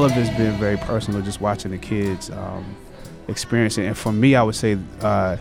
all 0.00 0.06
of 0.06 0.16
it's 0.16 0.30
been 0.30 0.52
very 0.52 0.78
personal, 0.78 1.20
just 1.20 1.42
watching 1.42 1.72
the 1.72 1.76
kids 1.76 2.30
um, 2.30 2.74
experience 3.28 3.76
it. 3.76 3.84
And 3.84 3.98
for 3.98 4.10
me, 4.10 4.34
I 4.34 4.42
would 4.42 4.54
say, 4.54 4.78
uh, 5.02 5.36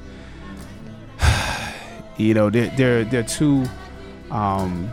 you 2.17 2.33
know, 2.33 2.49
there 2.49 3.05
there 3.05 3.19
are 3.21 3.23
two 3.23 3.63
um, 4.31 4.91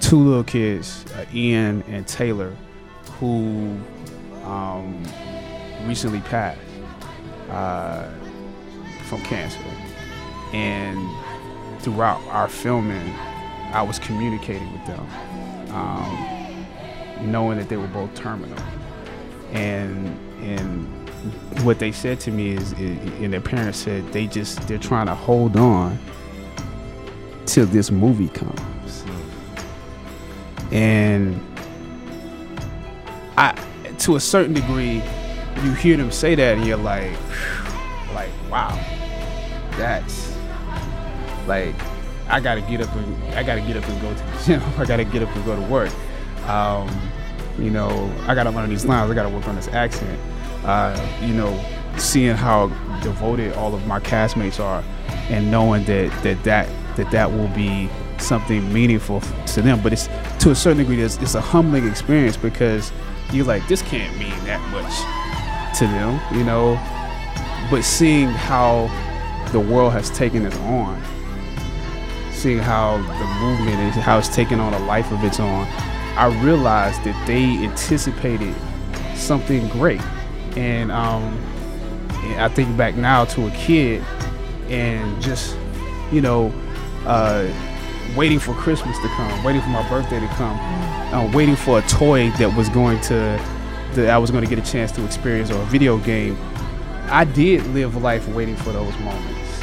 two 0.00 0.16
little 0.16 0.42
kids, 0.42 1.04
uh, 1.12 1.26
Ian 1.34 1.82
and 1.88 2.08
Taylor, 2.08 2.56
who 3.20 3.76
um, 4.44 5.04
recently 5.84 6.20
passed 6.20 6.58
uh, 7.50 8.08
from 9.08 9.20
cancer, 9.24 9.60
and 10.54 10.98
throughout 11.82 12.22
our 12.28 12.48
filming, 12.48 13.12
I 13.74 13.82
was 13.82 13.98
communicating 13.98 14.72
with 14.72 14.86
them, 14.86 15.06
um, 15.74 17.30
knowing 17.30 17.58
that 17.58 17.68
they 17.68 17.76
were 17.76 17.88
both 17.88 18.14
terminal, 18.14 18.56
and 19.52 20.06
and 20.42 20.86
what 21.64 21.78
they 21.78 21.92
said 21.92 22.18
to 22.20 22.30
me 22.30 22.52
is, 22.52 22.72
and 22.72 23.32
their 23.32 23.40
parents 23.40 23.78
said 23.78 24.12
they 24.12 24.26
just 24.26 24.66
they're 24.66 24.78
trying 24.78 25.06
to 25.06 25.14
hold 25.14 25.56
on 25.56 25.98
till 27.46 27.66
this 27.66 27.90
movie 27.90 28.28
comes, 28.28 29.04
and 30.72 31.40
I 33.36 33.54
to 34.00 34.16
a 34.16 34.20
certain 34.20 34.54
degree, 34.54 35.02
you 35.62 35.72
hear 35.74 35.96
them 35.96 36.10
say 36.10 36.34
that 36.34 36.56
and 36.56 36.66
you're 36.66 36.76
like, 36.76 37.12
like 38.14 38.30
wow, 38.50 38.74
that's 39.76 40.36
like 41.46 41.74
I 42.28 42.40
gotta 42.40 42.62
get 42.62 42.80
up 42.80 42.94
and 42.96 43.34
I 43.34 43.42
gotta 43.42 43.60
get 43.60 43.76
up 43.76 43.88
and 43.88 44.00
go 44.00 44.12
to 44.12 44.18
the 44.18 44.42
gym. 44.44 44.62
I 44.78 44.84
gotta 44.84 45.04
get 45.04 45.22
up 45.22 45.34
and 45.36 45.44
go 45.44 45.54
to 45.54 45.62
work. 45.62 45.90
Um, 46.48 46.88
you 47.58 47.70
know, 47.70 48.12
I 48.26 48.34
gotta 48.34 48.50
learn 48.50 48.70
these 48.70 48.84
lines. 48.84 49.10
I 49.10 49.14
gotta 49.14 49.28
work 49.28 49.46
on 49.48 49.56
this 49.56 49.68
accent. 49.68 50.18
Uh, 50.64 50.98
you 51.20 51.34
know, 51.34 51.58
seeing 51.98 52.36
how 52.36 52.68
devoted 53.02 53.52
all 53.54 53.74
of 53.74 53.86
my 53.86 54.00
castmates 54.00 54.60
are, 54.60 54.82
and 55.28 55.50
knowing 55.50 55.84
that 55.84 56.10
that 56.22 56.42
that 56.44 56.68
that 56.96 57.10
that 57.10 57.30
will 57.30 57.48
be 57.48 57.88
something 58.18 58.72
meaningful 58.72 59.20
to 59.46 59.62
them. 59.62 59.82
But 59.82 59.92
it's 59.92 60.08
to 60.40 60.50
a 60.50 60.54
certain 60.54 60.78
degree, 60.78 61.00
it's, 61.00 61.18
it's 61.18 61.34
a 61.34 61.40
humbling 61.40 61.88
experience 61.88 62.36
because 62.36 62.92
you're 63.32 63.44
like, 63.44 63.66
this 63.68 63.82
can't 63.82 64.16
mean 64.18 64.30
that 64.44 64.60
much 64.70 65.78
to 65.78 65.86
them, 65.86 66.20
you 66.36 66.44
know. 66.44 66.76
But 67.70 67.82
seeing 67.82 68.28
how 68.28 68.90
the 69.52 69.60
world 69.60 69.92
has 69.92 70.10
taken 70.10 70.46
us 70.46 70.56
on, 70.58 71.02
seeing 72.32 72.58
how 72.58 72.96
the 72.98 73.26
movement 73.40 73.78
and 73.78 73.92
how 73.92 74.18
it's 74.18 74.34
taken 74.34 74.60
on 74.60 74.74
a 74.74 74.78
life 74.80 75.10
of 75.12 75.22
its 75.24 75.40
own, 75.40 75.66
I 76.16 76.26
realized 76.42 77.02
that 77.04 77.26
they 77.26 77.44
anticipated 77.64 78.54
something 79.14 79.68
great. 79.68 80.00
And 80.56 80.92
um, 80.92 81.38
I 82.38 82.48
think 82.48 82.76
back 82.76 82.96
now 82.96 83.24
to 83.26 83.46
a 83.46 83.50
kid 83.52 84.02
and 84.68 85.20
just, 85.22 85.56
you 86.10 86.20
know, 86.20 86.52
uh, 87.06 87.50
waiting 88.16 88.38
for 88.38 88.54
Christmas 88.54 88.98
to 88.98 89.08
come, 89.08 89.44
waiting 89.44 89.62
for 89.62 89.68
my 89.68 89.88
birthday 89.88 90.20
to 90.20 90.26
come, 90.28 90.58
uh, 91.14 91.30
waiting 91.32 91.56
for 91.56 91.78
a 91.78 91.82
toy 91.82 92.30
that 92.32 92.54
was 92.56 92.68
going 92.68 93.00
to, 93.02 93.40
that 93.94 94.10
I 94.10 94.18
was 94.18 94.30
going 94.30 94.44
to 94.44 94.50
get 94.50 94.58
a 94.58 94.70
chance 94.70 94.92
to 94.92 95.04
experience 95.04 95.50
or 95.50 95.60
a 95.60 95.64
video 95.66 95.98
game. 95.98 96.36
I 97.08 97.24
did 97.24 97.66
live 97.68 97.96
life 97.96 98.26
waiting 98.28 98.56
for 98.56 98.72
those 98.72 98.96
moments, 98.98 99.62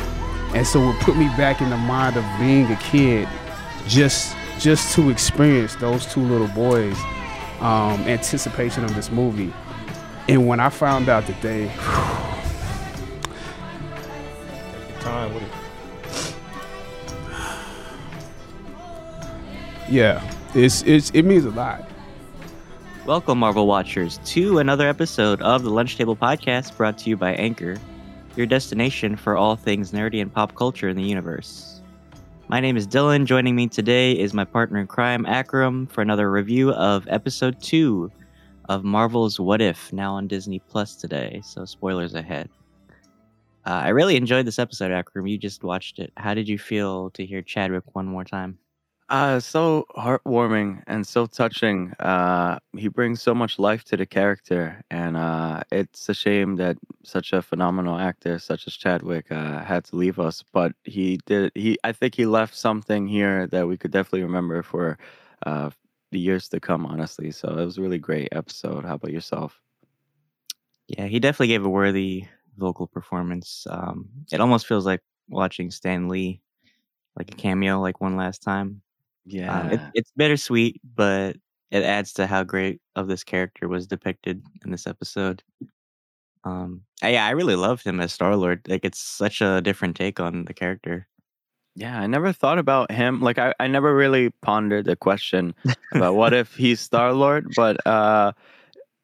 and 0.54 0.68
so 0.68 0.90
it 0.90 1.00
put 1.00 1.16
me 1.18 1.26
back 1.30 1.62
in 1.62 1.70
the 1.70 1.78
mind 1.78 2.18
of 2.18 2.26
being 2.40 2.72
a 2.72 2.76
kid, 2.76 3.28
just 3.88 4.36
just 4.60 4.94
to 4.94 5.10
experience 5.10 5.76
those 5.76 6.06
two 6.06 6.22
little 6.22 6.50
boys' 6.50 6.98
um, 7.62 8.02
anticipation 8.02 8.84
of 8.84 8.94
this 8.94 9.10
movie. 9.10 9.54
And 10.28 10.48
when 10.48 10.60
I 10.60 10.70
found 10.70 11.08
out 11.08 11.26
that 11.28 11.42
they 11.42 11.68
time 15.00 15.34
with 15.34 15.44
it. 15.44 15.50
Yeah, 19.90 20.22
it's 20.54 20.84
it's 20.84 21.10
it 21.12 21.24
means 21.24 21.46
a 21.46 21.52
lot. 21.52 21.90
Welcome, 23.06 23.40
Marvel 23.40 23.66
Watchers, 23.66 24.20
to 24.26 24.60
another 24.60 24.88
episode 24.88 25.42
of 25.42 25.64
the 25.64 25.72
Lunch 25.72 25.98
Table 25.98 26.16
Podcast 26.16 26.78
brought 26.78 26.98
to 27.00 27.10
you 27.10 27.18
by 27.18 27.34
Anchor, 27.34 27.78
your 28.36 28.46
destination 28.46 29.16
for 29.16 29.36
all 29.36 29.56
things 29.56 29.94
nerdy 29.94 30.22
and 30.22 30.32
pop 30.32 30.54
culture 30.54 30.90
in 30.90 30.96
the 30.96 31.04
universe. 31.04 31.79
My 32.50 32.60
name 32.60 32.78
is 32.78 32.88
Dylan. 32.88 33.26
Joining 33.26 33.56
me 33.56 33.68
today 33.68 34.14
is 34.14 34.34
my 34.34 34.44
partner 34.44 34.80
in 34.80 34.88
crime, 34.88 35.24
Akram, 35.28 35.86
for 35.86 36.02
another 36.02 36.32
review 36.32 36.72
of 36.72 37.08
episode 37.08 37.62
two 37.62 38.12
of 38.70 38.84
Marvel's 38.84 39.40
What 39.40 39.62
If, 39.62 39.94
now 39.94 40.16
on 40.16 40.28
Disney 40.28 40.58
Plus 40.58 40.96
today. 40.96 41.42
So, 41.46 41.64
spoilers 41.66 42.16
ahead. 42.16 42.50
Uh, 43.68 43.82
I 43.84 43.90
really 43.90 44.16
enjoyed 44.16 44.48
this 44.48 44.58
episode, 44.58 44.90
Akram. 44.92 45.28
You 45.28 45.38
just 45.38 45.64
watched 45.64 46.00
it. 46.00 46.12
How 46.18 46.34
did 46.34 46.50
you 46.50 46.58
feel 46.58 47.12
to 47.12 47.24
hear 47.24 47.44
Chadwick 47.44 47.84
one 47.94 48.08
more 48.08 48.24
time? 48.24 48.58
Uh, 49.10 49.40
so 49.40 49.88
heartwarming 49.98 50.84
and 50.86 51.06
so 51.06 51.26
touching. 51.26 51.92
Uh, 52.00 52.60
he 52.78 52.88
brings 52.88 53.22
so 53.24 53.34
much 53.34 53.58
life 53.58 53.84
to 53.84 53.98
the 53.98 54.06
character, 54.06 54.84
and 54.92 55.18
uh, 55.18 55.64
it's 55.72 56.08
a 56.10 56.14
shame 56.14 56.56
that 56.58 56.78
such 57.04 57.34
a 57.34 57.42
phenomenal 57.42 57.98
actor 57.98 58.38
such 58.38 58.68
as 58.68 58.76
Chadwick 58.76 59.32
uh, 59.32 59.64
had 59.64 59.84
to 59.86 59.96
leave 59.96 60.20
us. 60.20 60.44
But 60.54 60.74
he 60.84 61.20
did. 61.26 61.52
He, 61.56 61.80
I 61.84 61.92
think, 61.92 62.14
he 62.14 62.28
left 62.28 62.56
something 62.56 63.08
here 63.08 63.48
that 63.48 63.68
we 63.68 63.78
could 63.78 63.90
definitely 63.92 64.22
remember 64.24 64.62
for 64.62 65.00
uh, 65.44 65.72
the 66.12 66.20
years 66.20 66.48
to 66.50 66.60
come. 66.60 66.86
Honestly, 66.86 67.32
so 67.32 67.48
it 67.58 67.66
was 67.66 67.80
a 67.80 67.82
really 67.82 67.98
great 67.98 68.30
episode. 68.32 68.86
How 68.86 68.94
about 68.94 69.12
yourself? 69.12 69.60
Yeah, 70.88 71.06
he 71.08 71.20
definitely 71.20 71.48
gave 71.48 71.66
a 71.66 71.70
worthy 71.70 72.28
vocal 72.58 72.86
performance. 72.86 73.66
Um, 73.72 74.08
it 74.32 74.40
almost 74.40 74.68
feels 74.68 74.86
like 74.86 75.02
watching 75.30 75.72
Stan 75.72 76.10
Lee, 76.10 76.42
like 77.16 77.32
a 77.32 77.36
cameo, 77.36 77.82
like 77.82 78.02
one 78.02 78.16
last 78.16 78.44
time. 78.44 78.84
Yeah, 79.30 79.62
Um, 79.62 79.72
it, 79.72 79.82
it's 79.94 80.12
bittersweet, 80.16 80.82
but 80.96 81.38
it 81.72 81.84
adds 81.84 82.14
to 82.14 82.28
how 82.28 82.44
great 82.44 82.82
of 82.96 83.08
this 83.08 83.24
character 83.24 83.68
was 83.68 83.88
depicted 83.88 84.44
in 84.66 84.72
this 84.72 84.88
episode. 84.88 85.44
Um, 86.44 86.84
I- 87.02 87.10
yeah, 87.14 87.26
I 87.26 87.32
really 87.32 87.56
loved 87.56 87.84
him 87.84 88.00
as 88.00 88.14
Star 88.14 88.36
Lord. 88.36 88.62
Like, 88.68 88.86
it's 88.86 89.00
such 89.00 89.42
a 89.42 89.62
different 89.62 89.96
take 89.96 90.20
on 90.20 90.46
the 90.46 90.54
character. 90.54 91.08
Yeah, 91.76 92.00
I 92.00 92.08
never 92.08 92.34
thought 92.34 92.60
about 92.60 92.92
him. 92.92 93.22
Like 93.22 93.38
I, 93.38 93.54
I 93.60 93.68
never 93.68 93.96
really 93.96 94.32
pondered 94.42 94.86
the 94.86 94.96
question 94.98 95.54
about 95.94 96.16
what 96.16 96.34
if 96.34 96.56
he's 96.58 96.82
Star 96.82 97.14
Lord, 97.14 97.54
but 97.56 97.86
uh 97.88 98.34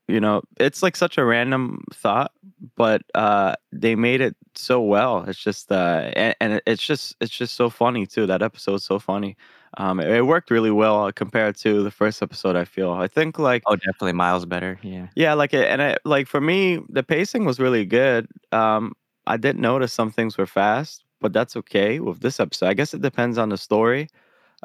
you 0.08 0.20
know, 0.20 0.42
it's 0.60 0.84
like 0.84 0.96
such 0.96 1.18
a 1.18 1.26
random 1.26 1.84
thought, 1.94 2.32
but 2.76 3.02
uh 3.14 3.56
they 3.72 3.96
made 3.96 4.20
it 4.22 4.36
so 4.56 4.82
well. 4.82 5.24
It's 5.28 5.40
just 5.40 5.72
uh 5.72 6.12
and, 6.16 6.36
and 6.42 6.62
it's 6.68 6.84
just 6.84 7.16
it's 7.22 7.32
just 7.38 7.56
so 7.56 7.70
funny 7.70 8.06
too. 8.08 8.26
That 8.26 8.42
episode's 8.42 8.84
so 8.84 9.00
funny. 9.00 9.38
Um 9.78 10.00
it, 10.00 10.10
it 10.10 10.22
worked 10.26 10.52
really 10.52 10.72
well 10.72 11.12
compared 11.12 11.56
to 11.58 11.84
the 11.84 11.92
first 11.92 12.22
episode, 12.22 12.56
I 12.56 12.66
feel. 12.66 12.92
I 12.92 13.08
think 13.08 13.40
like 13.40 13.64
Oh, 13.68 13.76
definitely 13.76 14.14
miles 14.14 14.46
better. 14.46 14.80
Yeah. 14.84 15.08
yeah, 15.16 15.34
like 15.34 15.54
it, 15.54 15.68
and 15.68 15.82
it, 15.82 16.00
like 16.06 16.28
for 16.28 16.42
me, 16.42 16.80
the 16.90 17.04
pacing 17.04 17.46
was 17.46 17.60
really 17.60 17.86
good. 17.86 18.28
Um, 18.52 18.94
I 19.28 19.38
did 19.38 19.58
notice 19.60 19.92
some 19.94 20.12
things 20.12 20.38
were 20.38 20.46
fast, 20.46 21.04
but 21.22 21.34
that's 21.34 21.56
okay 21.58 22.00
with 22.00 22.20
this 22.22 22.40
episode. 22.40 22.68
I 22.68 22.74
guess 22.74 22.94
it 22.94 23.02
depends 23.02 23.38
on 23.38 23.50
the 23.50 23.58
story. 23.58 24.08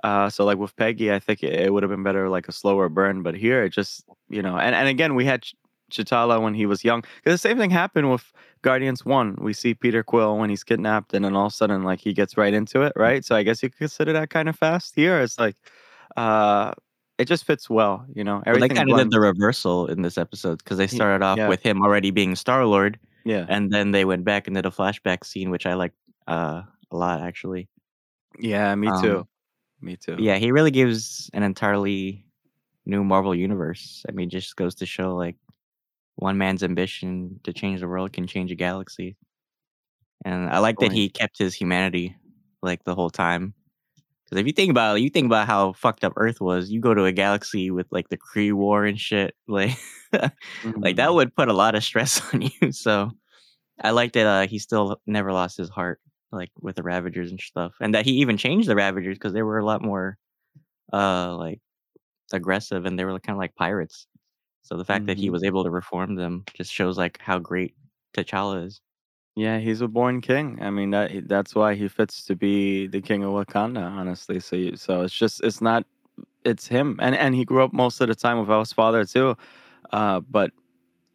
Uh, 0.05 0.31
so 0.31 0.45
like 0.45 0.59
with 0.59 0.75
Peggy, 0.77 1.13
I 1.13 1.19
think 1.19 1.43
it, 1.43 1.53
it 1.55 1.73
would 1.73 1.83
have 1.83 1.91
been 1.91 2.03
better 2.03 2.29
like 2.29 2.49
a 2.49 2.53
slower 2.53 2.89
burn, 2.89 3.23
but 3.23 3.35
here 3.35 3.65
it 3.65 3.71
just 3.71 4.05
you 4.29 4.43
know, 4.43 4.57
and 4.57 4.75
and 4.75 4.89
again 4.89 5.15
we 5.15 5.25
had 5.25 5.45
T'Challa 5.91 6.41
when 6.41 6.55
he 6.55 6.67
was 6.67 6.85
young. 6.85 7.03
Because 7.17 7.35
the 7.35 7.49
same 7.49 7.59
thing 7.59 7.71
happened 7.71 8.11
with 8.11 8.33
Guardians 8.63 9.05
One. 9.05 9.37
We 9.41 9.53
see 9.53 9.75
Peter 9.75 10.03
Quill 10.03 10.39
when 10.39 10.51
he's 10.51 10.65
kidnapped, 10.65 11.15
and 11.15 11.25
then 11.25 11.37
all 11.37 11.47
of 11.47 11.53
a 11.53 11.55
sudden 11.55 11.83
like 11.83 12.01
he 12.01 12.13
gets 12.13 12.37
right 12.37 12.55
into 12.55 12.83
it, 12.83 12.93
right? 12.97 13.25
So 13.25 13.35
I 13.37 13.43
guess 13.43 13.63
you 13.63 13.71
could 13.71 13.79
consider 13.79 14.13
that 14.13 14.31
kind 14.31 14.49
of 14.49 14.57
fast. 14.57 14.95
Here 14.95 15.21
it's 15.21 15.39
like, 15.39 15.57
uh, 16.17 16.73
it 17.19 17.27
just 17.27 17.45
fits 17.45 17.69
well, 17.69 18.07
you 18.15 18.25
know. 18.25 18.43
Well, 18.47 18.59
they 18.59 18.69
kind 18.69 18.91
of 18.91 18.97
did 18.97 19.11
the 19.11 19.21
reversal 19.21 19.87
in 19.87 20.03
this 20.03 20.17
episode 20.17 20.59
because 20.59 20.79
they 20.79 20.87
started 20.87 21.23
off 21.25 21.37
yeah. 21.37 21.49
with 21.49 21.63
him 21.63 21.83
already 21.83 22.11
being 22.11 22.35
Star 22.35 22.65
Lord, 22.65 22.99
yeah. 23.25 23.45
and 23.49 23.71
then 23.71 23.91
they 23.91 24.05
went 24.05 24.25
back 24.25 24.49
into 24.49 24.63
the 24.63 24.71
flashback 24.71 25.25
scene, 25.25 25.51
which 25.51 25.67
I 25.67 25.75
liked 25.75 25.97
uh, 26.27 26.63
a 26.91 26.97
lot, 26.97 27.21
actually. 27.21 27.69
Yeah, 28.39 28.75
me 28.75 28.89
Um, 28.89 29.03
too. 29.03 29.29
Me 29.83 29.97
too. 29.97 30.17
Yeah, 30.19 30.37
he 30.37 30.53
really 30.53 30.71
gives 30.71 31.31
an 31.33 31.43
entirely 31.43 32.25
new 32.87 33.05
Marvel 33.05 33.35
universe. 33.35 34.05
I 34.09 34.13
mean, 34.13 34.31
just 34.31 34.57
goes 34.57 34.75
to 34.77 34.87
show 34.87 35.15
like 35.15 35.37
one 36.21 36.39
man's 36.39 36.63
ambition 36.63 37.41
to 37.45 37.53
change 37.53 37.81
the 37.81 37.89
world 37.89 38.13
can 38.13 38.27
change 38.27 38.53
a 38.53 38.55
galaxy. 38.57 39.17
And 40.25 40.51
I 40.51 40.59
like 40.59 40.79
that 40.81 40.93
he 40.93 41.09
kept 41.09 41.39
his 41.39 41.55
humanity 41.55 42.17
like 42.63 42.85
the 42.85 42.95
whole 42.95 43.11
time. 43.11 43.55
Because 44.25 44.41
if 44.41 44.47
you 44.47 44.53
think 44.53 44.71
about 44.71 44.97
it, 44.97 45.01
you 45.01 45.11
think 45.11 45.27
about 45.27 45.47
how 45.47 45.73
fucked 45.73 46.05
up 46.05 46.13
Earth 46.17 46.41
was. 46.41 46.71
You 46.71 46.81
go 46.81 46.95
to 46.95 47.05
a 47.05 47.13
galaxy 47.13 47.71
with 47.71 47.87
like 47.91 48.09
the 48.11 48.19
Kree 48.19 48.53
War 48.53 48.85
and 48.85 49.01
shit, 49.01 49.35
like 49.49 49.77
like 50.13 50.37
Mhm. 50.65 50.97
that 50.97 51.15
would 51.15 51.35
put 51.35 51.49
a 51.49 51.53
lot 51.55 51.75
of 51.75 51.85
stress 51.85 52.21
on 52.35 52.43
you. 52.43 52.73
So 52.73 53.11
I 53.83 53.91
like 53.93 54.13
that 54.15 54.27
uh, 54.27 54.47
he 54.47 54.59
still 54.59 55.01
never 55.07 55.33
lost 55.33 55.57
his 55.59 55.71
heart, 55.71 56.01
like 56.33 56.51
with 56.61 56.77
the 56.77 56.83
Ravagers 56.83 57.31
and 57.31 57.41
stuff, 57.41 57.75
and 57.81 57.95
that 57.95 58.07
he 58.07 58.13
even 58.15 58.37
changed 58.37 58.69
the 58.69 58.77
Ravagers 58.77 59.17
because 59.19 59.33
they 59.33 59.43
were 59.43 59.59
a 59.59 59.65
lot 59.67 59.83
more, 59.83 60.19
uh, 60.93 61.37
like 61.37 61.61
aggressive 62.33 62.87
and 62.87 62.99
they 62.99 63.05
were 63.05 63.19
kind 63.21 63.37
of 63.37 63.41
like 63.41 63.55
pirates. 63.57 64.07
So 64.63 64.77
the 64.77 64.85
fact 64.85 65.07
that 65.07 65.19
he 65.19 65.29
Mhm. 65.29 65.31
was 65.31 65.43
able 65.45 65.65
to 65.65 65.71
reform 65.71 66.15
them 66.17 66.45
just 66.55 66.73
shows 66.73 66.99
like 66.99 67.19
how 67.21 67.39
great 67.39 67.75
T'Challa 68.15 68.67
is. 68.67 68.81
Yeah, 69.37 69.59
he's 69.59 69.81
a 69.81 69.89
born 69.89 70.21
king. 70.21 70.59
I 70.61 70.71
mean, 70.71 70.91
that 70.91 71.29
that's 71.29 71.55
why 71.55 71.75
he 71.75 71.89
fits 71.89 72.25
to 72.27 72.37
be 72.37 72.87
the 72.89 73.01
king 73.01 73.23
of 73.25 73.31
Wakanda. 73.33 73.83
Honestly, 73.83 74.41
so 74.41 74.57
you, 74.57 74.77
so 74.77 75.03
it's 75.03 75.15
just 75.15 75.43
it's 75.45 75.61
not 75.61 75.87
it's 76.45 76.67
him, 76.69 76.99
and 77.03 77.15
and 77.17 77.35
he 77.35 77.45
grew 77.45 77.65
up 77.65 77.73
most 77.73 78.01
of 78.01 78.09
the 78.09 78.15
time 78.15 78.41
without 78.41 78.61
his 78.61 78.73
father 78.73 79.05
too. 79.05 79.37
Uh, 79.93 80.21
but 80.21 80.53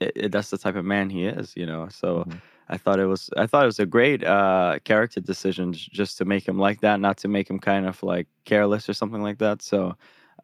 it, 0.01 0.13
it, 0.15 0.31
that's 0.33 0.51
the 0.51 0.57
type 0.59 0.75
of 0.75 0.85
man 0.85 1.09
he 1.09 1.25
is, 1.27 1.55
you 1.57 1.65
know. 1.65 1.89
So 1.89 2.25
Mhm. 2.25 2.41
I 2.69 2.77
thought 2.77 2.99
it 2.99 3.07
was 3.07 3.29
I 3.37 3.47
thought 3.47 3.63
it 3.63 3.67
was 3.67 3.79
a 3.79 3.85
great 3.87 4.23
uh, 4.23 4.79
character 4.85 5.21
decision 5.21 5.73
just 5.73 6.17
to 6.19 6.25
make 6.25 6.47
him 6.47 6.59
like 6.59 6.81
that, 6.81 6.99
not 7.01 7.17
to 7.19 7.27
make 7.29 7.49
him 7.49 7.59
kind 7.59 7.87
of 7.87 8.03
like 8.03 8.27
careless 8.45 8.89
or 8.89 8.93
something 8.93 9.21
like 9.23 9.39
that. 9.39 9.61
So 9.61 9.95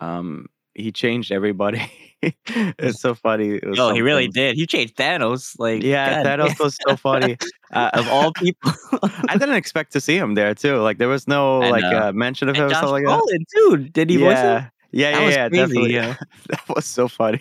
um, 0.02 0.48
he 0.76 0.92
changed 0.92 1.32
everybody. 1.32 1.82
it's 2.22 3.02
so 3.02 3.16
funny. 3.16 3.56
It 3.56 3.64
Oh, 3.80 3.94
he 3.94 4.02
really 4.02 4.26
something. 4.26 4.42
did. 4.44 4.56
He 4.56 4.66
changed 4.68 4.96
Thanos. 4.96 5.56
Like 5.60 5.84
Yeah, 5.84 6.24
God 6.24 6.40
Thanos 6.40 6.60
was 6.60 6.78
so 6.88 6.96
funny. 6.96 7.38
Uh, 7.74 7.90
of 7.94 8.08
all 8.08 8.32
people. 8.34 8.72
I 9.30 9.38
didn't 9.38 9.56
expect 9.56 9.94
to 9.94 10.02
see 10.02 10.18
him 10.18 10.36
there 10.36 10.54
too. 10.54 10.78
Like 10.78 10.98
there 10.98 11.08
was 11.10 11.28
no 11.28 11.60
like 11.60 11.84
uh, 11.84 12.12
mention 12.14 12.50
of 12.50 12.56
him 12.56 12.64
and 12.64 12.72
or 12.72 12.74
Josh 12.74 12.82
something 12.82 13.06
like 13.06 13.06
that. 13.06 13.24
Brolin 13.34 13.46
too. 13.56 13.90
Did 13.90 14.10
he 14.10 14.18
voice 14.18 14.38
him? 14.38 14.44
yeah. 14.46 14.70
Yeah, 14.94 15.12
That 15.12 15.22
yeah, 15.22 15.30
yeah, 15.30 15.50
crazy, 15.50 15.62
definitely. 15.62 15.94
yeah. 15.94 16.16
that 16.50 16.76
was 16.76 16.86
so 16.86 17.08
funny. 17.08 17.40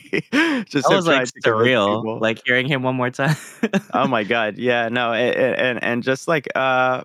Just 0.70 0.88
That 0.88 0.94
was 0.94 1.06
like 1.08 1.28
surreal. 1.44 2.20
Like 2.20 2.40
hearing 2.46 2.68
him 2.68 2.84
one 2.84 2.94
more 2.94 3.10
time. 3.10 3.34
oh 3.92 4.06
my 4.06 4.22
god, 4.22 4.56
yeah, 4.56 4.88
no, 4.88 5.12
a- 5.12 5.16
a- 5.34 5.56
and 5.56 5.82
and 5.82 6.02
just 6.04 6.28
like 6.28 6.46
uh, 6.54 7.02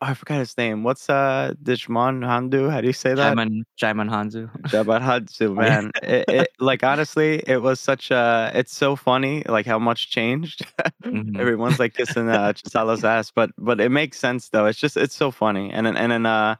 I 0.00 0.14
forgot 0.14 0.38
his 0.38 0.56
name. 0.58 0.82
What's 0.82 1.08
uh, 1.08 1.54
Digimon 1.62 2.24
Handu? 2.24 2.70
How 2.70 2.80
do 2.80 2.86
you 2.86 2.92
say 2.92 3.14
that? 3.14 3.36
Jaiman 3.36 3.62
Jaiman 3.80 4.10
Hanzu. 4.10 4.50
Jabbar 4.68 5.00
Handu, 5.00 5.54
man. 5.56 5.90
it, 6.02 6.24
it, 6.28 6.48
like 6.58 6.82
honestly, 6.82 7.42
it 7.46 7.62
was 7.62 7.80
such 7.80 8.10
a. 8.10 8.50
It's 8.54 8.74
so 8.74 8.96
funny, 8.96 9.42
like 9.46 9.66
how 9.66 9.78
much 9.78 10.10
changed. 10.10 10.66
Mhm. 11.04 11.38
Everyone's 11.38 11.78
like 11.78 11.94
kissing 11.94 12.28
uh, 12.28 12.52
T'Challa's 12.52 13.04
ass, 13.04 13.30
but 13.30 13.50
but 13.58 13.80
it 13.80 13.90
makes 13.90 14.18
sense 14.18 14.48
though. 14.48 14.66
It's 14.66 14.78
just 14.78 14.96
it's 14.96 15.14
so 15.14 15.30
funny, 15.30 15.70
and 15.70 15.86
then 15.86 15.96
and 15.96 16.10
then 16.10 16.26
uh, 16.26 16.56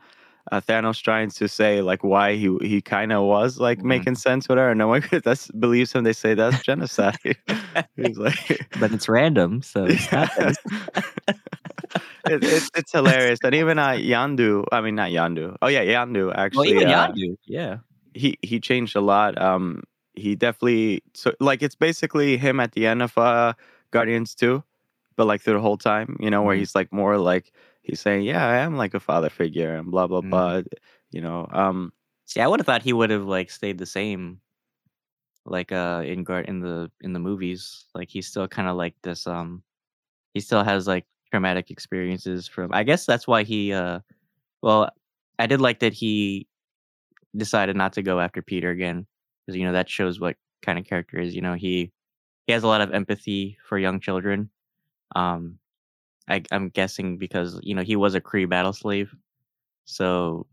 uh 0.53 0.61
Thanos 0.61 1.03
trying 1.03 1.31
to 1.31 1.49
say 1.49 1.81
like 1.83 2.05
why 2.05 2.37
he 2.37 2.57
he 2.63 2.81
kind 2.81 3.13
of 3.13 3.25
was 3.25 3.59
like 3.59 3.81
Mhm. 3.81 3.85
making 3.87 4.15
sense 4.15 4.49
with 4.49 4.59
her, 4.59 4.71
and 4.71 4.79
no 4.79 4.87
one 4.87 5.03
that's 5.25 5.51
believes 5.51 5.93
him. 5.93 6.05
They 6.05 6.13
say 6.13 6.35
that's 6.35 6.63
genocide. 6.63 7.19
He's 7.97 8.19
like, 8.19 8.69
But 8.79 8.93
it's 8.93 9.09
random, 9.09 9.63
so 9.63 9.87
it's 9.89 10.07
Yeah. 10.13 10.53
It, 12.27 12.43
it's 12.45 12.71
it's 12.77 12.93
hilarious, 12.93 13.39
and 13.45 13.55
even 13.55 13.79
uh 13.79 13.91
Yandu, 13.91 14.65
I 14.73 14.81
mean 14.81 14.95
not 14.97 15.11
Yandu. 15.11 15.57
Oh 15.63 15.69
yeah, 15.69 15.85
Yandu 15.85 16.27
Well, 16.29 16.35
actually. 16.37 16.71
even 16.71 16.89
uh, 16.89 17.09
Yondu, 17.09 17.37
yeah. 17.47 17.79
he 18.15 18.39
he 18.43 18.61
changed 18.61 18.97
a 18.97 19.01
lot. 19.01 19.41
Um, 19.41 19.83
he 20.15 20.35
definitely 20.35 21.03
so 21.15 21.33
like 21.41 21.63
it's 21.63 21.75
basically 21.77 22.37
him 22.37 22.61
at 22.61 22.73
the 22.73 22.87
end 22.87 23.03
of 23.03 23.17
uh 23.19 23.53
Guardians 23.91 24.35
two, 24.35 24.63
but 25.17 25.27
like 25.27 25.41
through 25.43 25.55
the 25.55 25.61
whole 25.61 25.79
time, 25.79 26.17
you 26.21 26.31
know, 26.31 26.43
where 26.43 26.57
Mhm. 26.57 26.59
he's 26.59 26.75
like 26.75 26.93
more 26.93 27.19
like 27.19 27.53
he's 27.83 28.01
saying, 28.01 28.23
yeah, 28.25 28.47
I 28.47 28.59
am 28.59 28.77
like 28.77 28.95
a 28.95 29.01
father 29.01 29.31
figure 29.31 29.75
and 29.75 29.91
blah 29.91 30.07
blah 30.07 30.23
Mhm. 30.23 30.31
blah. 30.31 30.63
You 31.11 31.21
know, 31.23 31.47
um, 31.53 31.93
See, 32.27 32.41
I 32.41 32.47
would 32.49 32.61
have 32.61 32.67
thought 32.67 32.83
he 32.83 32.93
would 32.93 33.11
have 33.11 33.25
like 33.27 33.51
stayed 33.51 33.79
the 33.79 33.87
same, 33.87 34.41
like 35.45 35.73
uh 35.73 36.03
in 36.05 36.25
guard 36.25 36.47
in 36.49 36.61
the 36.61 36.91
in 37.01 37.13
the 37.13 37.21
movies. 37.21 37.87
Like 37.95 38.09
he's 38.11 38.27
still 38.27 38.49
kind 38.49 38.69
of 38.69 38.77
like 38.77 38.95
this. 39.03 39.27
Um, 39.27 39.63
he 40.35 40.41
still 40.41 40.65
has 40.65 40.87
like 40.87 41.07
traumatic 41.31 41.71
experiences 41.71 42.47
from. 42.49 42.71
I 42.73 42.83
guess 42.83 43.07
that's 43.07 43.27
why 43.27 43.43
he. 43.43 43.73
Uh, 43.73 44.01
well, 44.63 44.91
I 45.39 45.47
did 45.47 45.61
like 45.61 45.81
that 45.81 45.93
he 45.93 46.49
decided 47.37 47.77
not 47.77 47.93
to 47.95 48.03
go 48.03 48.21
after 48.21 48.43
Peter 48.43 48.71
again 48.71 49.07
because 49.47 49.59
you 49.59 49.65
know 49.65 49.73
that 49.73 49.89
shows 49.89 50.19
what 50.21 50.37
kind 50.63 50.79
of 50.79 50.87
character 50.87 51.19
is. 51.19 51.35
You 51.35 51.43
know 51.43 51.55
he 51.55 51.93
he 52.47 52.53
has 52.53 52.63
a 52.63 52.69
lot 52.69 52.81
of 52.81 52.93
empathy 52.93 53.59
for 53.69 53.79
young 53.79 54.01
children. 54.01 54.51
Um, 55.15 55.59
I, 56.29 56.43
I'm 56.51 56.69
guessing 56.71 57.19
because 57.19 57.61
you 57.63 57.75
know 57.75 57.83
he 57.83 57.97
was 57.97 58.15
a 58.15 58.21
Kree 58.21 58.49
battle 58.49 58.73
slave, 58.73 59.15
so 59.85 60.47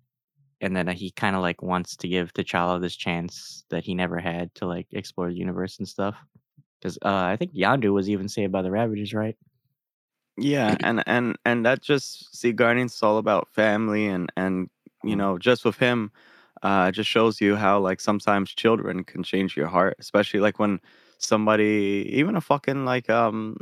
and 0.61 0.75
then 0.75 0.87
he 0.87 1.11
kind 1.11 1.35
of 1.35 1.41
like 1.41 1.61
wants 1.61 1.97
to 1.97 2.07
give 2.07 2.33
T'Challa 2.33 2.81
this 2.81 2.95
chance 2.95 3.65
that 3.69 3.83
he 3.83 3.93
never 3.93 4.17
had 4.19 4.53
to 4.55 4.65
like 4.65 4.87
explore 4.91 5.29
the 5.29 5.37
universe 5.37 5.77
and 5.79 5.87
stuff. 5.87 6.15
Because 6.79 6.97
uh, 7.01 7.09
I 7.09 7.35
think 7.37 7.53
Yandu 7.53 7.93
was 7.93 8.09
even 8.09 8.27
saved 8.29 8.51
by 8.51 8.61
the 8.61 8.71
Ravagers, 8.71 9.13
right? 9.13 9.37
Yeah, 10.37 10.75
and 10.81 11.03
and 11.07 11.37
and 11.45 11.65
that 11.65 11.81
just 11.81 12.35
see 12.35 12.51
Guardians 12.53 12.95
is 12.95 13.03
all 13.03 13.17
about 13.17 13.49
family 13.49 14.07
and 14.07 14.31
and 14.35 14.69
you 15.03 15.15
Mhm. 15.15 15.17
know 15.17 15.37
just 15.37 15.63
with 15.65 15.77
him, 15.77 16.11
uh, 16.63 16.91
just 16.91 17.09
shows 17.09 17.39
you 17.41 17.55
how 17.55 17.79
like 17.79 17.99
sometimes 18.01 18.51
children 18.53 19.03
can 19.03 19.23
change 19.23 19.55
your 19.57 19.67
heart, 19.67 19.95
especially 19.99 20.39
like 20.39 20.59
when 20.59 20.79
somebody 21.19 22.09
even 22.13 22.35
a 22.35 22.41
fucking 22.41 22.85
like 22.85 23.09
um 23.09 23.57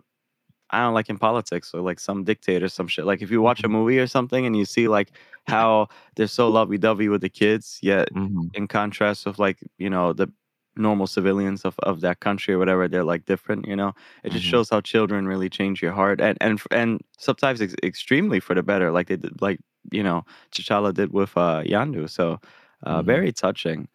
I 0.71 0.79
don't 0.81 0.91
know, 0.91 0.95
like 0.95 1.09
in 1.09 1.17
politics 1.19 1.73
or 1.73 1.81
like 1.81 1.99
some 1.99 2.23
dictator, 2.23 2.69
some 2.69 2.87
shit. 2.87 3.05
Like 3.05 3.21
if 3.21 3.31
you 3.31 3.41
watch 3.41 3.63
a 3.63 3.69
Mhm. 3.69 3.71
movie 3.71 3.99
or 3.99 4.07
something 4.07 4.45
and 4.45 4.55
you 4.57 4.65
see 4.65 4.87
like 4.87 5.11
how 5.47 5.89
they're 6.15 6.27
so 6.27 6.49
lovey 6.49 6.77
dovey 6.77 7.09
with 7.09 7.21
the 7.21 7.29
kids, 7.29 7.79
yet 7.83 8.09
Mm-hmm. 8.15 8.47
in 8.53 8.67
contrast 8.67 9.25
with 9.25 9.39
like, 9.39 9.59
you 9.77 9.89
know, 9.89 10.13
the 10.13 10.31
normal 10.77 11.07
civilians 11.07 11.65
of, 11.65 11.75
of 11.79 12.01
that 12.01 12.19
country 12.21 12.53
or 12.53 12.57
whatever, 12.59 12.87
they're 12.87 13.03
like 13.03 13.25
different, 13.25 13.67
you 13.67 13.75
know. 13.75 13.93
It 14.23 14.31
just 14.31 14.45
Mhm. 14.45 14.45
shows 14.45 14.69
how 14.69 14.81
children 14.81 15.27
really 15.27 15.49
change 15.49 15.81
your 15.81 15.91
heart 15.93 16.21
and 16.21 16.37
and 16.41 16.61
and 16.71 17.01
sometimes 17.19 17.61
ex- 17.61 17.75
extremely 17.83 18.39
for 18.39 18.55
the 18.55 18.63
better, 18.63 18.91
like 18.91 19.07
they 19.07 19.17
did 19.17 19.41
like, 19.41 19.59
you 19.91 20.03
know, 20.03 20.23
T'Challa 20.51 20.93
did 20.93 21.11
with 21.13 21.35
uh 21.37 21.63
Yandu. 21.65 22.09
So 22.09 22.39
uh 22.83 23.01
Mhm. 23.01 23.03
very 23.03 23.31
touching. 23.33 23.87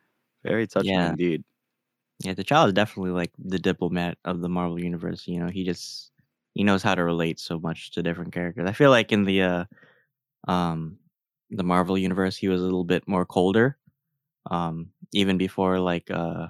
Very 0.45 0.67
touching 0.67 1.03
Yeah. 1.03 1.07
indeed. 1.07 1.45
Yeah, 2.25 2.35
T'Challa 2.35 2.69
is 2.69 2.73
definitely 2.73 3.11
like 3.11 3.33
the 3.39 3.59
diplomat 3.59 4.19
of 4.25 4.41
the 4.41 4.49
Marvel 4.49 4.81
universe. 4.81 5.27
You 5.29 5.39
know, 5.41 5.49
he 5.49 5.65
just 5.65 6.13
he 6.55 6.65
knows 6.65 6.83
how 6.83 6.95
to 6.95 7.05
relate 7.05 7.39
so 7.39 7.59
much 7.61 7.91
to 7.93 8.03
different 8.03 8.33
characters. 8.33 8.69
I 8.69 8.73
feel 8.73 8.91
like 8.91 9.13
in 9.13 9.25
the 9.25 9.43
uh, 9.43 9.65
um, 10.49 10.99
the 11.51 11.65
Marvel 11.65 11.99
universe, 11.99 12.37
he 12.37 12.49
was 12.49 12.61
a 12.61 12.65
little 12.65 12.85
bit 12.85 13.09
more 13.09 13.27
colder. 13.27 13.79
Um, 14.51 14.91
even 15.13 15.39
before 15.39 15.81
like 15.81 16.11
uh, 16.11 16.49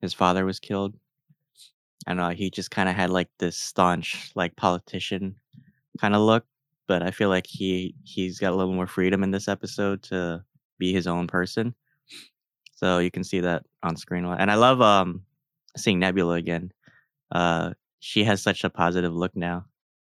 his 0.00 0.14
father 0.14 0.44
was 0.44 0.60
killed, 0.60 0.96
I 2.06 2.14
know 2.14 2.30
he 2.30 2.50
just 2.50 2.70
kind 2.70 2.88
of 2.88 2.94
had 2.94 3.10
like 3.10 3.28
this 3.38 3.56
staunch 3.56 4.32
like 4.34 4.56
politician 4.56 5.36
kind 6.00 6.14
of 6.14 6.22
look. 6.22 6.46
But 6.88 7.02
I 7.02 7.10
feel 7.12 7.28
like 7.30 7.46
he 7.46 7.94
he's 8.04 8.38
got 8.40 8.52
a 8.52 8.56
little 8.56 8.74
more 8.74 8.86
freedom 8.88 9.22
in 9.24 9.30
this 9.32 9.48
episode 9.48 10.02
to 10.04 10.44
be 10.78 10.92
his 10.92 11.06
own 11.06 11.26
person. 11.28 11.74
So 12.74 12.98
you 12.98 13.10
can 13.10 13.24
see 13.24 13.40
that 13.40 13.64
on 13.82 13.96
screen. 13.96 14.24
And 14.24 14.50
I 14.50 14.54
love 14.56 14.80
um 14.80 15.24
seeing 15.76 15.98
Nebula 15.98 16.34
again. 16.34 16.72
Uh 17.32 17.74
she 18.00 18.24
has 18.24 18.42
such 18.42 18.64
a 18.64 18.70
positive 18.70 19.14
look 19.14 19.36
now. 19.36 19.66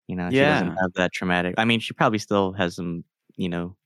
You 0.08 0.16
know, 0.16 0.30
she 0.32 0.46
doesn't 0.46 0.68
Yeah. 0.68 0.80
have 0.82 0.92
that 0.94 1.12
traumatic. 1.12 1.56
I 1.58 1.64
mean, 1.66 1.80
she 1.80 1.94
probably 1.94 2.18
still 2.20 2.52
has 2.54 2.76
some, 2.76 3.04
you 3.36 3.48
know, 3.50 3.76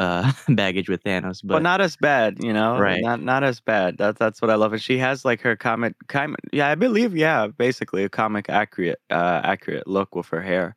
uh 0.00 0.32
baggage 0.48 0.88
with 0.88 1.04
Thanos, 1.04 1.42
but 1.44 1.54
but 1.54 1.62
not 1.62 1.80
as 1.80 1.96
bad, 1.96 2.42
you 2.42 2.52
know. 2.52 2.78
Right. 2.78 3.02
Not 3.02 3.22
not 3.22 3.44
as 3.44 3.60
bad. 3.60 3.98
That's 3.98 4.18
that's 4.18 4.40
what 4.42 4.50
I 4.50 4.54
love. 4.56 4.72
And 4.72 4.82
she 4.82 4.98
has 4.98 5.24
like 5.24 5.40
her 5.42 5.56
comic, 5.56 5.94
comic 6.08 6.40
yeah, 6.52 6.68
I 6.68 6.74
believe, 6.74 7.16
yeah, 7.16 7.48
basically 7.48 8.04
a 8.04 8.08
comic 8.08 8.48
accurate, 8.48 9.00
uh, 9.10 9.42
accurate 9.44 9.86
look 9.86 10.14
with 10.16 10.26
her 10.28 10.40
hair 10.40 10.74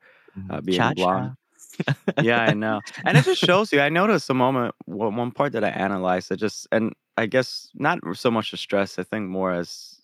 uh, 0.49 0.61
being 0.61 0.77
Cha-cha. 0.77 0.93
blonde. 0.95 1.31
Yeah, 2.19 2.41
I 2.43 2.53
know. 2.53 2.81
And 3.05 3.17
it 3.17 3.25
just 3.25 3.41
shows 3.41 3.73
you. 3.73 3.81
I 3.81 3.89
noticed 3.89 4.29
a 4.29 4.33
moment, 4.35 4.75
one 4.85 5.15
one 5.15 5.31
part 5.31 5.53
that 5.53 5.63
I 5.63 5.69
analyzed. 5.69 6.31
It 6.31 6.37
just, 6.37 6.67
and 6.71 6.93
I 7.17 7.25
guess 7.25 7.69
not 7.73 7.99
so 8.13 8.29
much 8.29 8.51
the 8.51 8.57
stress. 8.57 8.99
I 8.99 9.03
think 9.03 9.27
more 9.27 9.51
as 9.51 9.99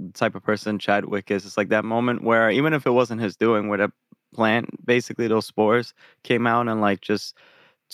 the 0.00 0.12
type 0.12 0.34
of 0.34 0.42
person 0.42 0.78
Chadwick 0.78 1.30
is. 1.30 1.46
It's 1.46 1.56
like 1.56 1.68
that 1.68 1.84
moment 1.84 2.24
where 2.24 2.50
even 2.50 2.72
if 2.72 2.86
it 2.86 2.90
wasn't 2.90 3.20
his 3.20 3.36
doing, 3.36 3.68
where 3.68 3.78
the 3.78 3.92
plant, 4.34 4.84
basically 4.84 5.28
those 5.28 5.46
spores 5.46 5.94
came 6.24 6.46
out 6.46 6.68
and 6.68 6.80
like 6.80 7.00
just 7.00 7.36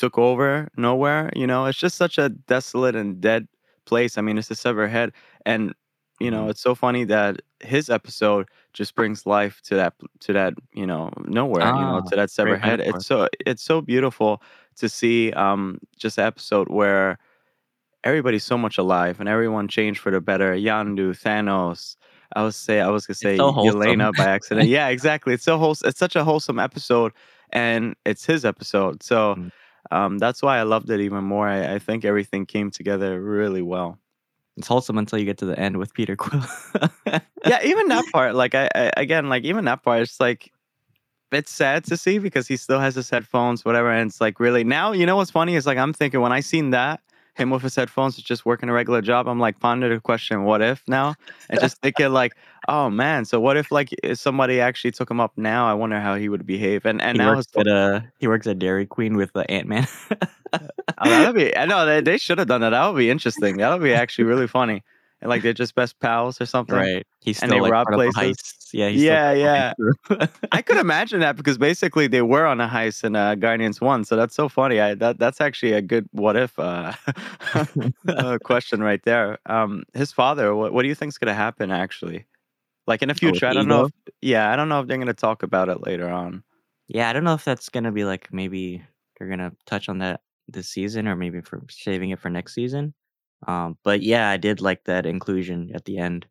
took 0.01 0.17
over 0.19 0.69
nowhere. 0.77 1.31
You 1.37 1.47
know, 1.47 1.67
it's 1.67 1.79
just 1.79 1.97
such 1.97 2.17
a 2.19 2.29
desolate 2.31 2.97
and 2.97 3.21
dead 3.21 3.47
place. 3.85 4.17
I 4.19 4.23
mean, 4.23 4.39
it's 4.39 4.51
a 4.51 4.55
severed 4.55 4.89
head, 4.89 5.13
and 5.47 5.73
you 6.21 6.31
know, 6.31 6.45
Mhm. 6.47 6.51
it's 6.51 6.61
so 6.69 6.75
funny 6.75 7.05
that 7.05 7.41
his 7.75 7.89
episode 7.89 8.45
just 8.79 8.95
brings 8.95 9.25
life 9.27 9.61
to 9.69 9.75
that 9.81 9.95
to 10.25 10.33
that 10.33 10.53
you 10.81 10.87
know 10.87 11.11
nowhere. 11.27 11.67
you 11.79 11.85
know, 11.89 12.01
Ah, 12.05 12.09
to 12.11 12.17
that 12.17 12.31
severed 12.31 12.61
head. 12.61 12.79
metaphor. 12.81 12.97
It's 12.99 13.07
so 13.07 13.29
it's 13.51 13.63
so 13.63 13.81
beautiful 13.93 14.43
to 14.81 14.89
see 14.89 15.33
um 15.45 15.79
just 16.03 16.19
an 16.19 16.25
episode 16.27 16.69
where 16.69 17.19
everybody's 18.05 18.45
so 18.45 18.57
much 18.57 18.79
alive 18.79 19.21
and 19.21 19.29
everyone 19.29 19.69
changed 19.69 20.01
for 20.01 20.11
the 20.11 20.21
better. 20.21 20.55
Yandu, 20.55 21.13
Thanos. 21.25 21.97
I 22.37 22.43
was 22.43 22.57
say 22.57 22.81
I 22.81 22.89
was 22.89 23.07
gonna 23.07 23.17
say 23.17 23.37
so. 23.37 23.53
Yelena 23.53 24.13
by 24.17 24.25
accident. 24.37 24.69
yeah, 24.69 24.89
exactly. 24.89 25.35
It's 25.35 25.45
so 25.45 25.59
wholesome. 25.59 25.89
It's 25.89 25.99
such 25.99 26.17
a 26.17 26.25
wholesome 26.25 26.59
episode, 26.59 27.13
and 27.51 27.95
it's 28.05 28.25
his 28.25 28.45
episode. 28.45 29.03
So 29.03 29.35
Mm. 29.37 29.51
Um, 29.91 30.19
that's 30.19 30.43
why 30.43 30.59
I 30.59 30.63
loved 30.63 30.91
it 30.91 31.01
even 31.01 31.25
more. 31.25 31.49
I, 31.49 31.75
I 31.75 31.79
think 31.79 32.05
everything 32.05 32.47
came 32.47 32.71
together 32.71 33.21
really 33.21 33.63
well. 33.63 33.99
It's 34.57 34.69
wholesome 34.69 34.99
until 34.99 35.19
you 35.19 35.25
get 35.25 35.39
to 35.39 35.47
the 35.47 35.59
end 35.59 35.77
with 35.77 35.95
Peter 35.95 36.17
Quill. 36.17 36.45
yeah, 37.47 37.61
even 37.65 37.89
that 37.89 38.05
part, 38.13 38.35
like 38.35 38.55
I, 38.55 38.69
I 38.75 38.93
again, 38.97 39.29
like 39.29 39.45
even 39.45 39.65
that 39.65 39.83
part, 39.83 40.03
it's 40.03 40.21
like 40.21 40.53
it's 41.33 41.53
sad 41.53 41.85
to 41.85 41.97
see 41.97 42.19
because 42.19 42.47
he 42.49 42.57
still 42.57 42.81
has 42.81 42.95
his 42.95 43.09
headphones, 43.09 43.65
whatever, 43.65 43.91
and 43.91 44.11
it's 44.11 44.21
like 44.21 44.41
really 44.41 44.65
now. 44.65 44.93
You 44.93 45.07
know 45.07 45.17
what's 45.17 45.31
funny 45.31 45.55
is 45.55 45.67
like 45.67 45.79
I'm 45.79 45.93
thinking 45.93 46.21
when 46.21 46.33
I 46.33 46.41
seen 46.41 46.71
that 46.71 47.01
him 47.41 47.51
with 47.51 47.63
his 47.63 47.75
headphones, 47.75 48.17
just 48.17 48.45
working 48.45 48.69
a 48.69 48.73
regular 48.73 49.01
job. 49.01 49.27
I'm 49.27 49.41
like 49.41 49.59
pondering 49.59 49.95
the 49.95 50.01
question, 50.01 50.45
what 50.45 50.61
if 50.63 50.83
now? 50.87 51.15
And 51.49 51.61
just 51.61 51.79
thinking 51.79 52.13
like, 52.13 52.33
oh 52.69 52.91
man, 52.91 53.25
so 53.25 53.41
what 53.41 53.57
if 53.57 53.73
like 53.73 53.93
if 54.03 54.19
somebody 54.19 54.61
actually 54.61 54.91
took 54.93 55.11
him 55.11 55.21
up 55.21 55.33
now? 55.37 55.69
I 55.69 55.75
wonder 55.75 56.01
how 56.01 56.15
he 56.17 56.29
would 56.29 56.47
behave. 56.47 56.85
And 56.85 57.01
and 57.01 57.17
he 57.17 57.25
now 57.25 57.35
works 57.35 57.49
at 57.57 57.67
uh 57.67 58.01
he 58.19 58.29
works 58.29 58.47
at 58.47 58.59
Dairy 58.59 58.87
Queen 58.87 59.17
with 59.17 59.33
the 59.33 59.51
Ant 59.51 59.67
Man. 59.69 59.87
Oh, 60.53 61.09
that'd 61.09 61.35
be. 61.35 61.57
I 61.57 61.65
know 61.65 61.87
they, 61.87 62.01
they 62.01 62.19
should 62.19 62.39
have 62.39 62.49
done 62.49 62.61
that. 62.61 62.71
That 62.71 62.87
would 62.89 62.99
be 62.99 63.09
interesting. 63.09 63.59
That 63.59 63.73
would 63.73 63.83
be 63.83 63.95
actually 63.95 64.25
really 64.25 64.49
funny. 64.49 64.83
And 65.21 65.29
like 65.29 65.43
they're 65.43 65.53
just 65.53 65.75
best 65.75 66.01
pals 66.01 66.41
or 66.41 66.47
something. 66.47 66.75
right. 66.75 67.07
He's 67.21 67.43
And 67.43 67.51
still 67.51 67.59
they 67.59 67.63
like 67.63 67.73
rob 67.73 67.87
part 67.89 68.01
of 68.01 68.07
the 68.07 68.13
places. 68.13 68.69
Yeah. 68.73 68.89
Yeah, 68.89 69.33
yeah. 69.33 69.73
I 70.53 70.63
could 70.63 70.79
imagine 70.79 71.21
that 71.21 71.37
because 71.37 71.59
basically 71.59 72.07
they 72.07 72.23
were 72.23 72.47
on 72.47 72.61
a 72.61 72.69
heist 72.69 73.05
in 73.05 73.17
uh, 73.17 73.35
Guardians 73.35 73.81
One, 73.81 74.05
so 74.05 74.17
that's 74.17 74.35
so 74.35 74.49
funny. 74.49 74.81
I 74.81 74.95
that 74.95 75.19
that's 75.19 75.41
actually 75.41 75.73
a 75.73 75.83
good 75.83 76.09
what 76.13 76.37
if 76.37 76.59
uh, 76.59 76.93
uh, 78.09 78.39
question 78.43 78.83
right 78.83 79.03
there. 79.05 79.39
Um, 79.47 79.85
his 79.95 80.13
father, 80.13 80.55
what 80.55 80.73
what 80.73 80.83
do 80.83 80.89
you 80.89 80.95
think's 80.95 81.19
gonna 81.19 81.35
happen 81.35 81.71
actually? 81.71 82.27
Like 82.87 83.03
in 83.03 83.09
the 83.09 83.13
with 83.13 83.21
future, 83.21 83.47
I 83.47 83.53
don't 83.53 83.69
know. 83.69 83.87
If, 83.87 83.93
yeah, 84.23 84.51
I 84.51 84.57
don't 84.57 84.69
know 84.69 84.81
if 84.81 84.87
they're 84.87 84.99
gonna 84.99 85.13
talk 85.13 85.43
about 85.43 85.69
it 85.69 85.85
later 85.87 86.09
on. 86.09 86.43
Yeah, 86.89 87.11
I 87.11 87.13
don't 87.13 87.25
know 87.25 87.35
if 87.35 87.45
that's 87.45 87.69
gonna 87.69 87.93
be 87.93 88.05
like 88.05 88.33
maybe 88.33 88.83
they're 89.19 89.29
gonna 89.29 89.53
touch 89.67 89.89
on 89.89 89.99
that 89.99 90.23
this 90.49 90.69
season 90.69 91.07
or 91.07 91.17
maybe 91.17 91.41
for 91.41 91.63
saving 91.71 92.11
it 92.11 92.19
for 92.19 92.31
next 92.31 92.55
season. 92.55 92.95
Um, 93.47 93.79
but 93.85 94.03
yeah, 94.03 94.29
I 94.31 94.37
did 94.37 94.61
like 94.61 94.85
that 94.85 95.07
inclusion 95.07 95.71
at 95.75 95.85
the 95.85 95.99
end. 95.99 96.27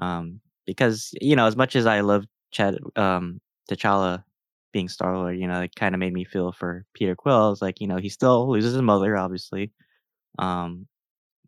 Um, 0.00 0.40
because 0.66 1.10
you 1.20 1.36
know, 1.36 1.46
as 1.46 1.56
much 1.56 1.76
as 1.76 1.86
I 1.86 2.00
love 2.00 2.26
Chad 2.52 2.78
um 2.96 3.40
T'Challa 3.70 4.24
being 4.72 4.88
Star 4.88 5.16
Lord, 5.16 5.38
you 5.38 5.48
know, 5.48 5.62
it 5.62 5.74
kind 5.76 5.94
of 5.94 5.98
made 6.00 6.12
me 6.14 6.24
feel 6.24 6.52
for 6.52 6.84
Peter 6.94 7.16
Quill. 7.16 7.52
It's 7.52 7.62
like, 7.62 7.80
you 7.80 7.86
know, 7.88 7.98
he 7.98 8.08
still 8.10 8.50
loses 8.50 8.74
his 8.74 8.82
mother, 8.82 9.16
obviously. 9.16 9.72
Um, 10.38 10.86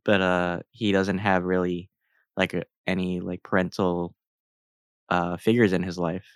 but 0.04 0.20
uh 0.22 0.60
he 0.72 0.92
doesn't 0.92 1.18
have 1.18 1.44
really 1.44 1.90
like 2.36 2.54
any 2.88 3.20
like 3.20 3.42
parental 3.44 4.14
uh 5.08 5.36
figures 5.36 5.72
in 5.72 5.82
his 5.82 5.98
life. 5.98 6.26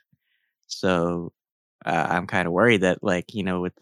So 0.67 1.33
uh, 1.87 2.09
I'm 2.11 2.27
kind 2.27 2.47
of 2.49 2.55
worried 2.55 2.83
that 2.83 3.03
like 3.05 3.35
you 3.35 3.45
know 3.45 3.61
with 3.61 3.75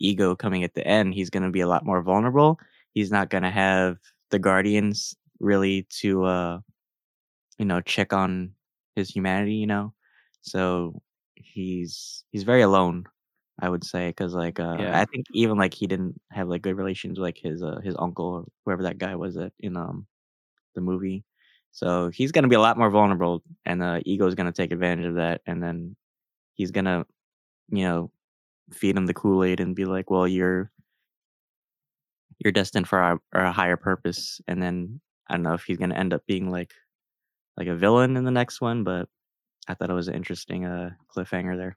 ego 0.00 0.36
coming 0.36 0.64
at 0.64 0.74
the 0.74 0.86
end, 0.86 1.14
he's 1.14 1.30
going 1.30 1.44
to 1.44 1.50
be 1.50 1.60
a 1.62 1.68
lot 1.68 1.86
more 1.86 2.02
vulnerable. 2.02 2.60
He's 2.94 3.12
not 3.12 3.30
going 3.30 3.44
to 3.44 3.50
have 3.50 3.98
the 4.30 4.38
guardians 4.38 5.16
really 5.40 5.86
to 5.90 6.24
uh 6.24 6.60
you 7.58 7.64
know 7.64 7.80
check 7.80 8.12
on 8.12 8.54
his 8.96 9.10
humanity, 9.10 9.54
you 9.54 9.66
know. 9.66 9.94
So 10.42 11.02
he's 11.36 12.24
he's 12.32 12.44
very 12.44 12.62
alone, 12.62 13.04
I 13.60 13.68
would 13.68 13.84
say, 13.84 14.08
because 14.10 14.34
like 14.34 14.60
uh, 14.60 14.86
Yeah. 14.86 14.92
I 14.92 15.04
think 15.06 15.26
even 15.32 15.56
like 15.58 15.74
he 15.74 15.86
didn't 15.86 16.20
have 16.32 16.48
like 16.48 16.62
good 16.62 16.76
relations 16.76 17.18
with 17.18 17.24
like 17.26 17.38
his 17.38 17.62
uh, 17.62 17.80
his 17.84 17.96
uncle 17.98 18.26
or 18.26 18.44
whoever 18.64 18.82
that 18.84 18.98
guy 18.98 19.14
was 19.16 19.34
that 19.36 19.52
in 19.60 19.76
um 19.76 20.06
the 20.74 20.80
movie. 20.80 21.24
So 21.72 22.10
he's 22.10 22.32
gonna 22.32 22.48
be 22.48 22.56
a 22.56 22.60
lot 22.60 22.78
more 22.78 22.90
vulnerable, 22.90 23.42
and 23.66 23.82
the 23.82 23.86
uh, 23.86 24.00
ego's 24.06 24.34
gonna 24.36 24.52
take 24.52 24.72
advantage 24.72 25.06
of 25.06 25.16
that, 25.16 25.42
and 25.46 25.62
then 25.62 25.96
he's 26.54 26.70
gonna, 26.72 27.06
you 27.70 27.84
know, 27.84 28.10
feed 28.72 28.96
him 28.96 29.06
the 29.06 29.14
Kool 29.14 29.44
Aid 29.44 29.60
and 29.60 29.76
be 29.76 29.84
like, 29.86 30.10
"Well, 30.10 30.28
you're 30.28 30.72
you're 32.38 32.52
destined 32.52 32.88
for 32.88 33.00
a, 33.00 33.18
a 33.32 33.52
higher 33.52 33.76
purpose." 33.76 34.40
And 34.48 34.62
then 34.62 35.00
I 35.28 35.34
don't 35.34 35.42
know 35.42 35.54
if 35.54 35.64
he's 35.64 35.78
gonna 35.78 35.94
end 35.96 36.12
up 36.14 36.26
being 36.26 36.50
like 36.50 36.72
like 37.56 37.68
a 37.68 37.74
villain 37.76 38.16
in 38.16 38.24
the 38.24 38.30
next 38.30 38.60
one, 38.60 38.84
but 38.84 39.08
I 39.68 39.74
thought 39.74 39.90
it 39.90 39.94
was 39.94 40.08
an 40.08 40.14
interesting 40.14 40.64
uh 40.64 40.90
cliffhanger 41.14 41.56
there. 41.56 41.76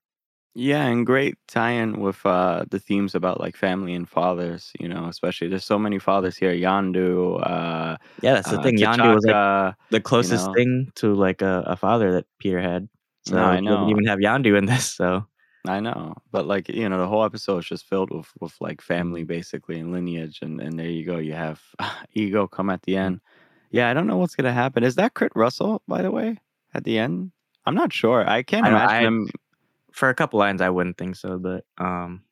Yeah, 0.56 0.86
and 0.88 1.06
great 1.06 1.36
tie-in 1.48 2.00
with 2.00 2.26
uh, 2.26 2.66
the 2.70 2.80
themes 2.80 3.14
about 3.16 3.40
like 3.40 3.56
family 3.56 3.94
and 3.94 4.10
fathers. 4.10 4.72
You 4.80 4.90
know, 4.90 5.06
especially 5.06 5.48
there's 5.48 5.64
so 5.64 5.78
many 5.80 6.00
fathers 6.00 6.36
here. 6.36 6.52
Yandu, 6.54 7.40
uh, 7.46 7.98
Yeah, 8.22 8.34
that's 8.34 8.50
the 8.50 8.60
uh, 8.60 8.64
thing. 8.64 8.78
Yandu 8.78 9.14
was 9.14 9.26
like 9.26 9.76
the 9.92 10.02
closest 10.02 10.48
know. 10.48 10.54
thing 10.54 10.92
to 10.96 11.14
like 11.14 11.42
a, 11.42 11.64
a 11.68 11.76
father 11.78 12.12
that 12.14 12.26
Peter 12.40 12.60
had. 12.60 12.90
So 13.26 13.36
No, 13.36 13.44
I 13.44 13.60
know. 13.60 13.78
didn't 13.78 13.90
even 13.90 14.06
have 14.06 14.20
Yandu 14.20 14.58
in 14.58 14.66
this. 14.66 14.92
So 14.92 15.26
I 15.68 15.80
know, 15.82 16.16
but 16.32 16.48
like 16.48 16.70
you 16.70 16.88
know, 16.88 17.00
the 17.00 17.08
whole 17.08 17.24
episode 17.26 17.60
is 17.60 17.66
just 17.66 17.86
filled 17.86 18.12
with 18.12 18.32
with 18.40 18.56
like 18.62 18.82
family 18.82 19.24
Mm-hmm. 19.24 19.26
basically 19.26 19.80
and 19.80 19.92
lineage, 19.92 20.40
and 20.42 20.62
and 20.62 20.80
there 20.80 20.88
you 20.90 21.06
go. 21.06 21.18
You 21.18 21.34
have 21.34 21.62
ego 22.14 22.48
come 22.48 22.70
at 22.70 22.84
the 22.84 22.96
Mm-hmm. 22.98 22.98
end. 22.98 23.22
Yeah, 23.72 23.90
I 23.90 23.94
don't 23.94 24.08
know 24.08 24.18
what's 24.18 24.36
gonna 24.36 24.54
happen. 24.54 24.84
Is 24.84 24.96
that 24.96 25.14
Kurt 25.14 25.34
Russell, 25.36 25.82
by 25.88 26.02
the 26.02 26.12
way, 26.12 26.38
at 26.74 26.84
the 26.86 26.98
end? 26.98 27.32
I'm 27.66 27.76
not 27.76 27.94
sure. 27.94 28.28
I 28.28 28.44
can't 28.44 28.66
I 28.66 28.70
imagine 28.70 29.06
I- 29.06 29.06
him. 29.06 29.30
for 29.92 30.10
a 30.10 30.16
couple 30.16 30.40
lines, 30.40 30.62
I 30.62 30.70
wouldn't 30.70 30.98
think 30.98 31.16
so, 31.16 31.40
but 31.40 31.66
um, 31.78 32.24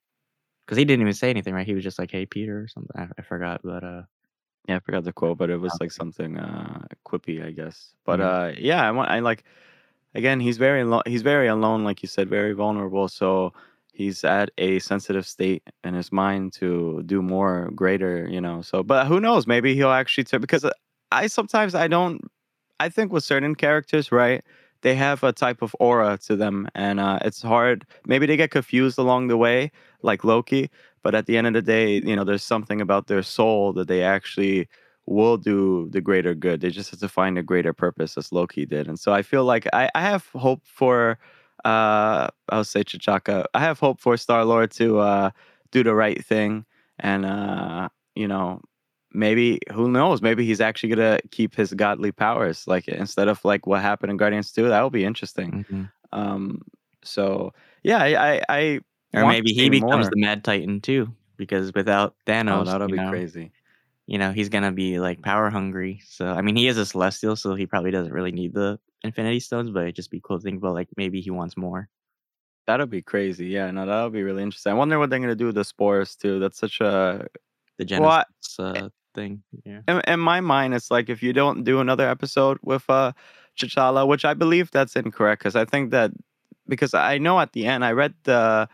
because 0.66 0.78
he 0.78 0.86
didn't 0.86 1.02
even 1.02 1.14
say 1.14 1.30
anything, 1.30 1.54
right? 1.54 1.66
He 1.68 1.74
was 1.76 1.84
just 1.84 2.00
like, 2.00 2.12
"Hey, 2.12 2.26
Peter" 2.26 2.60
or 2.62 2.68
something. 2.68 2.96
I, 2.98 3.08
I 3.18 3.22
forgot, 3.24 3.62
but 3.64 3.84
uh, 3.84 4.04
Yeah, 4.68 4.78
I 4.78 4.80
forgot 4.80 5.04
the 5.06 5.14
quote, 5.14 5.38
but 5.38 5.50
it 5.50 5.58
was 5.58 5.80
like 5.82 5.92
something 5.92 6.38
uh 6.38 6.86
quippy, 7.06 7.46
I 7.46 7.52
guess. 7.52 7.96
But 8.06 8.20
Mhm. 8.20 8.22
uh 8.22 8.54
yeah, 8.58 8.88
I 8.88 8.92
want 8.92 9.10
I 9.12 9.20
like 9.20 9.44
again, 10.18 10.40
he's 10.42 10.58
very 10.58 10.84
he's 11.06 11.22
very 11.22 11.48
alone, 11.48 11.84
like 11.86 12.02
you 12.02 12.10
said, 12.10 12.30
very 12.30 12.54
vulnerable. 12.54 13.08
So 13.08 13.54
he's 13.94 14.24
at 14.24 14.50
a 14.58 14.80
sensitive 14.80 15.26
state 15.26 15.64
in 15.84 15.94
his 15.94 16.12
mind 16.12 16.54
to 16.54 17.04
do 17.06 17.22
more 17.22 17.70
greater, 17.76 18.28
you 18.30 18.42
know. 18.42 18.62
So 18.62 18.84
but 18.84 19.08
who 19.08 19.20
knows? 19.22 19.48
Maybe 19.48 19.76
he'll 19.76 19.92
actually 19.92 20.26
turn 20.26 20.42
because 20.42 20.66
uh, 20.66 20.72
I 21.12 21.28
sometimes 21.28 21.76
I 21.76 21.88
don't 21.88 22.22
I 22.80 22.90
think 22.90 23.14
with 23.14 23.24
certain 23.24 23.56
characters, 23.56 24.12
right? 24.12 24.44
They 24.82 24.96
have 24.96 25.24
a 25.24 25.34
type 25.34 25.62
of 25.62 25.76
aura 25.80 26.18
to 26.28 26.36
them, 26.36 26.68
and 26.76 27.00
uh, 27.00 27.20
it's 27.24 27.42
hard. 27.42 27.86
Maybe 28.06 28.26
they 28.28 28.38
get 28.38 28.52
confused 28.52 28.98
along 29.00 29.28
the 29.28 29.38
way, 29.38 29.72
like 30.04 30.24
Loki. 30.24 30.70
But 31.04 31.16
at 31.16 31.26
the 31.26 31.38
end 31.38 31.48
of 31.48 31.54
the 31.54 31.62
day, 31.62 32.02
you 32.02 32.16
know, 32.16 32.24
there's 32.24 32.44
something 32.44 32.82
about 32.82 33.08
their 33.08 33.24
soul 33.24 33.74
that 33.74 33.88
they 33.88 34.04
actually 34.04 34.68
will 35.08 35.38
do 35.38 35.90
the 35.92 36.02
greater 36.02 36.36
good. 36.36 36.62
They 36.62 36.70
just 36.70 36.92
have 36.92 37.00
to 37.00 37.10
find 37.10 37.38
a 37.38 37.44
greater 37.44 37.74
purpose, 37.74 38.18
as 38.18 38.32
Loki 38.32 38.66
did. 38.66 38.88
And 38.88 39.00
so 39.00 39.14
I 39.14 39.22
feel 39.24 39.46
like 39.46 39.66
I, 39.74 39.90
I 39.96 40.02
have 40.02 40.28
hope 40.36 40.62
for, 40.66 41.18
uh, 41.66 42.28
I'll 42.50 42.64
say 42.64 42.84
Chachaka. 42.84 43.46
I 43.54 43.60
have 43.62 43.80
hope 43.80 44.00
for 44.02 44.18
Star 44.18 44.46
Lord 44.46 44.72
to 44.72 45.00
uh, 45.00 45.32
do 45.72 45.84
the 45.84 45.96
right 45.96 46.24
thing, 46.24 46.66
and 47.00 47.26
uh, 47.26 47.90
you 48.16 48.28
know, 48.28 48.62
maybe 49.14 49.60
who 49.74 49.90
knows? 49.90 50.22
Maybe 50.22 50.46
he's 50.46 50.62
actually 50.62 50.90
gonna 50.90 51.20
keep 51.32 51.56
his 51.56 51.74
godly 51.74 52.12
powers, 52.12 52.68
like 52.68 52.88
instead 52.88 53.28
of 53.28 53.44
like 53.46 53.66
what 53.66 53.82
happened 53.82 54.12
in 54.12 54.18
Guardians 54.18 54.52
Two. 54.52 54.68
That 54.70 54.84
would 54.84 54.94
be 54.94 55.06
interesting. 55.06 55.66
mhm. 55.70 55.92
Um, 56.12 56.62
so 57.04 57.54
yeah, 57.84 58.00
I, 58.00 58.34
I, 58.36 58.42
I 58.50 58.80
or 59.14 59.26
maybe 59.26 59.52
he 59.52 59.70
becomes 59.70 59.92
more. 59.92 60.10
the 60.10 60.20
Mad 60.20 60.44
Titan 60.44 60.82
too, 60.82 61.14
because 61.38 61.74
without 61.74 62.16
Thanos, 62.26 62.62
Oh, 62.62 62.64
that'll 62.66 62.88
be 62.88 62.98
know, 62.98 63.10
crazy. 63.10 63.52
You 64.08 64.18
know, 64.18 64.32
he's 64.32 64.50
gonna 64.50 64.72
be 64.72 65.00
like 65.00 65.22
power 65.22 65.50
hungry. 65.50 66.02
So 66.08 66.26
I 66.28 66.42
mean, 66.42 66.56
he 66.56 66.68
is 66.68 66.78
a 66.78 66.86
Celestial, 66.86 67.36
so 67.36 67.54
he 67.56 67.66
probably 67.68 67.92
doesn't 67.92 68.14
really 68.14 68.32
need 68.32 68.54
the 68.54 68.80
Infinity 69.04 69.40
Stones, 69.42 69.70
but 69.70 69.84
it'd 69.84 69.96
just 69.96 70.10
be 70.10 70.22
cool 70.24 70.40
to 70.40 70.44
think 70.44 70.58
about. 70.58 70.74
Like 70.74 70.90
maybe 70.98 71.22
he 71.22 71.30
wants 71.30 71.56
more. 71.58 71.90
That'll 72.66 72.86
be 72.88 73.02
crazy. 73.02 73.48
Yeah, 73.48 73.70
no, 73.72 73.86
that'll 73.86 74.10
be 74.10 74.24
really 74.24 74.44
interesting. 74.44 74.72
I 74.72 74.76
wonder 74.76 74.98
what 75.00 75.10
they're 75.10 75.20
gonna 75.20 75.36
do 75.36 75.46
with 75.48 75.56
the 75.56 75.64
spores 75.64 76.16
too. 76.16 76.40
That's 76.40 76.58
such 76.58 76.82
a 76.82 77.28
The 77.78 77.86
Genesis 77.86 78.56
Well, 78.60 78.66
I- 78.74 78.80
uh, 78.80 78.90
thing. 79.14 79.44
Yeah. 79.66 79.82
in, 79.88 80.02
in 80.08 80.20
my 80.20 80.42
mind, 80.42 80.74
it's 80.74 80.92
like 80.92 81.10
if 81.10 81.22
you 81.24 81.34
don't 81.34 81.64
do 81.64 81.80
another 81.80 82.08
episode 82.10 82.58
with 82.64 82.84
uh 82.90 83.12
T'Challa, 83.60 84.08
which 84.08 84.26
I 84.26 84.34
believe 84.36 84.70
that's 84.72 84.96
incorrect 84.96 85.42
because 85.42 85.56
I 85.56 85.66
think 85.66 85.92
that 85.92 86.12
because 86.68 86.94
I 86.94 87.18
know 87.18 87.40
at 87.40 87.54
the 87.54 87.66
end 87.66 87.84
I 87.86 87.92
read 87.94 88.14
the 88.24 88.68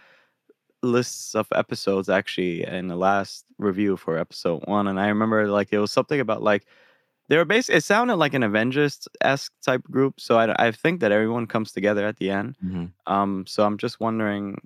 lists 0.83 1.35
of 1.35 1.47
episodes 1.55 2.09
actually 2.09 2.63
in 2.65 2.87
the 2.87 2.95
last 2.97 3.45
review 3.57 3.97
for 3.97 4.17
episode 4.17 4.63
one, 4.67 4.87
and 4.87 4.99
I 4.99 5.07
remember 5.07 5.47
like 5.47 5.69
it 5.73 5.79
was 5.79 5.91
something 5.91 6.19
about 6.19 6.43
like 6.43 6.65
they 7.29 7.37
were 7.37 7.45
basically 7.45 7.77
it 7.77 7.83
sounded 7.85 8.15
like 8.17 8.33
an 8.33 8.43
Avengers 8.43 9.07
esque 9.21 9.53
type 9.63 9.83
group. 9.83 10.19
So 10.19 10.37
I 10.37 10.67
I 10.67 10.71
think 10.71 10.99
that 11.01 11.11
everyone 11.11 11.47
comes 11.47 11.71
together 11.71 12.05
at 12.05 12.17
the 12.17 12.29
end. 12.29 12.57
Mhm. 12.63 12.91
Um, 13.07 13.45
so 13.47 13.65
I'm 13.65 13.77
just 13.77 13.99
wondering, 13.99 14.59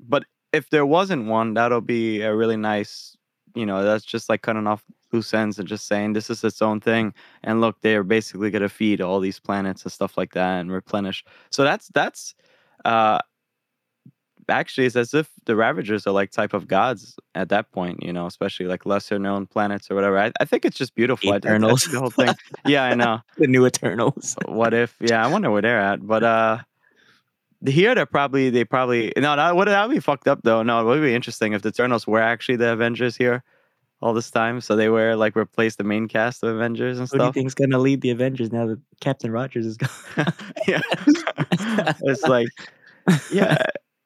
but 0.00 0.24
if 0.52 0.70
there 0.70 0.86
wasn't 0.86 1.26
one, 1.28 1.54
that'll 1.54 1.80
be 1.80 2.22
a 2.22 2.34
really 2.34 2.56
nice, 2.56 3.16
you 3.54 3.66
know, 3.66 3.84
that's 3.84 4.04
just 4.04 4.28
like 4.28 4.42
cutting 4.42 4.66
off 4.66 4.84
loose 5.12 5.32
ends 5.34 5.58
and 5.58 5.68
just 5.68 5.86
saying 5.86 6.12
this 6.14 6.30
is 6.30 6.44
its 6.44 6.62
own 6.62 6.80
thing. 6.80 7.14
And 7.44 7.60
look, 7.60 7.80
they're 7.82 8.04
basically 8.04 8.50
gonna 8.50 8.68
feed 8.68 9.00
all 9.00 9.20
these 9.20 9.38
planets 9.40 9.84
and 9.84 9.92
stuff 9.92 10.16
like 10.18 10.32
that 10.34 10.60
and 10.60 10.72
replenish. 10.72 11.24
So 11.50 11.64
that's 11.64 11.88
that's 11.94 12.34
uh 12.84 13.20
actually 14.52 14.86
it's 14.86 14.96
as 14.96 15.14
if 15.14 15.28
the 15.46 15.56
Ravagers 15.56 16.06
are 16.06 16.12
like 16.12 16.30
type 16.30 16.54
of 16.54 16.68
gods 16.68 17.16
at 17.34 17.48
that 17.48 17.70
point, 17.72 18.02
you 18.02 18.12
know, 18.12 18.26
especially 18.26 18.66
like 18.66 18.86
lesser 18.86 19.18
known 19.18 19.46
planets 19.46 19.90
or 19.90 19.94
whatever. 19.94 20.18
I, 20.18 20.32
I 20.40 20.44
think 20.44 20.64
it's 20.64 20.76
just 20.78 20.94
beautiful. 20.94 21.30
I, 21.30 21.32
I- 21.32 21.34
I 21.34 21.38
Eternals. 21.38 21.82
the 21.84 21.98
whole 22.00 22.10
thing. 22.10 22.34
Yeah, 22.66 22.84
I 22.84 22.94
know 22.94 23.20
The 23.38 23.46
new 23.48 23.66
Eternals. 23.66 24.36
what 24.46 24.72
if 24.74 24.94
yeah 25.00 25.24
i 25.24 25.28
wonder 25.28 25.50
where 25.50 25.62
they're 25.62 25.80
at 25.80 26.06
but 26.06 26.22
uh 26.22 26.58
here 27.66 27.94
they're 27.94 28.06
probably 28.06 28.50
they 28.50 28.64
probably 28.64 29.12
no 29.16 29.36
that 29.36 29.54
would 29.56 29.68
that 29.68 29.88
would 29.88 29.94
be 29.94 30.00
fucked 30.00 30.26
up 30.28 30.40
though 30.42 30.62
no 30.62 30.80
it 30.80 30.84
would 30.84 31.00
be 31.02 31.14
interesting 31.14 31.52
if 31.52 31.62
the 31.62 31.68
Eternals 31.70 32.06
were 32.06 32.20
actually 32.20 32.56
the 32.56 32.72
avengers 32.72 33.16
here 33.16 33.42
all 34.00 34.12
this 34.14 34.30
time 34.32 34.60
so 34.60 34.74
they 34.74 34.88
were 34.88 35.14
like 35.14 35.36
replaced 35.36 35.78
the 35.78 35.84
main 35.84 36.08
cast 36.08 36.42
of 36.42 36.54
avengers 36.56 36.98
and 36.98 37.08
Who 37.08 37.18
do 37.18 37.22
you 37.24 37.26
stuff 37.28 37.34
think's 37.34 37.54
gonna 37.54 37.78
lead 37.78 38.00
the 38.00 38.10
Avengers 38.10 38.50
now 38.52 38.66
that 38.66 38.80
Captain 39.00 39.30
Rogers 39.30 39.64
is 39.66 39.76
gone? 39.76 39.90
yeah 40.66 40.80
it's 42.02 42.22
like 42.24 42.48
yeah 43.32 43.62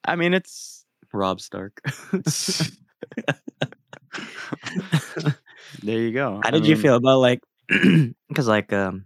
i 0.07 0.15
mean 0.15 0.33
it's 0.33 0.85
Rob 1.13 1.41
Stark. 1.41 1.81
there 5.83 5.99
you 5.99 6.11
go. 6.11 6.41
How 6.43 6.49
I 6.49 6.51
did 6.51 6.67
you 6.67 6.75
feel 6.75 6.95
about 6.95 7.19
like 7.19 7.41
because 8.29 8.47
like 8.47 8.71
um 8.73 9.05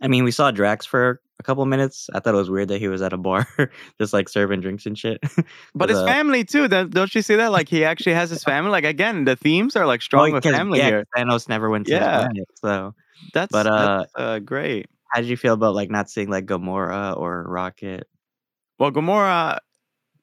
I 0.00 0.08
mean 0.08 0.24
we 0.24 0.30
saw 0.30 0.50
Drax 0.50 0.86
for 0.86 1.20
a 1.38 1.42
couple 1.42 1.64
minutes. 1.66 2.08
I 2.14 2.20
thought 2.20 2.34
it 2.34 2.38
was 2.38 2.50
weird 2.50 2.68
that 2.68 2.78
he 2.78 2.88
was 2.88 3.02
at 3.02 3.12
a 3.12 3.16
bar 3.16 3.46
just 4.00 4.12
like 4.12 4.28
serving 4.28 4.60
drinks 4.60 4.86
and 4.86 4.98
shit. 4.98 5.22
but 5.74 5.88
his 5.88 5.98
uh, 5.98 6.06
family 6.06 6.44
too. 6.44 6.68
Don't 6.68 6.90
don't 6.90 7.14
you 7.14 7.22
see 7.22 7.36
that? 7.36 7.52
Like 7.52 7.68
he 7.68 7.84
actually 7.84 8.14
has 8.14 8.30
his 8.30 8.44
family. 8.44 8.70
Like 8.70 8.84
again, 8.84 9.24
the 9.24 9.36
themes 9.36 9.76
are 9.76 9.86
like 9.86 10.02
strong 10.02 10.32
with 10.32 10.44
family 10.44 10.78
yeah, 10.78 10.86
here. 10.86 11.04
Thanos 11.16 11.48
never 11.48 11.70
went 11.70 11.86
to 11.86 11.94
his 11.94 12.00
Yeah. 12.00 12.16
planet. 12.18 12.48
So 12.54 12.94
That's 13.32 13.52
But, 13.52 13.64
that's, 13.64 14.12
uh, 14.14 14.38
great. 14.40 14.86
how 15.10 15.20
did 15.20 15.28
you 15.28 15.36
feel 15.36 15.54
about 15.54 15.74
like 15.74 15.90
not 15.90 16.08
seeing 16.08 16.30
like 16.30 16.46
Gamora 16.46 17.16
or 17.16 17.44
Rocket? 17.48 18.06
Well, 18.78 18.92
Gamora 18.92 19.58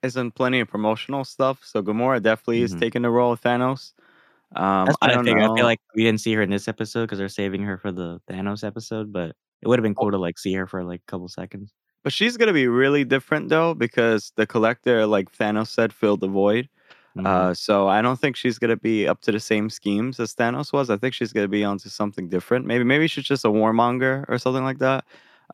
is 0.03 0.17
in 0.17 0.31
plenty 0.31 0.59
of 0.59 0.67
promotional 0.67 1.23
stuff, 1.23 1.63
so 1.63 1.81
Gamora 1.81 2.21
definitely 2.21 2.61
is 2.61 2.75
Mhm. 2.75 2.79
taking 2.79 3.01
the 3.03 3.09
role 3.09 3.31
of 3.31 3.41
Thanos. 3.41 3.93
Um, 4.55 4.85
That's 4.85 4.97
what 5.01 5.11
I 5.11 5.19
I, 5.19 5.21
know. 5.21 5.53
I 5.53 5.55
feel 5.55 5.65
like 5.65 5.79
we 5.95 6.03
didn't 6.03 6.21
see 6.21 6.33
her 6.33 6.41
in 6.41 6.49
this 6.49 6.67
episode 6.67 7.03
because 7.03 7.17
they're 7.19 7.29
saving 7.29 7.63
her 7.63 7.77
for 7.77 7.91
the 7.91 8.21
Thanos 8.29 8.63
episode, 8.63 9.11
but 9.13 9.35
it 9.61 9.67
would 9.67 9.79
have 9.79 9.83
been 9.83 9.95
cool 9.95 10.11
to 10.11 10.17
like 10.17 10.37
see 10.39 10.53
her 10.53 10.67
for 10.67 10.83
like 10.83 11.01
a 11.01 11.11
couple 11.11 11.27
seconds. 11.27 11.73
But 12.03 12.13
she's 12.13 12.37
gonna 12.37 12.53
be 12.53 12.67
really 12.67 13.03
different 13.05 13.49
though, 13.49 13.73
because 13.73 14.31
the 14.35 14.45
collector, 14.45 15.05
like 15.07 15.31
Thanos 15.31 15.67
said, 15.67 15.93
filled 15.93 16.19
the 16.21 16.27
void. 16.27 16.69
Mhm. 17.17 17.25
Uh, 17.25 17.53
so 17.53 17.87
I 17.87 18.01
don't 18.01 18.19
think 18.19 18.35
she's 18.35 18.59
gonna 18.59 18.75
be 18.77 19.07
up 19.07 19.21
to 19.21 19.31
the 19.31 19.39
same 19.39 19.69
schemes 19.69 20.19
as 20.19 20.35
Thanos 20.35 20.73
was. 20.73 20.89
I 20.89 20.97
think 20.97 21.13
she's 21.13 21.31
gonna 21.33 21.47
be 21.47 21.63
onto 21.63 21.89
something 21.89 22.27
different. 22.29 22.65
Maybe 22.65 22.83
maybe 22.83 23.07
she's 23.07 23.23
just 23.25 23.45
a 23.45 23.49
warmonger 23.49 24.25
or 24.29 24.37
something 24.37 24.63
like 24.63 24.79
that. 24.79 25.05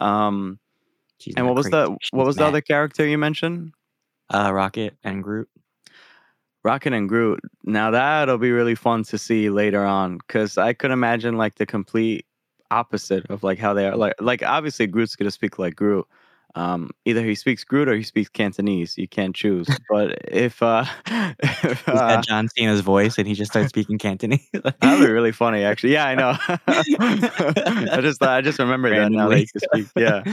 Um, 0.01 0.59
She's 1.19 1.35
and 1.35 1.45
what 1.45 1.55
was 1.55 1.67
crazy, 1.67 1.85
the 1.85 1.97
she's 2.01 2.09
what 2.13 2.25
was 2.25 2.37
the 2.37 2.45
other 2.45 2.61
character 2.61 3.05
you 3.05 3.17
mentioned? 3.17 3.73
Uh, 4.29 4.51
Rocket 4.53 4.95
and 5.03 5.23
Groot. 5.23 5.49
Rocket 6.63 6.93
and 6.93 7.07
Groot. 7.07 7.39
Now 7.63 7.91
that'll 7.91 8.37
be 8.37 8.51
really 8.51 8.75
fun 8.75 9.03
to 9.05 9.17
see 9.17 9.49
later 9.49 9.83
on, 9.83 10.17
because 10.17 10.57
I 10.57 10.73
could 10.73 10.91
imagine 10.91 11.37
like 11.37 11.55
the 11.55 11.65
complete 11.65 12.25
opposite 12.71 13.25
of 13.29 13.43
like 13.43 13.59
how 13.59 13.73
they 13.73 13.87
are. 13.87 13.95
Like 13.95 14.13
like 14.19 14.43
obviously 14.43 14.87
Groot's 14.87 15.15
gonna 15.15 15.31
speak 15.31 15.57
like 15.57 15.75
Groot. 15.75 16.05
Um, 16.55 16.89
either 17.05 17.23
he 17.23 17.35
speaks 17.35 17.63
Groot 17.63 17.87
or 17.87 17.95
he 17.95 18.03
speaks 18.03 18.29
Cantonese. 18.29 18.97
You 18.97 19.07
can't 19.07 19.35
choose. 19.35 19.67
But 19.89 20.17
if 20.27 20.61
uh, 20.61 20.85
if, 21.07 21.85
He's 21.85 21.95
uh 21.95 22.15
got 22.15 22.27
John 22.27 22.47
Cena's 22.49 22.81
voice, 22.81 23.17
and 23.17 23.27
he 23.27 23.33
just 23.33 23.51
starts 23.51 23.69
speaking 23.69 23.97
Cantonese. 23.97 24.47
That'd 24.53 24.79
be 24.79 25.11
really 25.11 25.31
funny, 25.31 25.63
actually. 25.63 25.93
Yeah, 25.93 26.05
I 26.05 26.15
know. 26.15 26.37
I 26.67 27.99
just 28.01 28.21
I 28.21 28.41
just 28.41 28.59
remembered 28.59 28.97
that 28.97 29.11
now 29.11 29.29
that 29.29 29.47
speak. 29.47 29.87
Yeah. 29.95 30.23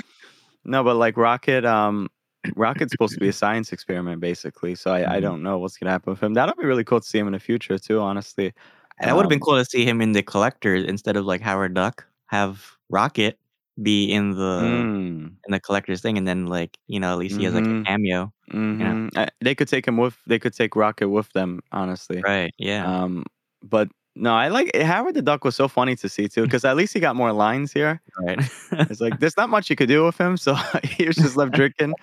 No, 0.64 0.82
but 0.82 0.96
like 0.96 1.16
Rocket, 1.16 1.64
um, 1.64 2.08
Rocket's 2.56 2.92
supposed 2.92 3.14
to 3.14 3.20
be 3.20 3.28
a 3.28 3.32
science 3.32 3.72
experiment, 3.72 4.20
basically. 4.20 4.74
So 4.74 4.90
I, 4.92 5.16
I 5.16 5.20
Mhm. 5.20 5.20
don't 5.20 5.42
know 5.42 5.58
what's 5.58 5.76
gonna 5.78 5.90
happen 5.92 6.12
with 6.12 6.22
him. 6.22 6.34
That'll 6.34 6.54
be 6.56 6.64
really 6.66 6.84
cool 6.84 7.00
to 7.00 7.06
see 7.06 7.18
him 7.18 7.26
in 7.26 7.32
the 7.32 7.40
future 7.40 7.78
too. 7.78 8.00
Honestly, 8.00 8.52
And 9.00 9.10
it 9.10 9.14
would 9.14 9.24
have 9.24 9.30
been 9.30 9.40
Um, 9.40 9.40
cool 9.40 9.56
to 9.56 9.64
see 9.64 9.84
him 9.84 10.00
in 10.00 10.12
the 10.12 10.22
collectors 10.22 10.84
instead 10.84 11.16
of 11.16 11.24
like 11.26 11.40
Howard 11.42 11.74
Duck. 11.74 12.06
Have 12.26 12.76
Rocket 12.88 13.38
be 13.82 14.06
in 14.10 14.30
the 14.32 14.88
Mm, 14.90 15.36
in 15.46 15.52
the 15.52 15.60
collectors 15.60 16.02
thing, 16.02 16.18
and 16.18 16.28
then 16.28 16.46
like 16.46 16.78
you 16.88 17.00
know 17.00 17.12
at 17.12 17.18
least 17.18 17.36
he 17.38 17.44
has 17.44 17.54
like 17.54 17.66
a 17.70 17.74
Mhm. 17.74 17.86
cameo. 17.86 18.32
mhm. 18.52 19.10
Uh, 19.16 19.26
They 19.40 19.54
could 19.54 19.68
take 19.68 19.86
him 19.88 19.96
with. 19.98 20.18
They 20.26 20.38
could 20.38 20.54
take 20.54 20.76
Rocket 20.76 21.08
with 21.10 21.32
them. 21.32 21.60
Honestly. 21.72 22.24
Right? 22.24 22.52
Yeah. 22.58 22.86
Um, 22.86 23.24
but 23.62 23.88
no, 24.16 24.34
I 24.34 24.48
like 24.48 24.74
Howard 24.74 25.14
the 25.14 25.22
Duck 25.22 25.44
was 25.44 25.54
so 25.54 25.68
funny 25.68 25.94
to 25.96 26.08
see 26.08 26.26
too, 26.26 26.42
because 26.42 26.64
at 26.64 26.74
least 26.76 26.94
he 26.94 27.00
got 27.00 27.14
more 27.16 27.32
lines 27.32 27.72
here. 27.72 28.00
right. 28.20 28.38
It's 28.72 29.00
like 29.00 29.20
there's 29.20 29.36
not 29.36 29.50
much 29.50 29.68
you 29.70 29.76
could 29.76 29.88
do 29.88 30.04
with 30.04 30.18
him, 30.18 30.36
so 30.36 30.54
he 30.82 31.06
was 31.06 31.16
just 31.16 31.36
left 31.36 31.52
drinking. 31.52 31.94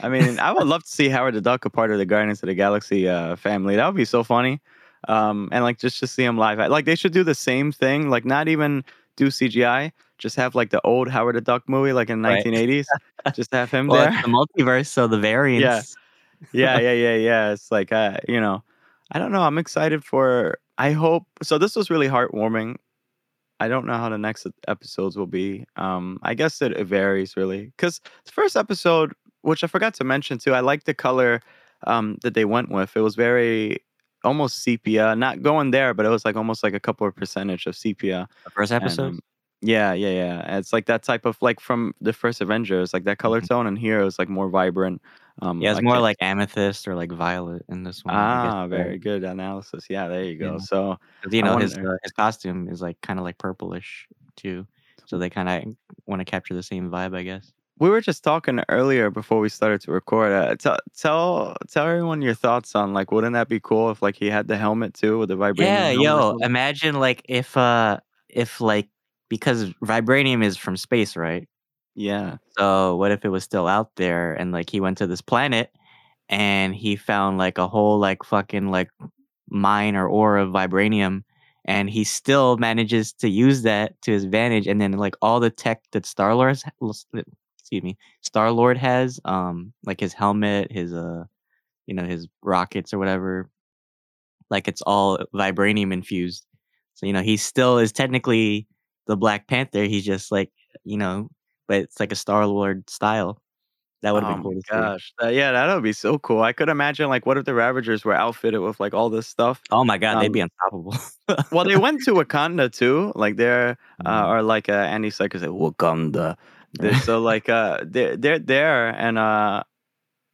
I 0.00 0.08
mean, 0.08 0.38
I 0.38 0.52
would 0.52 0.66
love 0.66 0.84
to 0.84 0.90
see 0.90 1.08
Howard 1.08 1.34
the 1.34 1.40
Duck 1.40 1.64
a 1.64 1.70
part 1.70 1.90
of 1.90 1.98
the 1.98 2.04
Guardians 2.06 2.42
of 2.42 2.48
the 2.48 2.54
Galaxy 2.54 3.08
uh, 3.08 3.34
family. 3.36 3.76
That 3.76 3.86
would 3.86 3.96
be 3.96 4.04
so 4.04 4.22
funny. 4.22 4.60
Um, 5.08 5.48
and 5.52 5.64
like 5.64 5.78
just 5.78 5.98
to 6.00 6.06
see 6.06 6.22
him 6.24 6.38
live, 6.38 6.58
like 6.70 6.84
they 6.84 6.94
should 6.94 7.12
do 7.12 7.24
the 7.24 7.34
same 7.34 7.72
thing. 7.72 8.08
Like 8.10 8.24
not 8.24 8.46
even 8.48 8.84
do 9.16 9.28
CGI, 9.28 9.92
just 10.18 10.36
have 10.36 10.54
like 10.54 10.70
the 10.70 10.80
old 10.82 11.08
Howard 11.08 11.36
the 11.36 11.40
Duck 11.40 11.68
movie, 11.68 11.92
like 11.92 12.10
in 12.10 12.22
the 12.22 12.28
Right. 12.28 12.44
1980s. 12.44 12.86
just 13.34 13.52
have 13.52 13.70
him 13.70 13.86
well, 13.88 14.02
there. 14.10 14.22
the 14.22 14.28
multiverse, 14.28 14.88
so 14.88 15.06
the 15.06 15.18
variants. 15.18 15.96
yeah, 16.52 16.78
yeah, 16.78 16.92
yeah, 16.92 17.14
yeah. 17.16 17.52
It's 17.52 17.70
like 17.72 17.90
uh, 17.92 18.18
you 18.28 18.40
know, 18.40 18.62
I 19.12 19.18
don't 19.18 19.32
know. 19.32 19.42
I'm 19.42 19.58
excited 19.58 20.04
for. 20.04 20.58
I 20.78 20.92
hope 20.92 21.24
so. 21.42 21.58
This 21.58 21.76
was 21.76 21.90
really 21.90 22.08
heartwarming. 22.08 22.76
I 23.60 23.68
don't 23.68 23.86
know 23.86 23.94
how 23.94 24.08
the 24.08 24.18
next 24.18 24.46
episodes 24.68 25.16
will 25.16 25.26
be. 25.28 25.64
Um, 25.76 26.18
I 26.22 26.34
guess 26.34 26.60
it, 26.60 26.72
it 26.72 26.86
varies 26.86 27.36
really 27.36 27.66
because 27.76 28.00
the 28.24 28.32
first 28.32 28.56
episode, 28.56 29.12
which 29.42 29.62
I 29.62 29.68
forgot 29.68 29.94
to 29.94 30.04
mention 30.04 30.38
too, 30.38 30.54
I 30.54 30.60
like 30.60 30.84
the 30.84 30.94
color 30.94 31.40
um 31.86 32.18
that 32.22 32.34
they 32.34 32.44
went 32.44 32.70
with. 32.70 32.96
It 32.96 33.00
was 33.00 33.14
very 33.14 33.78
almost 34.24 34.62
sepia, 34.62 35.14
not 35.14 35.42
going 35.42 35.70
there, 35.70 35.94
but 35.94 36.06
it 36.06 36.08
was 36.08 36.24
like 36.24 36.36
almost 36.36 36.62
like 36.64 36.74
a 36.74 36.80
couple 36.80 37.06
of 37.06 37.14
percentage 37.14 37.66
of 37.66 37.76
sepia. 37.76 38.26
The 38.44 38.50
first 38.50 38.72
And, 38.72 38.82
episode. 38.82 39.06
um, 39.08 39.20
yeah, 39.62 39.92
yeah, 39.92 40.10
yeah. 40.10 40.58
It's 40.58 40.72
like 40.72 40.86
that 40.86 41.02
type 41.02 41.24
of 41.26 41.36
like 41.40 41.60
from 41.60 41.94
the 42.00 42.12
first 42.12 42.40
Avengers, 42.40 42.92
like 42.92 43.04
that 43.04 43.18
color 43.18 43.40
Mhm. 43.40 43.48
tone, 43.48 43.66
and 43.66 43.78
here 43.78 44.00
it 44.00 44.04
was 44.04 44.18
like 44.18 44.28
more 44.28 44.48
vibrant. 44.48 45.00
Um, 45.42 45.60
yeah, 45.60 45.70
it's 45.70 45.78
I 45.78 45.82
more 45.82 45.94
can't- 45.94 46.02
like 46.02 46.16
amethyst 46.20 46.86
or 46.88 46.94
like 46.94 47.10
violet 47.12 47.62
in 47.68 47.82
this 47.82 48.04
one. 48.04 48.14
Ah, 48.14 48.66
very 48.68 48.98
good 48.98 49.24
analysis. 49.24 49.86
Yeah, 49.90 50.08
there 50.08 50.24
you 50.24 50.38
go. 50.38 50.52
Yeah. 50.54 50.58
So 50.58 50.98
you 51.30 51.42
know 51.42 51.56
his 51.58 51.74
uh, 51.74 51.96
his 52.02 52.12
costume 52.12 52.68
is 52.68 52.80
like 52.80 53.00
kind 53.00 53.18
of 53.18 53.24
like 53.24 53.38
purplish 53.38 54.06
too, 54.36 54.66
so 55.06 55.18
they 55.18 55.30
kind 55.30 55.48
of 55.48 55.74
want 56.06 56.20
to 56.20 56.24
capture 56.24 56.54
the 56.54 56.62
same 56.62 56.90
vibe, 56.90 57.16
I 57.16 57.22
guess. 57.22 57.52
we 57.80 57.90
were 57.90 58.00
just 58.00 58.22
talking 58.22 58.60
earlier 58.68 59.10
before 59.10 59.40
we 59.40 59.48
started 59.48 59.80
to 59.82 59.90
record. 59.92 60.30
Uh, 60.32 60.54
tell 60.56 60.78
tell 60.96 61.56
tell 61.68 61.86
everyone 61.86 62.22
your 62.22 62.34
thoughts 62.34 62.74
on 62.76 62.92
like, 62.94 63.10
wouldn't 63.10 63.32
that 63.34 63.48
be 63.48 63.58
cool 63.60 63.90
if 63.90 64.00
like 64.02 64.14
he 64.16 64.30
had 64.30 64.46
the 64.48 64.56
helmet 64.56 64.94
too 64.94 65.18
with 65.18 65.28
the 65.28 65.36
vibranium? 65.36 65.56
Yeah, 65.58 65.90
yo, 65.90 66.38
imagine 66.42 67.00
like 67.00 67.22
if 67.28 67.56
uh 67.56 67.98
if 68.28 68.60
like 68.60 68.88
because 69.28 69.70
vibranium 69.84 70.44
is 70.44 70.56
from 70.56 70.76
space, 70.76 71.16
right? 71.16 71.48
Yeah, 71.94 72.36
So 72.58 72.96
what 72.96 73.12
if 73.12 73.24
it 73.24 73.28
was 73.28 73.44
still 73.44 73.68
out 73.68 73.90
there 73.96 74.34
and 74.34 74.52
like 74.52 74.70
he 74.70 74.80
went 74.80 74.98
to 74.98 75.06
this 75.06 75.20
planet 75.20 75.70
and 76.28 76.74
he 76.74 76.96
found 76.96 77.38
like 77.38 77.58
a 77.58 77.68
whole 77.68 77.98
like 77.98 78.24
fucking 78.24 78.70
like 78.70 78.90
mine 79.48 79.94
or 79.94 80.08
ore 80.08 80.38
of 80.38 80.50
vibranium 80.50 81.22
and 81.64 81.88
he 81.88 82.04
still 82.04 82.56
manages 82.56 83.12
to 83.12 83.28
use 83.28 83.62
that 83.62 84.00
to 84.02 84.12
his 84.12 84.24
advantage 84.24 84.66
and 84.66 84.80
then 84.80 84.92
like 84.92 85.14
all 85.22 85.38
the 85.40 85.50
tech 85.50 85.82
that 85.92 86.06
Star 86.06 86.34
Lord 86.34 86.58
excuse 87.58 87.82
me 87.82 87.96
Star 88.22 88.50
Lord 88.50 88.76
has 88.78 89.20
um 89.24 89.72
like 89.84 90.00
his 90.00 90.12
helmet 90.14 90.72
his 90.72 90.92
uh 90.92 91.24
you 91.86 91.94
know 91.94 92.04
his 92.04 92.26
rockets 92.42 92.92
or 92.92 92.98
whatever 92.98 93.48
like 94.50 94.68
it's 94.68 94.82
all 94.82 95.18
vibranium 95.34 95.92
infused. 95.92 96.46
So 96.94 97.06
you 97.06 97.12
know 97.12 97.22
he 97.22 97.36
still 97.36 97.78
is 97.78 97.92
technically 97.92 98.66
the 99.06 99.16
Black 99.16 99.46
Panther 99.48 99.84
he's 99.84 100.04
just 100.04 100.32
like 100.32 100.50
you 100.84 100.96
know 100.96 101.30
but 101.68 101.78
it's 101.78 102.00
like 102.00 102.12
a 102.12 102.16
Star 102.16 102.46
Lord 102.46 102.88
style 102.90 103.40
that 104.02 104.12
would 104.12 104.22
have 104.22 104.30
oh 104.30 104.34
been 104.34 104.42
cool 104.42 104.54
my 104.70 104.80
gosh, 104.80 105.12
yeah, 105.22 105.52
that 105.52 105.74
would 105.74 105.82
be 105.82 105.92
so 105.92 106.18
cool. 106.18 106.42
I 106.42 106.52
could 106.52 106.68
imagine 106.68 107.08
like, 107.08 107.24
what 107.26 107.38
if 107.38 107.44
the 107.46 107.54
Ravagers 107.54 108.04
were 108.04 108.14
outfitted 108.14 108.60
with 108.60 108.78
like 108.80 108.92
all 108.94 109.08
this 109.10 109.26
stuff? 109.26 109.62
Oh 109.70 109.84
my 109.84 109.96
god, 109.98 110.20
they'd 110.20 110.26
Um, 110.26 110.32
be 110.32 110.40
unstoppable. 110.40 110.94
Well, 111.52 111.64
they 111.64 111.76
went 111.76 112.02
to 112.04 112.12
Wakanda 112.12 112.70
too. 112.70 113.12
Like 113.14 113.36
they're 113.36 113.76
uh, 114.04 114.24
Mhm. 114.24 114.28
or 114.30 114.42
like 114.42 114.68
uh, 114.68 114.72
Andy 114.72 115.10
like 115.18 115.32
Wakanda. 115.32 116.36
They're, 116.74 116.94
so 117.08 117.20
like 117.20 117.48
uh, 117.48 117.78
they're 117.84 118.16
they're 118.16 118.38
there, 118.38 118.88
and 118.90 119.18
uh, 119.18 119.62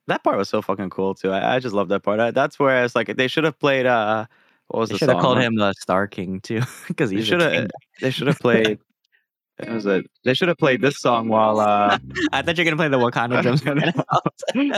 that 0.08 0.24
part 0.24 0.36
was 0.36 0.48
so 0.48 0.62
fucking 0.62 0.90
cool 0.90 1.14
too. 1.14 1.30
I, 1.30 1.56
I 1.56 1.58
just 1.60 1.74
love 1.74 1.88
that 1.88 2.02
part. 2.02 2.18
I, 2.20 2.30
that's 2.32 2.58
where 2.58 2.84
it's 2.84 2.96
like 2.96 3.14
they 3.16 3.28
should 3.28 3.44
have 3.44 3.58
played. 3.58 3.86
Uh, 3.86 4.26
what 4.68 4.80
was 4.80 4.88
they 4.88 4.94
the 4.94 4.98
should 4.98 5.08
have 5.10 5.20
called 5.20 5.38
Uh, 5.38 5.42
him 5.42 5.56
the 5.56 5.72
Star 5.74 6.06
King 6.06 6.40
too, 6.40 6.62
because 6.88 7.10
he 7.10 7.22
should 7.22 7.40
have. 7.40 7.70
They 8.00 8.10
should 8.10 8.26
have 8.26 8.38
played. 8.38 8.78
It 9.62 9.70
was 9.70 9.86
a, 9.86 10.02
they 10.24 10.34
should 10.34 10.48
have 10.48 10.58
played 10.58 10.80
this 10.80 10.98
song 10.98 11.28
while 11.28 11.60
uh, 11.60 11.98
I 12.32 12.42
thought 12.42 12.56
you 12.58 12.62
were 12.64 12.70
gonna 12.70 12.76
play 12.76 12.88
the 12.88 12.98
Wakanda 12.98 13.42
drums. 13.42 13.62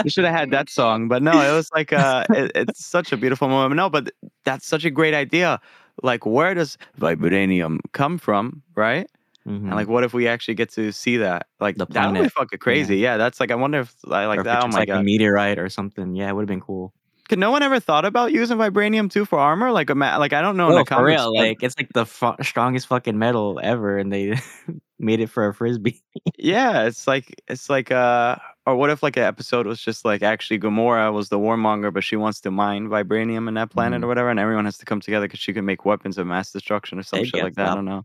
you 0.05 0.11
should 0.11 0.25
have 0.25 0.35
had 0.35 0.51
that 0.51 0.69
song, 0.71 1.09
but 1.09 1.23
no, 1.23 1.33
it 1.33 1.53
was 1.55 1.71
like 1.75 1.93
uh, 1.93 2.25
it, 2.31 2.53
it's 2.55 2.85
such 2.85 3.13
a 3.13 3.17
beautiful 3.17 3.49
moment. 3.49 3.77
No, 3.77 3.89
but 3.91 4.11
that's 4.45 4.67
such 4.67 4.85
a 4.85 4.91
great 4.91 5.15
idea. 5.15 5.61
Like, 6.03 6.25
where 6.25 6.55
does 6.55 6.79
vibranium 6.99 7.79
come 7.93 8.19
from, 8.19 8.63
right? 8.75 9.07
Mhm. 9.47 9.57
And 9.67 9.75
like, 9.75 9.89
what 9.89 10.05
if 10.05 10.15
we 10.15 10.29
actually 10.29 10.55
get 10.55 10.71
to 10.73 10.93
see 10.93 11.17
that? 11.19 11.47
Like, 11.61 11.77
The 11.77 11.87
planet. 11.87 12.15
that 12.15 12.21
would 12.21 12.27
be 12.27 12.31
fucking 12.31 12.59
crazy. 12.61 12.99
Yeah. 12.99 13.17
that's 13.17 13.41
like, 13.41 13.51
I 13.51 13.57
wonder 13.57 13.81
if 13.81 13.95
I 14.09 14.27
like 14.27 14.45
that. 14.45 14.63
Oh 14.63 14.69
my 14.69 14.79
like 14.79 14.89
a 14.89 15.03
meteorite 15.03 15.59
or 15.59 15.69
something. 15.69 16.15
Yeah, 16.15 16.29
it 16.29 16.35
would 16.35 16.43
have 16.43 16.49
been 16.49 16.61
cool. 16.61 16.93
Could 17.33 17.39
no 17.39 17.51
one 17.51 17.63
ever 17.63 17.81
thought 17.81 18.05
about 18.05 18.31
using 18.31 18.59
vibranium 18.59 19.11
too 19.11 19.25
for 19.25 19.39
armor? 19.39 19.73
Like, 19.73 19.89
ima- 19.89 20.19
like 20.19 20.35
I 20.35 20.43
don't 20.43 20.59
know 20.59 20.69
in 20.69 20.75
No, 20.75 20.85
the 20.85 20.95
for 20.95 21.03
real, 21.03 21.35
like 21.35 21.63
it's 21.63 21.75
like 21.79 21.91
the 21.95 22.05
fu- 22.05 22.35
strongest 22.43 22.89
fucking 22.89 23.19
metal 23.19 23.59
ever, 23.63 23.97
and 23.97 24.13
they 24.13 24.39
made 24.99 25.19
it 25.21 25.31
for 25.31 25.47
a 25.49 25.55
frisbee. 25.55 26.03
yeah, 26.37 26.83
it's 26.85 27.07
like 27.07 27.41
it's 27.49 27.71
like 27.71 27.91
uh, 27.91 28.37
or 28.67 28.77
what 28.77 28.91
if 28.91 29.03
like 29.03 29.17
an 29.17 29.23
episode 29.23 29.67
was 29.67 29.81
just 29.81 30.05
like 30.05 30.23
actually 30.23 30.59
Gamora 30.59 31.11
was 31.11 31.31
the 31.31 31.39
warmonger, 31.39 31.91
but 31.91 32.05
she 32.05 32.17
wants 32.17 32.39
to 32.43 32.51
mine 32.51 32.89
vibranium 32.89 33.49
in 33.49 33.55
that 33.55 33.71
planet 33.71 34.03
Mhm. 34.03 34.05
or 34.05 34.09
whatever, 34.09 34.29
and 34.29 34.39
everyone 34.39 34.67
has 34.67 34.77
to 34.77 34.85
come 34.85 35.01
together 35.01 35.27
because 35.27 35.41
she 35.41 35.55
can 35.55 35.65
make 35.65 35.87
weapons 35.87 36.19
of 36.19 36.27
mass 36.27 36.53
destruction 36.53 36.99
or 36.99 37.03
some 37.03 37.21
They'd 37.21 37.29
shit 37.29 37.43
like 37.43 37.55
that. 37.55 37.71
I 37.71 37.75
don't 37.75 37.87
know. 37.87 38.05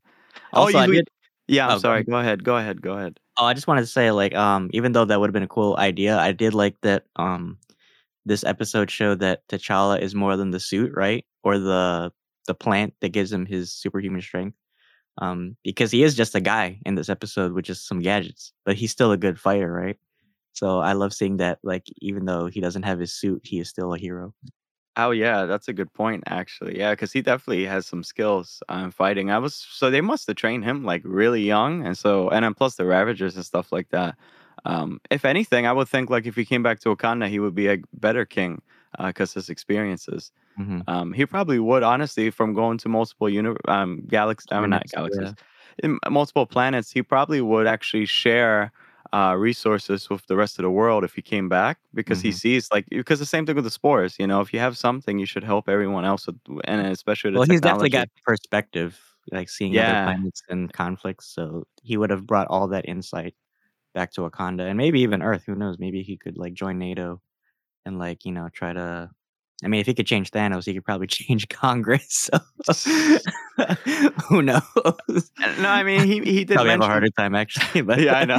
Also, 0.53 0.77
oh, 0.77 0.83
you, 0.85 0.93
did- 0.93 1.09
yeah. 1.49 1.67
Oh, 1.67 1.71
I'm 1.71 1.77
go 1.77 1.81
sorry. 1.81 2.03
Go 2.05 2.15
ahead. 2.15 2.45
Go 2.45 2.55
ahead. 2.55 2.81
Go 2.81 2.93
ahead. 2.93 3.19
Oh, 3.37 3.43
I 3.43 3.53
just 3.53 3.67
wanted 3.67 3.81
to 3.81 3.87
say, 3.87 4.11
like, 4.11 4.33
um, 4.35 4.69
even 4.71 4.93
though 4.93 5.03
that 5.03 5.19
would 5.19 5.27
have 5.27 5.33
been 5.33 5.43
a 5.43 5.47
cool 5.49 5.75
idea, 5.77 6.17
I 6.17 6.31
did 6.31 6.53
like 6.53 6.79
that. 6.81 7.03
Um, 7.17 7.57
this 8.27 8.43
episode 8.43 8.91
showed 8.91 9.19
that 9.19 9.47
T'Challa 9.47 9.99
is 9.99 10.13
more 10.13 10.35
than 10.37 10.51
the 10.51 10.59
suit, 10.59 10.91
right? 10.95 11.25
Or 11.43 11.57
the 11.57 12.11
the 12.45 12.53
plant 12.53 12.93
that 13.01 13.09
gives 13.09 13.31
him 13.31 13.45
his 13.45 13.73
superhuman 13.73 14.21
strength. 14.21 14.57
Um, 15.19 15.57
because 15.63 15.91
he 15.91 16.03
is 16.03 16.15
just 16.15 16.35
a 16.35 16.39
guy 16.39 16.79
in 16.85 16.95
this 16.95 17.09
episode 17.09 17.53
with 17.53 17.65
just 17.65 17.87
some 17.87 17.99
gadgets, 18.01 18.53
but 18.65 18.75
he's 18.75 18.91
still 18.91 19.11
a 19.11 19.17
good 19.17 19.39
fighter, 19.39 19.71
right? 19.71 19.97
So 20.53 20.79
I 20.79 20.93
love 20.93 21.13
seeing 21.13 21.37
that. 21.37 21.59
Like 21.63 21.87
even 22.01 22.25
though 22.25 22.47
he 22.47 22.61
doesn't 22.61 22.83
have 22.83 22.99
his 22.99 23.13
suit, 23.13 23.41
he 23.43 23.59
is 23.59 23.69
still 23.69 23.93
a 23.93 23.97
hero. 23.97 24.33
Oh 24.95 25.11
yeah, 25.11 25.45
that's 25.45 25.67
a 25.67 25.73
good 25.73 25.93
point 25.93 26.23
actually. 26.25 26.77
Yeah, 26.79 26.91
because 26.91 27.11
he 27.11 27.21
definitely 27.21 27.65
has 27.65 27.85
some 27.85 28.03
skills 28.03 28.61
on 28.67 28.91
fighting. 28.91 29.29
I 29.31 29.37
was 29.37 29.55
so 29.55 29.89
they 29.89 30.01
must 30.01 30.27
have 30.27 30.35
trained 30.35 30.63
him 30.65 30.83
like 30.83 31.03
really 31.05 31.43
young, 31.43 31.85
and 31.85 31.97
so 31.97 32.29
and 32.29 32.43
then 32.43 32.55
plus 32.55 32.75
the 32.75 32.85
Ravagers 32.85 33.35
and 33.35 33.45
stuff 33.45 33.71
like 33.71 33.89
that. 33.89 34.15
Um, 34.67 35.01
if 35.11 35.25
anything, 35.25 35.67
I 35.67 35.73
would 35.73 35.89
think 35.89 36.11
like 36.11 36.27
if 36.27 36.35
he 36.37 36.45
came 36.45 36.63
back 36.63 36.81
to 36.81 36.89
Wakanda, 36.95 37.29
he 37.29 37.39
would 37.39 37.55
be 37.55 37.69
a 37.69 37.79
better 37.93 38.25
king 38.25 38.61
because 38.99 39.33
his 39.35 39.49
experiences. 39.49 40.31
Mhm. 40.57 40.87
Um, 40.87 41.13
he 41.13 41.25
probably 41.25 41.59
would 41.59 41.83
honestly 41.83 42.31
from 42.31 42.53
going 42.53 42.77
to 42.79 42.89
multiple 42.89 43.29
uni- 43.29 43.57
um 43.67 44.03
galaxies. 44.07 44.47
I 44.51 44.61
mean, 44.61 44.71
not 44.71 44.85
Planets, 44.89 44.95
yeah. 44.95 45.33
multiple 46.09 46.45
planets. 46.45 46.91
He 46.91 47.03
probably 47.03 47.41
would 47.41 47.67
actually 47.67 48.05
share 48.05 48.71
uh, 49.13 49.35
resources 49.37 50.09
with 50.09 50.25
the 50.27 50.35
rest 50.35 50.59
of 50.59 50.63
the 50.63 50.71
world 50.71 51.03
if 51.03 51.13
he 51.15 51.21
came 51.21 51.49
back 51.49 51.79
because 51.93 52.21
he 52.21 52.31
Mhm. 52.31 52.39
sees 52.41 52.69
like 52.71 52.85
because 52.89 53.19
the 53.19 53.25
same 53.25 53.45
thing 53.45 53.55
with 53.55 53.63
the 53.65 53.71
spores. 53.71 54.17
You 54.19 54.27
know, 54.27 54.41
if 54.41 54.53
you 54.53 54.59
have 54.59 54.77
something, 54.77 55.19
you 55.19 55.25
should 55.27 55.43
help 55.45 55.69
everyone 55.69 56.05
else, 56.05 56.27
with, 56.27 56.37
and 56.65 56.87
especially 56.87 57.31
the 57.31 57.39
Well, 57.39 57.45
he's 57.45 57.61
definitely 57.61 57.89
got 57.89 58.07
perspective, 58.23 58.99
like 59.31 59.49
seeing 59.49 59.75
Yeah. 59.75 59.77
other 59.77 59.97
planets 59.97 60.41
and 60.49 60.71
conflicts. 60.71 61.27
So 61.27 61.65
he 61.83 61.97
would 61.97 62.09
have 62.09 62.25
brought 62.25 62.47
all 62.47 62.67
that 62.69 62.87
insight 62.87 63.35
back 63.97 64.11
to 64.11 64.21
Wakanda 64.21 64.61
and 64.69 64.77
maybe 64.77 65.01
even 65.01 65.23
Earth. 65.23 65.43
Who 65.47 65.55
knows? 65.55 65.79
Maybe 65.79 66.03
he 66.03 66.17
could 66.17 66.37
like 66.37 66.53
join 66.53 66.77
NATO 66.77 67.19
and 67.83 67.97
like 67.97 68.25
you 68.25 68.31
know 68.31 68.47
try 68.53 68.71
to. 68.71 69.09
I 69.65 69.69
mean, 69.69 69.81
if 69.81 69.87
he 69.87 69.95
could 69.95 70.05
change 70.05 70.29
Thanos, 70.29 70.67
he 70.67 70.75
could 70.75 70.85
probably 70.85 71.07
change 71.19 71.49
Congress. 71.49 72.29
So 72.71 72.91
who 74.29 74.43
knows? 74.43 75.31
No, 75.59 75.69
I 75.69 75.81
mean 75.81 76.05
he 76.05 76.19
he 76.19 76.45
did 76.45 76.53
probably 76.53 76.73
have 76.73 76.81
a 76.81 76.85
harder 76.85 77.09
time 77.17 77.33
actually. 77.33 77.81
But 77.81 77.99
Yeah, 77.99 78.19
I 78.19 78.25
know. 78.25 78.37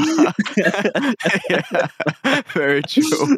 yeah, 1.51 2.42
very 2.55 2.83
true. 2.85 3.37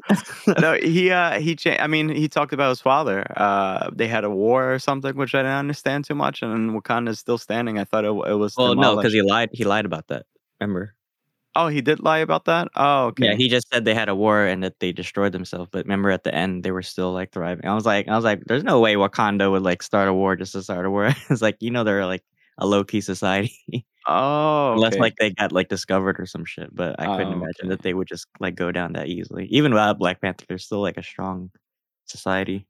No, 0.60 0.74
he 0.74 1.10
uh 1.10 1.40
he 1.40 1.56
I 1.78 1.86
mean 1.86 2.10
he 2.10 2.28
talked 2.28 2.52
about 2.52 2.68
his 2.68 2.82
father. 2.82 3.24
Uh, 3.34 3.88
they 3.94 4.08
had 4.08 4.24
a 4.24 4.30
war 4.30 4.74
or 4.74 4.78
something, 4.78 5.16
which 5.16 5.34
I 5.34 5.38
didn't 5.38 5.56
understand 5.64 6.04
too 6.04 6.14
much. 6.14 6.42
And 6.42 6.72
Wakanda 6.72 7.08
is 7.08 7.18
still 7.18 7.38
standing. 7.38 7.78
I 7.78 7.84
thought 7.84 8.04
it, 8.04 8.10
it 8.10 8.34
was 8.34 8.58
Well, 8.58 8.74
no, 8.74 8.96
because 8.96 9.14
he 9.14 9.22
lied. 9.22 9.48
He 9.54 9.64
lied 9.64 9.86
about 9.86 10.08
that. 10.08 10.26
Remember? 10.60 10.94
Oh 11.56 11.68
he 11.68 11.80
did 11.80 12.00
lie 12.00 12.18
about 12.18 12.44
that. 12.46 12.68
Oh 12.76 13.06
okay. 13.06 13.26
Yeah, 13.26 13.34
he 13.34 13.48
just 13.48 13.68
said 13.72 13.84
they 13.84 13.94
had 13.94 14.08
a 14.08 14.14
war 14.14 14.44
and 14.46 14.62
that 14.62 14.80
they 14.80 14.92
destroyed 14.92 15.32
themselves. 15.32 15.68
But 15.72 15.84
remember, 15.84 16.10
at 16.10 16.24
the 16.24 16.34
end, 16.34 16.62
they 16.64 16.70
were 16.72 16.82
still 16.82 17.12
like 17.12 17.32
thriving. 17.32 17.66
I 17.66 17.74
was 17.74 17.86
like, 17.86 18.08
I 18.08 18.16
was 18.16 18.24
like, 18.24 18.44
there's 18.46 18.64
no 18.64 18.80
way 18.80 18.94
Wakanda 18.94 19.50
would 19.50 19.62
like 19.62 19.82
start 19.82 20.08
a 20.08 20.14
war 20.14 20.36
just 20.36 20.52
to 20.52 20.62
start 20.62 20.86
a 20.86 20.90
war. 20.90 21.06
it's 21.30 21.42
like 21.42 21.56
you 21.60 21.70
know 21.70 21.84
they're 21.84 22.06
like 22.06 22.24
a 22.58 22.66
low 22.66 22.84
key 22.84 23.00
society, 23.00 23.54
oh 24.06 24.72
unless 24.74 24.94
okay. 24.94 25.00
like 25.00 25.14
they 25.18 25.30
got 25.32 25.52
like 25.52 25.68
discovered 25.68 26.18
or 26.20 26.26
some 26.26 26.44
shit. 26.44 26.74
But 26.74 26.98
I 27.00 27.08
couldn't 27.08 27.32
Oh, 27.32 27.32
imagine 27.32 27.66
okay. 27.66 27.68
that 27.68 27.82
they 27.82 27.94
would 27.94 28.08
just 28.08 28.26
like 28.40 28.54
go 28.56 28.72
down 28.72 28.92
that 28.94 29.08
easily. 29.08 29.46
Even 29.46 29.72
without 29.72 29.98
Black 29.98 30.20
Panther, 30.20 30.44
they're 30.48 30.58
still 30.58 30.80
like 30.80 30.96
a 30.98 31.02
strong 31.02 31.50
society. 32.06 32.66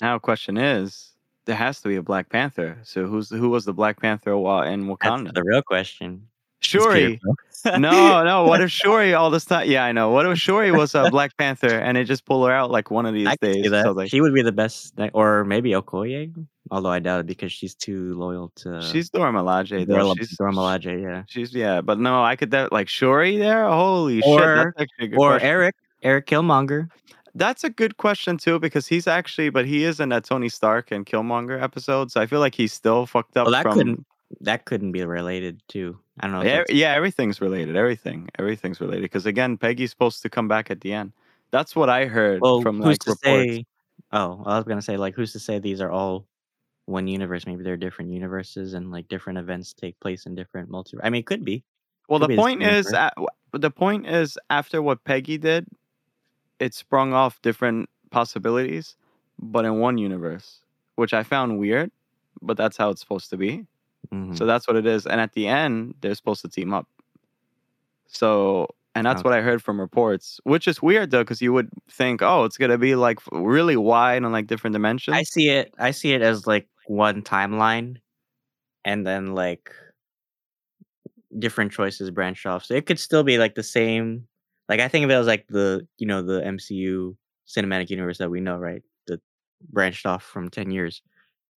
now 0.00 0.18
question 0.18 0.56
is 0.56 1.12
there 1.46 1.56
has 1.56 1.80
to 1.82 1.88
be 1.88 1.96
a 1.96 2.02
Black 2.02 2.28
Panther. 2.30 2.78
So 2.84 3.06
who's 3.06 3.30
who 3.30 3.50
was 3.50 3.64
the 3.64 3.74
Black 3.74 4.00
Panther 4.00 4.36
while 4.36 4.62
in 4.62 4.86
That's 5.02 5.22
Wakanda? 5.22 5.32
the 5.34 5.42
real 5.44 5.62
question. 5.62 6.28
Shuri. 6.64 7.20
No, 7.78 8.22
no. 8.24 8.44
What 8.44 8.60
if 8.60 8.70
Shuri 8.70 9.14
all 9.14 9.30
this 9.30 9.46
time? 9.46 9.70
Yeah, 9.70 9.84
I 9.86 9.92
know. 9.92 10.10
What 10.10 10.26
if 10.26 10.38
Shuri 10.38 10.70
was 10.70 10.94
a 10.94 11.08
Black 11.10 11.34
Panther 11.38 11.78
and 11.78 11.96
it 11.96 12.04
just 12.04 12.26
pull 12.26 12.44
her 12.44 12.52
out 12.52 12.70
like 12.70 12.90
one 12.90 13.06
of 13.06 13.14
these 13.14 13.26
I 13.26 13.36
days? 13.36 13.70
So 13.70 13.92
like, 13.92 14.10
she 14.10 14.20
would 14.20 14.34
be 14.34 14.42
the 14.42 14.52
best, 14.52 14.92
or 15.14 15.44
maybe 15.46 15.70
Okoye. 15.70 16.30
Although 16.70 16.90
I 16.90 16.98
doubt 16.98 17.20
it 17.20 17.26
because 17.26 17.52
she's 17.52 17.74
too 17.74 18.12
loyal 18.18 18.52
to. 18.56 18.82
she's 18.82 19.08
Dora 19.08 19.32
Milaje 19.32 19.86
though. 19.86 19.98
Dora, 19.98 20.14
She's 20.18 20.36
Dora 20.36 20.52
Milaje, 20.52 21.02
yeah. 21.02 21.22
She's 21.26 21.54
yeah, 21.54 21.80
but 21.80 21.98
no, 21.98 22.22
I 22.22 22.36
could 22.36 22.50
that 22.50 22.70
like 22.70 22.90
Shuri 22.90 23.38
there. 23.38 23.66
Holy 23.66 24.20
shit, 24.20 24.26
Or- 24.28 24.74
good 24.98 25.14
Or 25.14 25.30
question. 25.30 25.48
Eric, 25.48 25.74
Eric 26.02 26.26
Killmonger. 26.26 26.90
That's 27.34 27.64
a 27.64 27.70
good 27.70 27.96
question 27.96 28.36
too 28.36 28.58
because 28.58 28.86
he's 28.86 29.06
actually, 29.06 29.48
but 29.48 29.64
he 29.64 29.84
is 29.84 30.00
in 30.00 30.12
a 30.12 30.20
Tony 30.20 30.50
Stark 30.50 30.90
and 30.90 31.06
Killmonger 31.06 31.62
episode, 31.62 32.10
so 32.10 32.20
I 32.20 32.26
feel 32.26 32.40
like 32.40 32.54
he's 32.54 32.74
still 32.74 33.06
fucked 33.06 33.38
up 33.38 33.46
Well, 33.46 33.52
that 33.52 33.62
from. 33.62 33.72
couldn't 33.78 34.06
that 34.40 34.64
couldn't 34.64 34.92
be 34.92 35.04
related 35.04 35.62
to. 35.68 35.98
I 36.20 36.26
don't 36.26 36.32
know. 36.36 36.42
Yeah, 36.42 36.64
yeah, 36.68 36.92
everything's 36.94 37.40
related. 37.40 37.76
Everything, 37.76 38.28
everything's 38.38 38.80
related. 38.80 39.02
Because 39.02 39.26
again, 39.26 39.56
Peggy's 39.56 39.90
supposed 39.90 40.22
to 40.22 40.30
come 40.30 40.48
back 40.48 40.70
at 40.70 40.80
the 40.80 40.92
end. 40.92 41.12
That's 41.50 41.76
what 41.76 41.88
I 41.88 42.06
heard 42.06 42.40
Well, 42.40 42.60
from 42.60 42.76
who's 42.78 42.86
like 42.86 42.98
to 43.00 43.10
reports. 43.10 43.54
say? 43.54 43.64
Oh, 44.12 44.42
I 44.46 44.56
was 44.56 44.64
gonna 44.64 44.82
say 44.82 44.96
like 44.96 45.14
who's 45.14 45.32
to 45.32 45.38
say 45.40 45.58
these 45.58 45.80
are 45.80 45.90
all 45.90 46.26
one 46.86 47.06
universe? 47.08 47.46
Maybe 47.46 47.62
they're 47.64 47.76
different 47.76 48.10
universes 48.12 48.74
and 48.74 48.90
like 48.90 49.08
different 49.08 49.38
events 49.38 49.72
take 49.72 49.98
place 50.00 50.26
in 50.26 50.34
different 50.34 50.68
multi. 50.68 50.96
I 51.02 51.10
mean, 51.10 51.20
it 51.20 51.26
could 51.26 51.44
be. 51.44 51.64
Well, 52.08 52.18
Could 52.18 52.24
the 52.24 52.28
be 52.28 52.36
point 52.36 52.62
is, 52.62 52.92
uh, 52.92 53.10
the 53.52 53.70
point 53.70 54.06
is, 54.06 54.36
after 54.50 54.82
what 54.82 55.02
Peggy 55.04 55.38
did, 55.38 55.66
it 56.60 56.74
sprung 56.74 57.12
off 57.14 57.40
different 57.40 57.88
possibilities, 58.10 58.96
but 59.38 59.64
in 59.64 59.78
one 59.80 59.96
universe, 59.96 60.60
which 60.96 61.14
I 61.14 61.22
found 61.22 61.58
weird. 61.58 61.90
But 62.42 62.56
that's 62.58 62.76
how 62.76 62.90
it's 62.90 63.00
supposed 63.00 63.30
to 63.30 63.36
be. 63.38 63.64
Mhm. 64.12 64.36
So 64.36 64.46
that's 64.46 64.66
what 64.66 64.76
it 64.76 64.86
is. 64.86 65.06
And 65.06 65.20
at 65.20 65.32
the 65.32 65.46
end, 65.46 65.94
they're 66.00 66.14
supposed 66.14 66.42
to 66.42 66.48
team 66.48 66.72
up. 66.72 66.88
So, 68.06 68.68
and 68.94 69.06
that's 69.06 69.24
what 69.24 69.32
I 69.32 69.40
heard 69.40 69.62
from 69.62 69.80
reports, 69.80 70.40
which 70.44 70.68
is 70.68 70.80
weird 70.80 71.10
though, 71.10 71.22
because 71.22 71.42
you 71.42 71.52
would 71.52 71.68
think, 71.90 72.22
oh, 72.22 72.44
it's 72.44 72.56
gonna 72.56 72.78
be 72.78 72.94
like 72.94 73.18
really 73.32 73.76
wide 73.76 74.22
and 74.22 74.32
like 74.32 74.46
different 74.46 74.72
dimensions. 74.74 75.14
I 75.16 75.22
see 75.22 75.48
it. 75.50 75.74
I 75.78 75.90
see 75.90 76.12
it 76.12 76.22
as 76.22 76.46
like 76.46 76.68
one 76.86 77.22
timeline, 77.22 77.96
and 78.84 79.06
then 79.06 79.34
like 79.34 79.72
different 81.38 81.72
choices 81.72 82.10
branch 82.10 82.46
off. 82.46 82.64
So 82.64 82.74
it 82.74 82.86
could 82.86 82.98
still 82.98 83.22
be 83.24 83.38
like 83.38 83.54
the 83.54 83.62
same. 83.62 84.26
Like 84.68 84.80
I 84.80 84.88
think 84.88 85.04
of 85.04 85.10
it 85.10 85.14
as 85.14 85.26
like 85.26 85.46
the 85.48 85.86
you 85.98 86.06
know 86.06 86.22
the 86.22 86.40
MCU 86.44 87.16
cinematic 87.46 87.90
universe 87.90 88.18
that 88.18 88.30
we 88.30 88.40
know, 88.40 88.56
right? 88.56 88.82
That 89.06 89.20
branched 89.70 90.06
off 90.06 90.22
from 90.22 90.48
ten 90.50 90.70
years. 90.70 91.02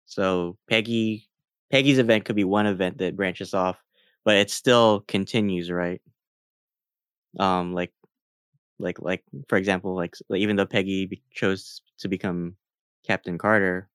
So 0.06 0.56
Peggy, 0.68 1.27
Peggy's 1.70 1.98
event 1.98 2.24
could 2.24 2.36
be 2.36 2.44
one 2.44 2.66
event 2.66 2.98
that 2.98 3.16
branches 3.16 3.54
off, 3.54 3.78
but 4.24 4.36
it 4.36 4.50
still 4.50 5.00
continues, 5.08 5.70
right? 5.70 6.00
Um, 7.38 7.72
like, 7.74 7.92
like, 8.78 9.00
like 9.00 9.24
for 9.48 9.58
example, 9.58 9.96
like 9.96 10.14
even 10.34 10.56
though 10.56 10.66
Peggy 10.66 11.22
chose 11.32 11.82
to 12.00 12.08
become 12.08 12.56
Captain 13.06 13.38
Carter, 13.38 13.88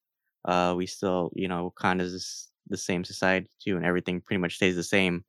uh, 0.46 0.76
we 0.78 0.88
still, 0.88 1.32
you 1.36 1.48
know, 1.48 1.74
Wakanda's 1.78 2.50
the 2.70 2.78
same 2.78 3.04
society 3.06 3.50
too, 3.64 3.78
and 3.78 3.86
everything 3.86 4.22
pretty 4.22 4.40
much 4.42 4.58
stays 4.58 4.76
the 4.76 4.84
same. 4.84 5.26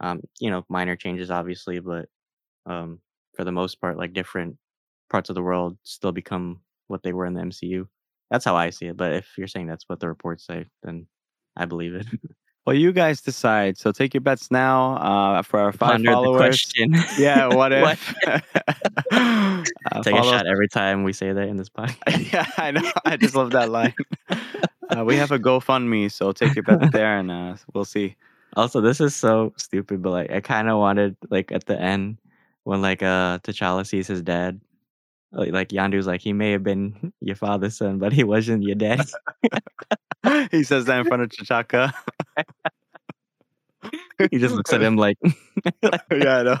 Um, 0.00 0.22
you 0.40 0.50
know, 0.50 0.64
minor 0.70 0.96
changes 0.96 1.30
obviously, 1.30 1.80
but 1.80 2.08
um, 2.66 3.00
for 3.36 3.44
the 3.44 3.52
most 3.52 3.80
part, 3.80 3.98
like 3.98 4.14
different 4.14 4.56
parts 5.10 5.30
of 5.30 5.36
the 5.36 5.42
world 5.42 5.78
still 5.84 6.12
become 6.12 6.60
what 6.88 7.02
they 7.02 7.12
were 7.12 7.26
in 7.26 7.34
the 7.34 7.42
MCU. 7.42 7.88
That's 8.30 8.44
how 8.44 8.56
I 8.56 8.70
see 8.70 8.86
it. 8.88 8.96
But 8.96 9.14
if 9.14 9.28
you're 9.38 9.48
saying 9.48 9.66
that's 9.68 9.84
what 9.88 10.00
the 10.00 10.08
reports 10.08 10.46
say, 10.46 10.66
then 10.82 11.06
I 11.56 11.64
believe 11.64 11.94
it. 11.94 12.06
well, 12.66 12.76
you 12.76 12.92
guys 12.92 13.20
decide. 13.20 13.78
So 13.78 13.92
take 13.92 14.14
your 14.14 14.20
bets 14.20 14.50
now 14.50 14.94
uh, 14.96 15.42
for 15.42 15.60
our 15.60 15.72
five 15.72 15.92
Ponder 15.92 16.10
the 16.10 16.14
followers. 16.14 16.38
question. 16.38 16.94
Yeah, 17.18 17.48
what 17.54 17.72
if? 17.72 17.82
What? 17.82 18.44
Uh, 19.92 20.02
Take 20.02 20.14
a 20.14 20.22
shot 20.22 20.46
every 20.46 20.68
time 20.68 21.04
we 21.04 21.12
say 21.12 21.32
that 21.32 21.48
in 21.48 21.56
this 21.56 21.68
podcast. 21.68 22.32
yeah, 22.32 22.46
I 22.58 22.70
know. 22.72 22.90
I 23.04 23.16
just 23.16 23.34
love 23.34 23.50
that 23.52 23.70
line. 23.70 23.94
Uh, 24.90 25.04
we 25.04 25.16
have 25.16 25.30
a 25.32 25.38
GoFundMe, 25.38 26.10
so 26.10 26.32
take 26.32 26.54
your 26.54 26.64
bet 26.64 26.92
there, 26.92 27.18
and 27.18 27.30
uh, 27.30 27.56
we'll 27.72 27.84
see. 27.84 28.16
Also, 28.56 28.80
this 28.80 29.00
is 29.00 29.14
so 29.14 29.52
stupid, 29.56 30.02
but 30.02 30.10
like 30.10 30.30
I 30.30 30.40
kind 30.40 30.68
of 30.68 30.78
wanted 30.78 31.16
like 31.30 31.52
at 31.52 31.66
the 31.66 31.80
end 31.80 32.18
when 32.64 32.82
like 32.82 33.02
uh 33.02 33.38
T'Challa 33.38 33.86
sees 33.86 34.06
his 34.06 34.22
dad, 34.22 34.60
like, 35.36 35.68
Yandu's 35.68 36.06
like 36.06 36.20
he 36.20 36.32
may 36.32 36.52
have 36.52 36.62
been 36.62 37.12
your 37.20 37.36
father's 37.36 37.76
son, 37.76 37.98
but 37.98 38.12
he 38.12 38.24
wasn't 38.24 38.62
your 38.62 38.74
dad. 38.74 39.06
he 40.50 40.64
says 40.64 40.86
that 40.86 41.00
in 41.00 41.06
front 41.06 41.22
of 41.22 41.28
T'Chaka. 41.28 41.92
he 44.30 44.38
just 44.38 44.54
looks 44.54 44.72
at 44.72 44.82
him 44.82 44.96
like 44.96 45.18
yeah, 45.82 46.38
I 46.38 46.42
know. 46.42 46.58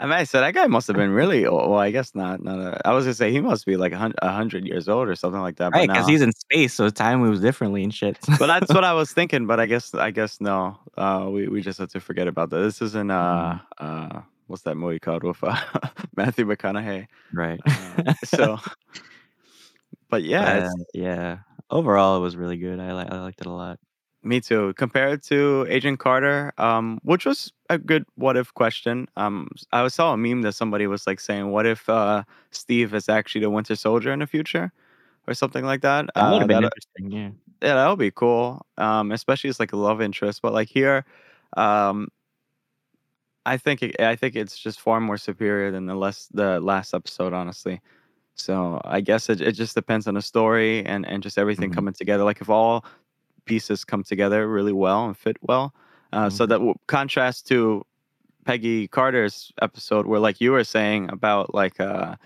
I 0.00 0.04
mean, 0.04 0.12
I 0.12 0.24
said 0.24 0.42
that 0.42 0.54
guy 0.54 0.66
must 0.68 0.86
have 0.86 0.96
been 0.96 1.10
really 1.10 1.44
old. 1.44 1.70
Well, 1.70 1.80
I 1.80 1.90
guess 1.90 2.14
not. 2.14 2.40
Not. 2.40 2.58
A, 2.58 2.86
I 2.86 2.92
was 2.92 3.04
gonna 3.04 3.14
say 3.14 3.32
he 3.32 3.40
must 3.40 3.66
be 3.66 3.76
like 3.76 3.92
a 3.92 4.30
hundred 4.30 4.64
years 4.64 4.88
old 4.88 5.08
or 5.08 5.16
something 5.16 5.40
like 5.40 5.56
that. 5.56 5.72
Right 5.72 5.88
because 5.88 6.06
no. 6.06 6.12
he's 6.12 6.22
in 6.22 6.32
space, 6.32 6.74
so 6.74 6.88
time 6.88 7.20
moves 7.20 7.40
differently 7.40 7.82
and 7.82 7.92
shit. 7.92 8.16
but 8.38 8.46
that's 8.46 8.72
what 8.72 8.84
I 8.84 8.92
was 8.92 9.10
thinking. 9.10 9.46
But 9.46 9.58
I 9.58 9.66
guess 9.66 9.94
I 9.94 10.12
guess 10.12 10.40
no. 10.40 10.78
Uh, 10.96 11.28
we 11.30 11.48
we 11.48 11.62
just 11.62 11.80
have 11.80 11.88
to 11.90 12.00
forget 12.00 12.28
about 12.28 12.50
that. 12.50 12.58
This 12.58 12.80
isn't 12.80 13.10
uh 13.10 13.58
uh 13.78 14.20
what's 14.48 14.62
that 14.64 14.74
movie 14.76 14.98
called 14.98 15.22
with 15.22 15.38
uh, 15.42 15.56
Matthew 16.16 16.44
McConaughey. 16.46 17.06
right. 17.32 17.60
Uh, 17.66 18.12
so, 18.24 18.58
but 20.10 20.22
yeah, 20.24 20.68
yeah, 20.94 21.02
yeah. 21.02 21.38
Overall, 21.70 22.16
it 22.16 22.20
was 22.20 22.36
really 22.36 22.56
good. 22.56 22.80
I 22.80 22.92
like 22.92 23.12
I 23.12 23.20
liked 23.20 23.40
it 23.40 23.46
a 23.46 23.52
lot. 23.52 23.78
Me 24.22 24.40
too. 24.40 24.74
Compared 24.74 25.22
to 25.24 25.66
Agent 25.68 26.00
Carter, 26.00 26.52
um, 26.58 26.98
which 27.04 27.24
was 27.24 27.52
a 27.70 27.78
good 27.78 28.04
what 28.16 28.36
if 28.36 28.52
question. 28.54 29.06
Um, 29.16 29.48
I 29.72 29.86
saw 29.88 30.12
a 30.12 30.16
meme 30.16 30.42
that 30.42 30.54
somebody 30.54 30.86
was 30.86 31.06
like 31.06 31.20
saying, 31.20 31.50
"What 31.50 31.66
if 31.66 31.88
uh, 31.88 32.24
Steve 32.50 32.94
is 32.94 33.08
actually 33.08 33.42
the 33.42 33.50
Winter 33.50 33.76
Soldier 33.76 34.12
in 34.12 34.18
the 34.20 34.26
future?" 34.26 34.72
or 35.28 35.34
something 35.34 35.64
like 35.64 35.82
that. 35.82 36.06
That 36.14 36.24
would 36.30 36.36
Uh, 36.36 36.38
have 36.40 36.48
been 36.48 36.64
interesting. 36.64 37.12
Yeah. 37.12 37.30
yeah, 37.68 37.74
that 37.74 37.88
would 37.88 37.98
be 37.98 38.10
cool. 38.10 38.66
Um, 38.78 39.12
especially 39.12 39.50
as 39.50 39.60
like 39.60 39.72
a 39.72 39.76
love 39.76 40.00
interest. 40.00 40.40
But 40.42 40.54
like 40.54 40.68
here, 40.68 41.04
um, 41.56 42.08
I 43.54 43.56
think 43.58 43.82
it, 43.82 44.00
I 44.00 44.16
think 44.16 44.36
it's 44.36 44.58
just 44.58 44.80
far 44.80 45.00
more 45.00 45.16
superior 45.18 45.70
than 45.70 45.86
the 45.86 45.94
less 45.94 46.28
the 46.32 46.60
last 46.60 46.94
episode, 46.94 47.32
honestly. 47.32 47.80
So 48.34 48.80
I 48.84 49.00
guess 49.00 49.28
it, 49.28 49.40
it 49.40 49.52
just 49.52 49.74
depends 49.74 50.06
on 50.06 50.14
the 50.14 50.22
story 50.22 50.84
and 50.86 51.04
and 51.06 51.22
just 51.22 51.38
everything 51.38 51.70
Mhm. 51.70 51.74
coming 51.74 51.94
together. 51.94 52.24
Like 52.24 52.40
if 52.40 52.48
all 52.50 52.84
pieces 53.44 53.84
come 53.84 54.02
together 54.04 54.46
really 54.48 54.72
well 54.72 55.06
and 55.06 55.16
fit 55.16 55.36
well, 55.42 55.74
uh, 56.12 56.30
so 56.30 56.44
Mhm. 56.44 56.48
that 56.48 56.58
w- 56.58 56.74
contrast 56.86 57.48
to 57.48 57.84
Peggy 58.44 58.88
Carter's 58.88 59.52
episode, 59.60 60.06
where 60.06 60.20
like 60.20 60.40
you 60.40 60.52
were 60.52 60.64
saying 60.64 61.10
about 61.10 61.54
like 61.54 61.80
uh, 61.80 62.16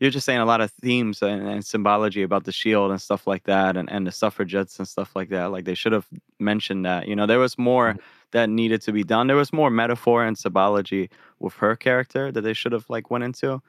you're 0.00 0.10
just 0.10 0.26
saying 0.26 0.40
a 0.40 0.44
lot 0.46 0.60
of 0.62 0.70
themes 0.72 1.22
and, 1.22 1.46
and 1.48 1.64
symbology 1.64 2.22
about 2.22 2.44
the 2.44 2.52
shield 2.52 2.90
and 2.90 3.00
stuff 3.00 3.26
like 3.26 3.44
that, 3.44 3.76
and 3.76 3.90
and 3.90 4.06
the 4.06 4.12
suffragettes 4.12 4.78
and 4.78 4.88
stuff 4.88 5.14
like 5.16 5.28
that. 5.30 5.46
Like 5.52 5.64
they 5.66 5.74
should 5.74 5.92
have 5.92 6.06
mentioned 6.40 6.84
that. 6.86 7.08
You 7.08 7.16
know, 7.16 7.26
there 7.26 7.38
was 7.38 7.58
more 7.58 7.94
Mhm. 7.94 8.00
that 8.32 8.48
needed 8.50 8.82
to 8.82 8.92
be 8.92 9.04
done. 9.04 9.26
There 9.28 9.36
was 9.36 9.52
more 9.52 9.70
metaphor 9.70 10.24
and 10.24 10.36
symbology 10.38 11.10
with 11.40 11.54
her 11.54 11.76
character 11.76 12.32
that 12.32 12.42
they 12.42 12.54
should 12.54 12.72
have 12.72 12.86
like 12.90 13.10
went 13.10 13.24
into. 13.24 13.60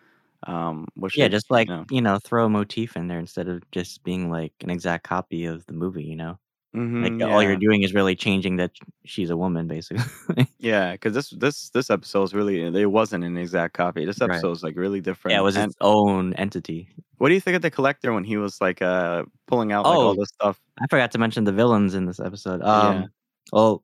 Um, 0.47 0.87
which 0.95 1.17
Yeah, 1.17 1.27
they- 1.27 1.29
just 1.29 1.51
like 1.51 1.69
you 1.69 1.75
know. 1.75 1.85
you 1.91 2.01
know, 2.01 2.19
throw 2.19 2.45
a 2.45 2.49
motif 2.49 2.95
in 2.97 3.07
there 3.07 3.19
instead 3.19 3.47
of 3.47 3.61
just 3.71 4.03
being 4.03 4.31
like 4.31 4.53
an 4.61 4.69
exact 4.71 5.03
copy 5.03 5.45
of 5.45 5.65
the 5.67 5.73
movie. 5.73 6.03
You 6.03 6.15
know, 6.15 6.39
like 6.73 6.83
Mhm, 7.13 7.29
all 7.29 7.43
you're 7.43 7.57
doing 7.57 7.83
is 7.83 7.93
really 7.93 8.15
changing 8.15 8.55
that 8.55 8.71
she's 9.03 9.29
a 9.29 9.35
woman, 9.37 9.67
basically. 9.67 10.47
Yeah, 10.59 10.93
because 10.93 11.13
this 11.13 11.29
this 11.31 11.69
this 11.71 11.89
episode 11.89 12.23
is 12.23 12.33
really 12.33 12.61
it 12.61 12.85
wasn't 12.91 13.23
an 13.25 13.37
exact 13.37 13.73
copy. 13.73 14.05
This 14.05 14.21
Right. 14.21 14.31
episode 14.31 14.51
is 14.51 14.63
like 14.63 14.75
really 14.77 15.01
different. 15.01 15.33
yeah, 15.33 15.39
it 15.39 15.43
was 15.43 15.57
and 15.57 15.71
its 15.71 15.77
own 15.81 16.33
entity. 16.35 16.87
what 17.17 17.27
do 17.29 17.33
you 17.33 17.41
think 17.41 17.55
of 17.55 17.61
the 17.61 17.71
collector 17.71 18.13
when 18.13 18.23
he 18.23 18.37
was 18.37 18.61
like 18.61 18.81
uh 18.81 19.23
pulling 19.47 19.71
out 19.73 19.85
like 19.85 19.97
all 19.99 20.09
Oh, 20.11 20.15
this 20.15 20.29
stuff? 20.29 20.61
I 20.81 20.85
forgot 20.89 21.11
to 21.11 21.17
mention 21.19 21.43
the 21.43 21.51
villains 21.51 21.93
in 21.93 22.05
this 22.05 22.19
episode. 22.19 22.61
Yeah. 22.61 22.87
Um, 22.87 23.07
well, 23.51 23.83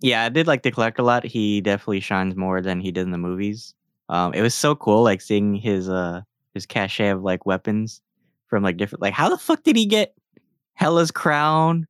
yeah, 0.00 0.24
I 0.24 0.28
did 0.28 0.46
like 0.46 0.62
the 0.62 0.70
collector 0.72 1.02
a 1.02 1.04
lot. 1.04 1.24
He 1.24 1.60
definitely 1.60 2.00
shines 2.00 2.34
more 2.36 2.60
than 2.60 2.80
he 2.80 2.90
did 2.90 3.02
in 3.02 3.12
the 3.12 3.18
movies. 3.18 3.74
Um, 4.08 4.34
it 4.34 4.42
was 4.42 4.54
so 4.54 4.74
cool, 4.74 5.02
like 5.02 5.20
seeing 5.20 5.54
his 5.54 5.88
uh 5.88 6.22
his 6.54 6.66
cachet 6.66 7.10
of 7.10 7.22
like 7.22 7.46
weapons 7.46 8.00
from 8.48 8.62
like 8.62 8.76
different. 8.76 9.02
Like, 9.02 9.14
how 9.14 9.28
the 9.28 9.38
fuck 9.38 9.62
did 9.62 9.76
he 9.76 9.86
get 9.86 10.14
Hela's 10.80 11.10
crown 11.10 11.86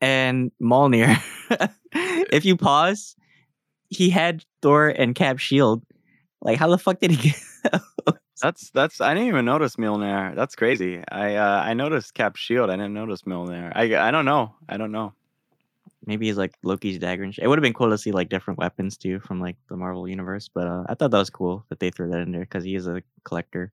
and 0.00 0.52
Mjolnir? 0.60 1.20
if 1.92 2.44
you 2.44 2.56
pause, 2.56 3.16
he 3.88 4.10
had 4.10 4.44
Thor 4.62 4.88
and 4.88 5.14
Cap 5.14 5.38
shield. 5.38 5.82
Like, 6.40 6.58
how 6.58 6.68
the 6.68 6.78
fuck 6.78 7.00
did 7.00 7.10
he 7.10 7.30
get? 7.30 7.82
That's 8.40 8.70
that's 8.70 9.00
I 9.00 9.14
didn't 9.14 9.28
even 9.28 9.44
notice 9.44 9.76
Mjolnir. 9.76 10.34
That's 10.36 10.54
crazy. 10.54 11.02
I 11.10 11.34
uh 11.34 11.62
I 11.64 11.74
noticed 11.74 12.14
Cap 12.14 12.36
Shield. 12.36 12.70
I 12.70 12.76
didn't 12.76 12.94
notice 12.94 13.22
Mjolnir. 13.22 13.72
I 13.74 14.08
I 14.08 14.10
don't 14.10 14.24
know. 14.24 14.54
I 14.68 14.76
don't 14.76 14.92
know. 14.92 15.12
Maybe 16.06 16.26
he's 16.26 16.38
like 16.38 16.54
Loki's 16.62 16.98
dagger 16.98 17.24
and 17.24 17.34
shit. 17.34 17.44
It 17.44 17.48
would 17.48 17.58
have 17.58 17.62
been 17.64 17.74
cool 17.74 17.90
to 17.90 17.98
see 17.98 18.12
like 18.12 18.28
different 18.28 18.58
weapons 18.58 18.96
too 18.96 19.18
from 19.20 19.40
like 19.40 19.56
the 19.68 19.76
Marvel 19.76 20.08
universe, 20.08 20.48
but 20.48 20.66
uh, 20.66 20.84
I 20.88 20.94
thought 20.94 21.10
that 21.10 21.18
was 21.18 21.30
cool 21.30 21.64
that 21.68 21.80
they 21.80 21.90
threw 21.90 22.08
that 22.10 22.20
in 22.20 22.30
there 22.30 22.42
because 22.42 22.64
he 22.64 22.76
is 22.76 22.86
a 22.86 23.02
collector, 23.24 23.72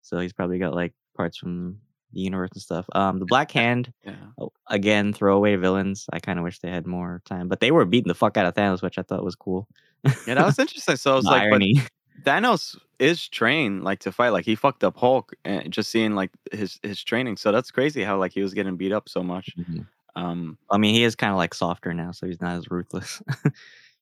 so 0.00 0.18
he's 0.18 0.32
probably 0.32 0.58
got 0.58 0.74
like 0.74 0.94
parts 1.14 1.36
from 1.36 1.78
the 2.12 2.20
universe 2.20 2.50
and 2.52 2.62
stuff. 2.62 2.86
Um, 2.94 3.18
the 3.18 3.26
Black 3.26 3.50
Hand 3.50 3.92
Yeah. 4.04 4.14
oh, 4.38 4.52
again, 4.68 5.12
throwaway 5.12 5.56
villains. 5.56 6.06
I 6.12 6.20
kind 6.20 6.38
of 6.38 6.42
wish 6.42 6.58
they 6.60 6.70
had 6.70 6.86
more 6.86 7.22
time, 7.24 7.48
but 7.48 7.60
they 7.60 7.70
were 7.70 7.84
beating 7.84 8.08
the 8.08 8.14
fuck 8.14 8.36
out 8.36 8.46
of 8.46 8.54
Thanos, 8.54 8.82
which 8.82 8.98
I 8.98 9.02
thought 9.02 9.24
was 9.24 9.34
cool. 9.34 9.68
Yeah, 10.26 10.34
that 10.34 10.46
was 10.46 10.58
interesting. 10.58 10.96
So 10.96 11.16
it's 11.16 11.24
was 11.24 11.32
like, 11.32 11.42
irony. 11.42 11.74
Thanos 12.24 12.76
is 12.98 13.28
trained 13.28 13.84
like 13.84 14.00
to 14.00 14.10
fight. 14.12 14.30
Like 14.30 14.44
he 14.44 14.54
fucked 14.56 14.82
up 14.82 14.96
Hulk, 14.96 15.34
and 15.44 15.72
just 15.72 15.90
seeing 15.90 16.14
like 16.14 16.30
his 16.52 16.80
his 16.82 17.02
training. 17.02 17.36
So 17.36 17.52
that's 17.52 17.70
crazy 17.70 18.02
how 18.02 18.18
like 18.18 18.32
he 18.32 18.42
was 18.42 18.54
getting 18.54 18.76
beat 18.76 18.92
up 18.92 19.08
so 19.08 19.22
much. 19.22 19.54
Mhm. 19.56 19.86
Um, 20.16 20.58
I 20.68 20.78
mean, 20.78 20.94
he 20.94 21.04
is 21.04 21.14
kind 21.14 21.30
of 21.30 21.36
like 21.36 21.54
softer 21.54 21.94
now, 21.94 22.10
so 22.10 22.26
he's 22.26 22.40
not 22.40 22.56
as 22.56 22.70
ruthless. 22.70 23.22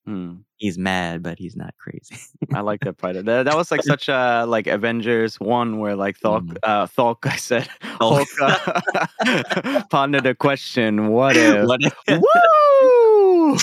hmm, 0.07 0.35
he's 0.57 0.79
mad, 0.79 1.23
but 1.23 1.38
he's 1.38 1.57
not 1.57 1.75
crazy. 1.79 2.16
I 2.55 2.61
like 2.61 2.81
that 2.81 2.97
part. 2.97 3.16
That, 3.25 3.45
that 3.45 3.57
was 3.57 3.71
like 3.71 3.83
such 3.83 4.09
a 4.09 4.45
like 4.47 4.66
Avengers 4.66 5.38
one 5.40 5.79
where 5.79 5.97
like 5.97 6.19
Thulk, 6.19 6.45
Mhm. 6.47 6.57
uh, 6.62 6.87
Thulk, 6.87 7.27
I 7.31 7.37
said, 7.37 7.69
Hulk. 8.01 8.29
Uh, 8.40 9.83
pondered 9.90 10.27
a 10.27 10.35
question. 10.35 11.09
What 11.09 11.37
if? 11.37 11.66
What 11.66 11.81
if- 11.83 11.95
Woo! 12.09 13.59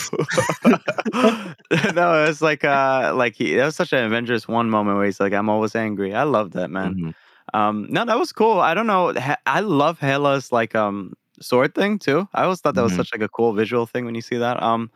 no, 1.93 2.25
it's 2.25 2.41
like 2.41 2.63
uh 2.63 3.13
like 3.15 3.36
he 3.36 3.56
that 3.56 3.65
was 3.65 3.75
such 3.75 3.93
an 3.93 4.03
Avengers 4.06 4.47
one 4.47 4.69
moment 4.69 4.97
where 4.97 5.06
he's 5.06 5.19
like, 5.19 5.34
I'm 5.34 5.49
always 5.49 5.75
angry. 5.75 6.13
I 6.13 6.23
love 6.23 6.51
that 6.51 6.69
man. 6.69 6.95
Mhm. 6.95 7.13
Um 7.53 7.88
no, 7.89 8.06
that 8.06 8.17
was 8.17 8.32
cool. 8.32 8.60
I 8.60 8.73
don't 8.73 8.88
know. 8.88 9.13
I 9.45 9.60
love 9.62 9.99
Hela's 9.99 10.51
like 10.51 10.75
um 10.75 11.13
sword 11.41 11.75
thing 11.75 11.99
too. 11.99 12.27
I 12.34 12.43
always 12.43 12.62
thought 12.62 12.75
that 12.75 12.84
was 12.84 12.93
Mhm. 12.93 12.97
such 12.97 13.10
like 13.13 13.21
a 13.21 13.29
cool 13.29 13.53
visual 13.53 13.86
thing 13.86 14.06
when 14.06 14.15
you 14.15 14.21
see 14.21 14.38
that. 14.38 14.62
Um 14.62 14.89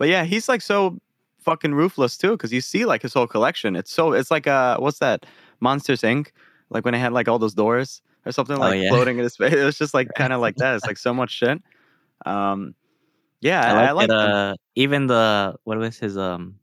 but 0.00 0.08
yeah, 0.08 0.24
he's 0.24 0.48
like 0.48 0.62
so 0.62 0.98
fucking 1.40 1.74
ruthless 1.74 2.16
too, 2.16 2.30
because 2.30 2.54
you 2.54 2.62
see 2.62 2.86
like 2.86 3.02
his 3.02 3.12
whole 3.12 3.26
collection. 3.26 3.76
It's 3.76 3.92
so 3.92 4.12
it's 4.14 4.30
like 4.30 4.46
uh 4.46 4.78
what's 4.78 4.98
that? 5.00 5.26
Monsters 5.60 6.00
Inc. 6.00 6.28
Like 6.70 6.86
when 6.86 6.92
they 6.92 6.98
had 6.98 7.12
like 7.12 7.28
all 7.28 7.38
those 7.38 7.52
doors 7.52 8.00
or 8.24 8.32
something 8.32 8.56
Oh, 8.56 8.60
like 8.60 8.80
yeah. 8.82 8.88
floating 8.88 9.18
in 9.18 9.24
his 9.24 9.36
face. 9.36 9.52
It 9.52 9.62
was 9.62 9.76
just 9.76 9.92
like 9.92 10.08
kind 10.16 10.32
of 10.32 10.40
like 10.40 10.56
that. 10.56 10.74
It's 10.76 10.86
like 10.88 10.96
so 10.96 11.12
much 11.12 11.30
shit. 11.30 11.62
Um 12.24 12.74
yeah, 13.42 13.60
I 13.60 13.68
I, 13.68 13.72
like, 13.72 13.88
I 13.88 13.92
like 13.92 14.08
that. 14.08 14.14
Uh, 14.16 14.54
even 14.74 15.06
the 15.06 15.54
what 15.64 15.76
was 15.76 15.98
his 15.98 16.16
um 16.16 16.56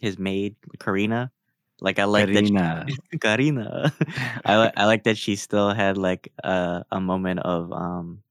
his 0.00 0.16
maid 0.16 0.54
Carina. 0.78 1.32
Like 1.80 1.98
I 1.98 2.04
like 2.04 2.26
Carina. 2.26 2.86
that. 2.86 3.20
Carina. 3.20 3.92
I 4.44 4.56
like 4.56 4.72
I 4.76 4.86
like 4.86 5.02
that 5.02 5.18
she 5.18 5.34
still 5.34 5.74
had 5.74 5.98
like 5.98 6.32
a 6.44 6.84
a 6.92 7.00
moment 7.00 7.40
of 7.40 7.72
um 7.72 8.22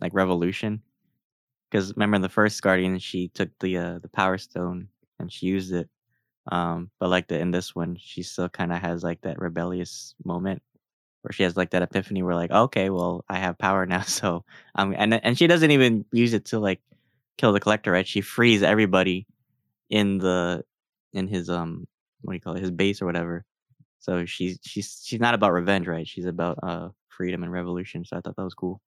like 0.00 0.12
revolution. 0.14 0.82
Because 1.70 1.94
remember 1.94 2.16
in 2.16 2.22
the 2.22 2.28
first 2.28 2.60
Guardian, 2.62 2.98
she 2.98 3.28
took 3.28 3.50
the 3.60 3.76
uh, 3.78 3.98
the 4.00 4.08
Power 4.08 4.38
Stone 4.38 4.88
and 5.18 5.32
she 5.32 5.46
used 5.46 5.72
it. 5.72 5.88
Um, 6.52 6.90
but 7.00 7.10
like 7.10 7.28
the 7.28 7.38
in 7.38 7.50
this 7.52 7.74
one, 7.74 7.96
she 8.00 8.22
still 8.22 8.48
kind 8.48 8.72
of 8.72 8.80
has 8.80 9.04
like 9.04 9.22
that 9.22 9.40
rebellious 9.40 10.14
moment 10.24 10.62
where 11.22 11.32
she 11.32 11.42
has 11.44 11.56
like 11.56 11.70
that 11.70 11.82
epiphany 11.82 12.22
where 12.22 12.34
like 12.34 12.50
okay, 12.50 12.90
well 12.90 13.24
I 13.28 13.38
have 13.38 13.58
power 13.58 13.86
now, 13.86 14.02
so 14.04 14.44
um 14.74 14.94
and 14.96 15.14
and 15.14 15.38
she 15.38 15.46
doesn't 15.46 15.70
even 15.70 16.04
use 16.12 16.34
it 16.34 16.46
to 16.46 16.58
like 16.60 16.80
kill 17.38 17.52
the 17.52 17.60
collector, 17.60 17.92
right? 17.92 18.06
She 18.08 18.20
frees 18.22 18.62
everybody 18.62 19.26
in 19.90 20.18
the 20.18 20.64
in 21.12 21.28
his 21.28 21.50
um 21.50 21.86
what 22.22 22.32
do 22.32 22.36
you 22.36 22.40
call 22.40 22.56
it 22.56 22.60
his 22.62 22.70
base 22.70 23.02
or 23.02 23.06
whatever. 23.06 23.44
So 24.00 24.26
she's 24.26 24.58
she's 24.62 25.02
she's 25.04 25.20
not 25.20 25.34
about 25.34 25.52
revenge, 25.52 25.86
right? 25.88 26.06
She's 26.08 26.26
about 26.26 26.58
uh 26.62 26.90
freedom 27.08 27.42
and 27.42 27.52
revolution. 27.52 28.04
So 28.04 28.16
I 28.16 28.20
thought 28.20 28.36
that 28.36 28.44
was 28.44 28.54
cool. 28.54 28.80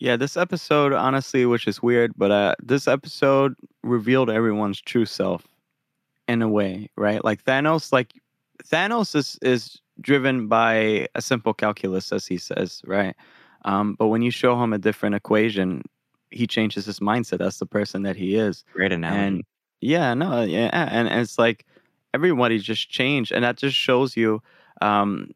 Yeah, 0.00 0.16
this 0.16 0.36
episode, 0.36 0.92
honestly, 0.92 1.46
which 1.46 1.66
is 1.66 1.82
weird, 1.82 2.12
but 2.16 2.30
uh, 2.30 2.54
this 2.62 2.88
episode 2.88 3.54
revealed 3.82 4.28
everyone's 4.28 4.80
true 4.80 5.06
self 5.06 5.46
in 6.28 6.42
a 6.42 6.48
way, 6.48 6.90
right? 6.96 7.24
Like 7.24 7.44
Thanos, 7.44 7.92
like 7.92 8.12
Thanos 8.64 9.14
is 9.14 9.38
is 9.40 9.80
driven 10.00 10.48
by 10.48 11.06
a 11.14 11.22
simple 11.22 11.54
calculus, 11.54 12.12
as 12.12 12.26
he 12.26 12.38
says, 12.38 12.82
right? 12.86 13.14
Um, 13.64 13.94
but 13.94 14.08
when 14.08 14.22
you 14.22 14.30
show 14.30 14.60
him 14.62 14.72
a 14.72 14.78
different 14.78 15.14
equation, 15.14 15.82
he 16.30 16.46
changes 16.46 16.86
his 16.86 17.00
mindset. 17.00 17.38
That's 17.38 17.58
the 17.58 17.66
person 17.66 18.02
that 18.02 18.16
he 18.16 18.34
is. 18.34 18.64
Great 18.72 18.92
analogy. 18.92 19.20
And 19.20 19.44
yeah, 19.80 20.14
no, 20.14 20.42
yeah, 20.42 20.70
and, 20.72 21.08
and 21.08 21.20
it's 21.20 21.38
like 21.38 21.64
everybody 22.12 22.58
just 22.58 22.90
changed, 22.90 23.32
and 23.32 23.44
that 23.44 23.56
just 23.56 23.76
shows 23.76 24.16
you 24.16 24.42
um, 24.80 25.30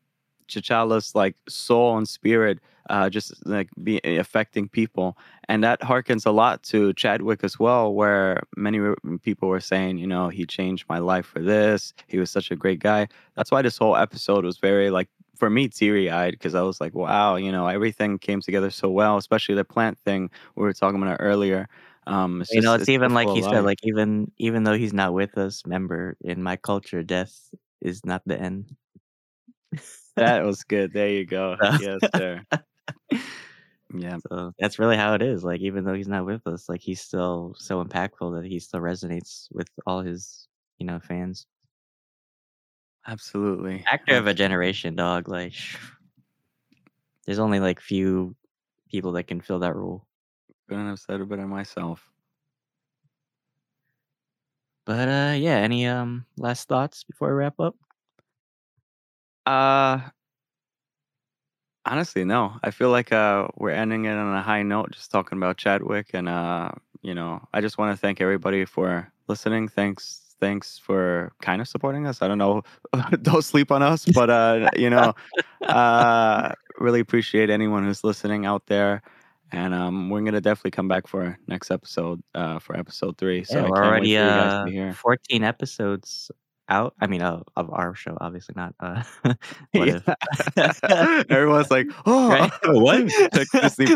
T'Challa's 0.48 1.14
like 1.14 1.36
soul 1.48 1.96
and 1.96 2.08
spirit 2.08 2.58
uh, 2.88 3.08
just 3.10 3.34
like 3.46 3.68
be 3.82 4.00
affecting 4.04 4.68
people, 4.68 5.16
and 5.48 5.62
that 5.64 5.80
harkens 5.80 6.26
a 6.26 6.30
lot 6.30 6.62
to 6.64 6.92
Chadwick 6.94 7.44
as 7.44 7.58
well, 7.58 7.92
where 7.94 8.42
many 8.56 8.80
people 9.22 9.48
were 9.48 9.60
saying, 9.60 9.98
you 9.98 10.06
know, 10.06 10.28
he 10.28 10.46
changed 10.46 10.84
my 10.88 10.98
life 10.98 11.26
for 11.26 11.40
this. 11.40 11.92
He 12.06 12.18
was 12.18 12.30
such 12.30 12.50
a 12.50 12.56
great 12.56 12.80
guy. 12.80 13.08
That's 13.36 13.50
why 13.50 13.62
this 13.62 13.78
whole 13.78 13.96
episode 13.96 14.44
was 14.44 14.58
very 14.58 14.90
like 14.90 15.08
for 15.36 15.48
me 15.50 15.68
teary 15.68 16.10
eyed 16.10 16.32
because 16.32 16.54
I 16.54 16.62
was 16.62 16.80
like, 16.80 16.94
wow, 16.94 17.36
you 17.36 17.52
know, 17.52 17.66
everything 17.68 18.18
came 18.18 18.40
together 18.40 18.70
so 18.70 18.90
well, 18.90 19.16
especially 19.16 19.54
the 19.54 19.64
plant 19.64 19.98
thing 19.98 20.30
we 20.56 20.64
were 20.64 20.72
talking 20.72 21.00
about 21.02 21.18
earlier. 21.20 21.68
Um, 22.06 22.40
it's 22.40 22.52
you 22.54 22.60
know, 22.62 22.72
just- 22.74 22.82
it's, 22.82 22.88
even 22.88 23.14
like 23.14 23.28
he 23.28 23.40
of 23.40 23.44
said, 23.44 23.64
like 23.64 23.78
even 23.84 24.30
even 24.38 24.64
though 24.64 24.74
he's 24.74 24.92
not 24.94 25.12
with 25.12 25.36
us, 25.38 25.64
member 25.66 26.16
in 26.22 26.42
my 26.42 26.56
culture, 26.56 27.02
death 27.02 27.50
is 27.80 28.04
not 28.04 28.22
the 28.26 28.40
end. 28.40 28.74
that 30.16 30.42
was 30.44 30.64
good. 30.64 30.92
There 30.92 31.08
you 31.10 31.26
go. 31.26 31.56
Yes, 31.80 32.00
sir. 32.14 32.42
Yeah. 33.94 34.18
So 34.30 34.52
that's 34.58 34.78
really 34.78 34.96
how 34.96 35.14
it 35.14 35.22
is. 35.22 35.44
Like 35.44 35.60
even 35.60 35.84
though 35.84 35.94
he's 35.94 36.08
not 36.08 36.26
with 36.26 36.46
us, 36.46 36.68
like 36.68 36.82
he's 36.82 37.00
still 37.00 37.54
so 37.58 37.82
impactful 37.82 38.34
that 38.40 38.46
he 38.48 38.58
still 38.58 38.80
resonates 38.80 39.48
with 39.52 39.68
all 39.86 40.02
his, 40.02 40.46
you 40.78 40.86
know, 40.86 40.98
fans. 41.00 41.46
Absolutely. 43.06 43.84
Actor 43.90 44.16
of 44.16 44.26
a 44.26 44.34
generation, 44.34 44.94
dog. 44.94 45.28
Like 45.28 45.54
there's 47.26 47.38
only 47.38 47.60
like 47.60 47.80
few 47.80 48.34
people 48.90 49.12
that 49.12 49.24
can 49.24 49.40
fill 49.40 49.58
that 49.60 49.76
role. 49.76 50.06
Couldn't 50.68 50.88
have 50.88 51.00
said 51.00 51.20
it 51.20 51.28
better 51.28 51.46
myself. 51.46 52.12
But 54.84 55.08
uh 55.08 55.34
yeah, 55.36 55.56
any 55.58 55.86
um 55.86 56.26
last 56.36 56.68
thoughts 56.68 57.04
before 57.04 57.28
we 57.28 57.34
wrap 57.34 57.60
up? 57.60 57.76
Uh 59.46 60.10
Honestly, 61.86 62.24
no. 62.24 62.54
I 62.62 62.70
feel 62.70 62.90
like 62.90 63.12
uh, 63.12 63.48
we're 63.56 63.70
ending 63.70 64.04
it 64.04 64.12
on 64.12 64.34
a 64.34 64.42
high 64.42 64.62
note, 64.62 64.90
just 64.90 65.10
talking 65.10 65.38
about 65.38 65.56
Chadwick, 65.56 66.10
and 66.12 66.28
uh, 66.28 66.70
you 67.02 67.14
know, 67.14 67.46
I 67.52 67.60
just 67.60 67.78
want 67.78 67.92
to 67.92 68.00
thank 68.00 68.20
everybody 68.20 68.64
for 68.64 69.10
listening. 69.28 69.68
Thanks, 69.68 70.34
thanks 70.40 70.78
for 70.78 71.32
kind 71.40 71.60
of 71.60 71.68
supporting 71.68 72.06
us. 72.06 72.20
I 72.22 72.28
don't 72.28 72.38
know, 72.38 72.62
don't 73.22 73.44
sleep 73.44 73.70
on 73.70 73.82
us, 73.82 74.04
but 74.04 74.30
uh, 74.30 74.70
you 74.76 74.90
know, 74.90 75.14
uh, 75.62 76.52
really 76.78 77.00
appreciate 77.00 77.50
anyone 77.50 77.84
who's 77.84 78.04
listening 78.04 78.46
out 78.46 78.66
there. 78.66 79.02
And 79.50 79.72
um, 79.72 80.10
we're 80.10 80.20
gonna 80.20 80.42
definitely 80.42 80.72
come 80.72 80.88
back 80.88 81.06
for 81.06 81.38
next 81.46 81.70
episode, 81.70 82.22
uh, 82.34 82.58
for 82.58 82.76
episode 82.76 83.16
three. 83.16 83.44
So 83.44 83.62
yeah, 83.62 83.68
we're 83.70 83.82
already 83.82 84.06
for 84.06 84.10
you 84.10 84.16
guys 84.18 84.52
uh, 84.52 84.64
to 84.66 84.70
hear. 84.70 84.92
14 84.92 85.42
episodes 85.42 86.30
out. 86.68 86.94
I 87.00 87.06
mean, 87.06 87.22
uh, 87.22 87.42
of 87.56 87.70
our 87.72 87.94
show, 87.94 88.16
obviously 88.20 88.54
not. 88.56 88.74
Uh, 88.80 89.02
what. 89.72 90.02
Everyone's 91.30 91.70
like, 91.70 91.86
oh, 92.06 92.28
Right? 92.28 92.52
What? 92.64 93.08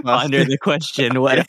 Under 0.06 0.44
the 0.44 0.58
question, 0.58 1.20
what? 1.20 1.46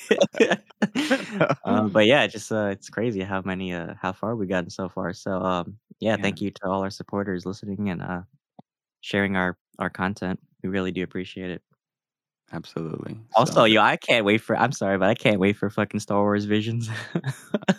um, 1.65 1.89
but 1.91 2.05
yeah, 2.05 2.27
just 2.27 2.51
uh, 2.51 2.67
it's 2.71 2.89
crazy 2.89 3.21
how 3.21 3.41
many, 3.43 3.73
uh, 3.73 3.93
how 4.01 4.11
far 4.11 4.35
we've 4.35 4.49
gotten 4.49 4.69
so 4.69 4.89
far. 4.89 5.13
So 5.13 5.41
um, 5.41 5.77
yeah, 5.99 6.17
Yeah. 6.17 6.21
thank 6.21 6.41
you 6.41 6.51
to 6.51 6.65
all 6.67 6.81
our 6.83 6.89
supporters 6.91 7.45
listening 7.45 7.89
and 7.89 8.01
uh, 8.01 8.21
sharing 9.01 9.35
our 9.37 9.57
our 9.79 9.89
content. 9.89 10.39
We 10.63 10.69
really 10.69 10.91
do 10.91 11.03
appreciate 11.03 11.51
it. 11.51 11.61
Absolutely. 12.53 13.17
Also, 13.35 13.53
So- 13.53 13.63
yo, 13.65 13.81
I 13.81 13.97
can't 13.97 14.25
wait 14.25 14.39
for. 14.39 14.55
I'm 14.55 14.71
sorry, 14.71 14.97
but 14.97 15.09
I 15.09 15.15
can't 15.15 15.39
wait 15.39 15.57
for 15.57 15.69
fucking 15.69 15.99
Star 15.99 16.21
Wars 16.21 16.45
Visions. 16.45 16.89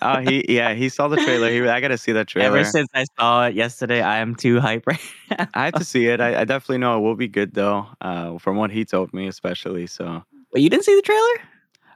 Oh, 0.03 0.19
he 0.19 0.45
yeah, 0.49 0.75
he 0.75 0.89
saw 0.89 1.07
the 1.09 1.17
trailer. 1.17 1.49
He 1.51 1.61
I 1.69 1.81
gotta 1.81 1.97
see 1.97 2.13
that 2.13 2.27
trailer. 2.27 2.49
Ever 2.59 2.65
since 2.65 2.89
I 2.95 3.05
saw 3.19 3.47
it 3.47 3.55
yesterday, 3.55 4.03
I 4.03 4.19
am 4.19 4.35
too 4.35 4.59
hype 4.61 4.87
right 4.87 5.01
now. 5.31 5.47
I 5.55 5.65
have 5.67 5.75
to 5.75 5.85
see 5.85 6.07
it. 6.07 6.21
I, 6.21 6.41
I 6.41 6.45
definitely 6.45 6.79
know 6.79 6.99
it 6.99 7.03
will 7.03 7.15
be 7.17 7.29
good 7.29 7.55
though. 7.55 7.87
Uh, 8.01 8.39
from 8.39 8.57
what 8.57 8.71
he 8.73 8.85
told 8.85 9.15
me, 9.15 9.29
especially. 9.29 9.87
So 9.87 10.25
But 10.53 10.61
you 10.61 10.69
didn't 10.69 10.85
see 10.85 10.97
the 10.97 11.03
trailer? 11.03 11.49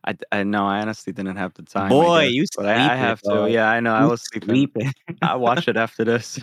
I 0.06 0.16
I 0.32 0.42
know 0.42 0.66
I 0.66 0.80
honestly 0.80 1.12
didn't 1.12 1.37
have 1.37 1.54
the 1.54 1.62
time. 1.62 1.90
Boy, 1.90 2.24
guess, 2.24 2.32
you 2.32 2.44
but 2.56 2.66
I, 2.66 2.92
I 2.92 2.96
have 2.96 3.20
to. 3.22 3.48
Yeah, 3.50 3.68
I 3.68 3.80
know. 3.80 3.94
I 3.94 4.06
was 4.06 4.22
sleeping. 4.22 4.48
sleeping. 4.48 4.92
I 5.22 5.37
watch 5.37 5.68
it 5.68 5.76
after 5.76 6.04
this. 6.04 6.38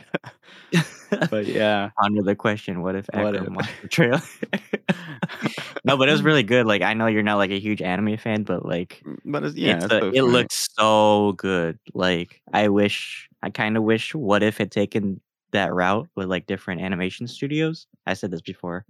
but 1.29 1.45
yeah, 1.47 1.91
Under 2.01 2.21
the 2.23 2.35
question, 2.35 2.81
what 2.81 2.95
if 2.95 3.07
What 3.13 3.35
Akram 3.35 3.53
if? 3.53 3.55
watched 3.55 3.81
the 3.81 3.87
trailer? 3.87 4.21
no, 5.85 5.97
but 5.97 6.09
it 6.09 6.11
was 6.11 6.23
really 6.23 6.43
good. 6.43 6.65
Like 6.65 6.81
I 6.81 6.93
know 6.93 7.07
you're 7.07 7.23
not 7.23 7.37
like 7.37 7.51
a 7.51 7.59
huge 7.59 7.81
anime 7.81 8.17
fan, 8.17 8.43
but 8.43 8.65
like 8.65 9.03
but 9.23 9.43
it's, 9.43 9.55
yeah, 9.55 9.75
it's 9.75 9.85
it's 9.85 9.93
a- 9.93 9.99
so 9.99 10.11
it 10.13 10.23
looks 10.23 10.69
so 10.77 11.33
good. 11.33 11.79
Like 11.93 12.41
I 12.53 12.69
wish, 12.69 13.29
I 13.41 13.49
kind 13.49 13.77
of 13.77 13.83
wish, 13.83 14.13
what 14.13 14.43
if 14.43 14.57
had 14.57 14.71
taken 14.71 15.21
that 15.51 15.73
route 15.73 16.09
with 16.15 16.27
like 16.27 16.47
different 16.47 16.81
animation 16.81 17.27
studios? 17.27 17.87
I 18.05 18.13
said 18.13 18.31
this 18.31 18.41
before, 18.41 18.85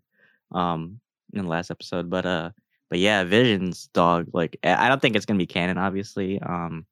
um, 0.51 0.99
in 1.33 1.43
the 1.43 1.49
last 1.49 1.71
episode, 1.71 2.09
but 2.09 2.25
uh, 2.25 2.49
but 2.89 2.99
yeah, 2.99 3.23
Visions, 3.23 3.89
dog. 3.93 4.27
Like 4.33 4.57
I 4.63 4.87
don't 4.89 5.01
think 5.01 5.15
it's 5.15 5.25
gonna 5.25 5.39
be 5.39 5.47
canon, 5.47 5.77
obviously. 5.77 6.39
Um, 6.41 6.85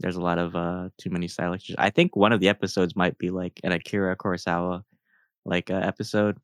there's 0.00 0.16
a 0.16 0.20
lot 0.22 0.38
of 0.38 0.54
uh 0.56 0.90
too 0.98 1.10
many 1.10 1.28
stylish. 1.28 1.70
I 1.78 1.90
think 1.90 2.16
one 2.16 2.32
of 2.32 2.40
the 2.40 2.48
episodes 2.48 2.96
might 2.96 3.18
be 3.18 3.30
like 3.30 3.60
an 3.64 3.72
Akira 3.72 4.16
Kurosawa, 4.16 4.82
like 5.44 5.70
uh, 5.70 5.74
episode, 5.76 6.38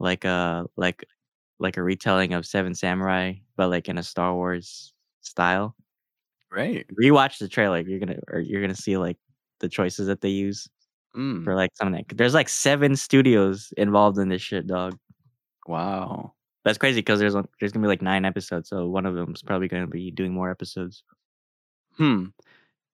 like 0.00 0.24
uh 0.24 0.64
like 0.76 1.04
like 1.58 1.76
a 1.78 1.82
retelling 1.82 2.34
of 2.34 2.46
Seven 2.46 2.74
Samurai, 2.74 3.34
but 3.56 3.70
like 3.70 3.88
in 3.88 3.98
a 3.98 4.02
Star 4.02 4.34
Wars 4.34 4.92
style 5.22 5.74
Right. 6.50 6.86
rewatch 7.00 7.38
the 7.38 7.48
trailer 7.48 7.80
you're 7.80 7.98
gonna 7.98 8.18
or 8.28 8.40
you're 8.40 8.60
gonna 8.62 8.74
see 8.74 8.96
like 8.96 9.18
the 9.60 9.68
choices 9.68 10.06
that 10.06 10.20
they 10.20 10.28
use 10.30 10.68
Mm, 11.16 11.44
for 11.44 11.54
like 11.56 11.72
something. 11.76 12.04
there's 12.14 12.34
like 12.34 12.48
seven 12.48 12.94
studios 12.96 13.72
involved 13.76 14.18
in 14.18 14.28
this 14.28 14.42
shit 14.42 14.66
dog 14.66 14.96
wow. 15.66 16.34
That's 16.66 16.78
crazy 16.78 17.00
because 17.00 17.20
there's 17.20 17.34
there's 17.60 17.72
gonna 17.72 17.84
be 17.84 17.88
like 17.88 18.02
nine 18.02 18.26
episodes 18.26 18.68
so 18.68 18.88
one 18.88 19.06
of 19.06 19.14
them's 19.14 19.42
probably 19.42 19.68
gonna 19.68 19.88
be 19.88 20.10
doing 20.10 20.34
more 20.34 20.50
episodes 20.50 21.04
Hmm. 21.96 22.26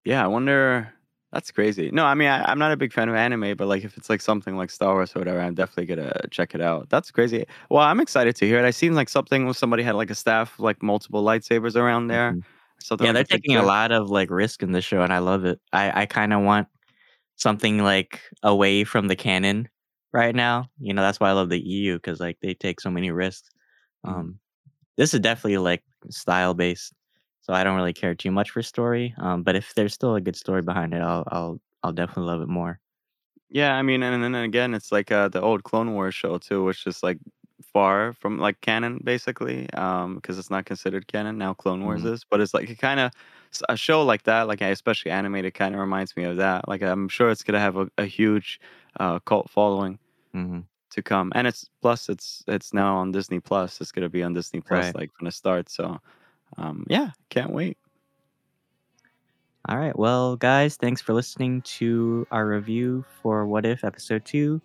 Yeah, 0.05 0.23
I 0.23 0.27
wonder. 0.27 0.93
That's 1.31 1.51
crazy. 1.51 1.89
No, 1.91 2.05
I 2.05 2.13
mean, 2.13 2.27
I, 2.29 2.43
I'm 2.51 2.59
not 2.59 2.71
a 2.71 2.77
big 2.77 2.93
fan 2.93 3.09
of 3.09 3.15
anime, 3.15 3.57
but 3.57 3.67
like 3.67 3.83
if 3.83 3.97
it's 3.97 4.09
like 4.09 4.21
something 4.21 4.55
like 4.55 4.69
Star 4.69 4.93
Wars 4.93 5.15
or 5.15 5.19
whatever, 5.19 5.41
I'm 5.41 5.55
definitely 5.55 5.95
gonna 5.95 6.13
check 6.29 6.53
it 6.53 6.61
out. 6.61 6.89
That's 6.89 7.11
crazy. 7.11 7.45
Well, 7.69 7.83
I'm 7.83 7.99
excited 7.99 8.35
to 8.37 8.47
hear 8.47 8.59
it. 8.59 8.65
I 8.65 8.71
seen 8.71 8.93
like 8.95 9.09
something 9.09 9.45
where 9.45 9.53
somebody 9.55 9.83
had 9.83 9.95
like 9.95 10.11
a 10.11 10.15
staff, 10.15 10.59
like 10.59 10.83
multiple 10.83 11.23
lightsabers 11.23 11.75
around 11.75 12.07
there. 12.07 12.33
Mhm. 12.33 12.43
Something 12.79 13.05
yeah 13.05 13.11
like 13.13 13.27
they're 13.27 13.37
taking 13.39 13.55
a 13.55 13.63
lot 13.63 13.91
of 13.91 14.09
like 14.09 14.29
risk 14.29 14.61
in 14.61 14.73
the 14.73 14.81
show 14.81 15.03
and 15.03 15.13
i 15.13 15.19
love 15.19 15.45
it 15.45 15.59
i 15.71 16.01
i 16.01 16.05
kind 16.05 16.33
of 16.33 16.41
want 16.41 16.67
something 17.37 17.81
like 17.83 18.19
away 18.43 18.83
from 18.83 19.07
the 19.07 19.15
canon 19.15 19.69
right 20.11 20.35
now 20.35 20.67
you 20.79 20.93
know 20.93 21.01
that's 21.01 21.19
why 21.19 21.29
i 21.29 21.33
love 21.33 21.49
the 21.49 21.59
eu 21.59 21.95
because 21.95 22.19
like 22.19 22.37
they 22.41 22.53
take 22.53 22.81
so 22.81 22.89
many 22.91 23.11
risks. 23.11 23.49
Um 24.03 24.39
this 24.97 25.13
is 25.13 25.19
definitely 25.21 25.57
like 25.57 25.83
style 26.09 26.53
based 26.53 26.93
so 27.41 27.53
i 27.53 27.63
don't 27.63 27.75
really 27.77 27.93
care 27.93 28.15
too 28.15 28.31
much 28.31 28.51
for 28.51 28.61
story 28.63 29.13
um 29.17 29.43
but 29.43 29.55
if 29.55 29.73
there's 29.75 29.93
still 29.93 30.15
a 30.15 30.21
good 30.21 30.35
story 30.35 30.61
behind 30.61 30.93
it 30.93 31.01
i'll 31.01 31.23
i'll 31.27 31.61
i'll 31.83 31.93
definitely 31.93 32.25
love 32.31 32.41
it 32.41 32.49
more 32.49 32.79
Yeah, 33.49 33.75
I 33.75 33.81
mean, 33.83 34.01
and 34.03 34.23
then 34.23 34.35
again, 34.35 34.73
it's 34.73 34.91
like 34.91 35.11
uh, 35.11 35.27
the 35.27 35.41
old 35.41 35.63
Clone 35.63 35.93
Wars 35.93 36.15
show 36.15 36.37
too, 36.39 36.63
which 36.63 36.87
is 36.87 37.03
like 37.03 37.19
far 37.71 38.13
from 38.13 38.39
like 38.39 38.59
canon 38.61 38.99
basically, 39.03 39.69
um, 39.73 40.15
because 40.15 40.39
it's 40.39 40.49
not 40.49 40.65
considered 40.65 41.07
canon 41.07 41.37
now. 41.37 41.53
Clone 41.53 41.83
Wars 41.83 42.03
Mhm. 42.03 42.05
is, 42.05 42.23
but 42.29 42.41
it's 42.41 42.53
like 42.53 42.69
it 42.69 42.79
kind 42.79 42.99
of 42.99 43.11
a 43.69 43.77
show 43.77 44.03
like 44.03 44.23
that, 44.23 44.47
like 44.47 44.61
especially 44.61 45.11
animated, 45.11 45.53
kind 45.53 45.75
of 45.75 45.81
reminds 45.81 46.15
me 46.17 46.23
of 46.23 46.37
that. 46.37 46.67
Like 46.67 46.81
I'm 46.81 47.07
sure 47.09 47.29
it's 47.29 47.43
gonna 47.43 47.59
have 47.59 47.77
a, 47.77 47.89
a 47.99 48.05
huge 48.05 48.59
uh, 48.99 49.19
cult 49.19 49.49
following 49.51 49.99
hmm 50.33 50.61
to 50.93 51.01
come, 51.03 51.31
and 51.35 51.45
it's 51.47 51.69
plus 51.81 52.09
it's 52.09 52.43
it's 52.47 52.73
now 52.73 52.97
on 52.97 53.11
Disney 53.11 53.39
Plus. 53.39 53.81
It's 53.81 53.91
gonna 53.91 54.09
be 54.09 54.23
on 54.23 54.33
Disney 54.33 54.61
Plus 54.61 54.85
Right. 54.85 54.95
like 54.95 55.13
from 55.13 55.25
the 55.25 55.31
start. 55.31 55.69
So, 55.69 55.99
um, 56.57 56.85
yeah, 56.89 57.11
can't 57.29 57.51
wait. 57.51 57.77
All 59.69 59.77
right. 59.77 59.97
Well, 59.97 60.35
guys, 60.35 60.75
thanks 60.75 61.01
for 61.01 61.13
listening 61.13 61.61
to 61.79 62.27
our 62.31 62.45
review 62.45 63.05
for 63.21 63.45
What 63.47 63.65
If 63.65 63.83
Episode 63.85 64.25
2. 64.25 64.61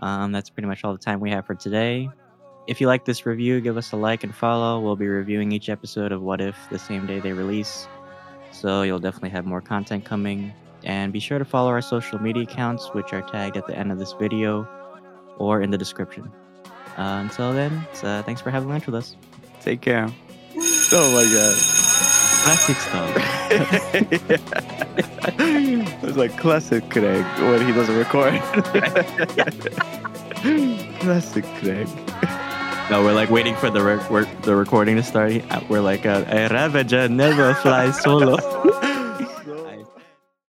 Um, 0.00 0.32
that's 0.32 0.50
pretty 0.50 0.66
much 0.66 0.82
all 0.84 0.92
the 0.92 0.98
time 0.98 1.20
we 1.20 1.30
have 1.30 1.46
for 1.46 1.54
today. 1.54 2.08
If 2.66 2.80
you 2.80 2.88
like 2.88 3.04
this 3.04 3.24
review, 3.24 3.60
give 3.60 3.76
us 3.76 3.92
a 3.92 3.96
like 3.96 4.24
and 4.24 4.34
follow. 4.34 4.80
We'll 4.80 4.96
be 4.96 5.06
reviewing 5.06 5.52
each 5.52 5.68
episode 5.68 6.10
of 6.10 6.22
What 6.22 6.40
If 6.40 6.56
the 6.70 6.78
same 6.78 7.06
day 7.06 7.20
they 7.20 7.32
release. 7.32 7.86
So 8.50 8.82
you'll 8.82 8.98
definitely 8.98 9.30
have 9.30 9.46
more 9.46 9.60
content 9.60 10.04
coming. 10.04 10.52
And 10.82 11.12
be 11.12 11.20
sure 11.20 11.38
to 11.38 11.44
follow 11.44 11.70
our 11.70 11.80
social 11.80 12.18
media 12.20 12.42
accounts, 12.42 12.88
which 12.88 13.12
are 13.12 13.22
tagged 13.22 13.56
at 13.56 13.68
the 13.68 13.78
end 13.78 13.92
of 13.92 13.98
this 13.98 14.12
video 14.14 14.68
or 15.42 15.60
in 15.60 15.70
the 15.70 15.78
description. 15.78 16.30
Uh, 16.96 17.20
until 17.24 17.52
then, 17.52 17.84
uh, 18.02 18.22
thanks 18.22 18.40
for 18.40 18.50
having 18.50 18.68
lunch 18.68 18.86
with 18.86 18.94
us. 18.94 19.16
Take 19.60 19.80
care. 19.80 20.08
Oh 20.92 21.10
my 21.16 21.24
god. 21.34 21.56
Classic 22.42 22.76
stuff. 22.76 23.10
it's 26.02 26.16
like 26.16 26.36
classic 26.38 26.88
Craig 26.90 27.24
when 27.38 27.66
he 27.66 27.72
doesn't 27.72 27.96
record. 27.96 28.34
classic 31.00 31.44
Craig. 31.60 31.88
No, 32.90 33.02
we're 33.02 33.14
like 33.14 33.30
waiting 33.30 33.54
for 33.56 33.70
the 33.70 33.82
work, 34.10 34.28
the 34.42 34.54
recording 34.54 34.96
to 34.96 35.02
start. 35.02 35.42
We're 35.68 35.80
like, 35.80 36.04
uh, 36.04 36.24
a 36.28 36.48
Ravager 36.48 37.08
never 37.08 37.54
flies 37.54 37.98
solo. 38.02 38.36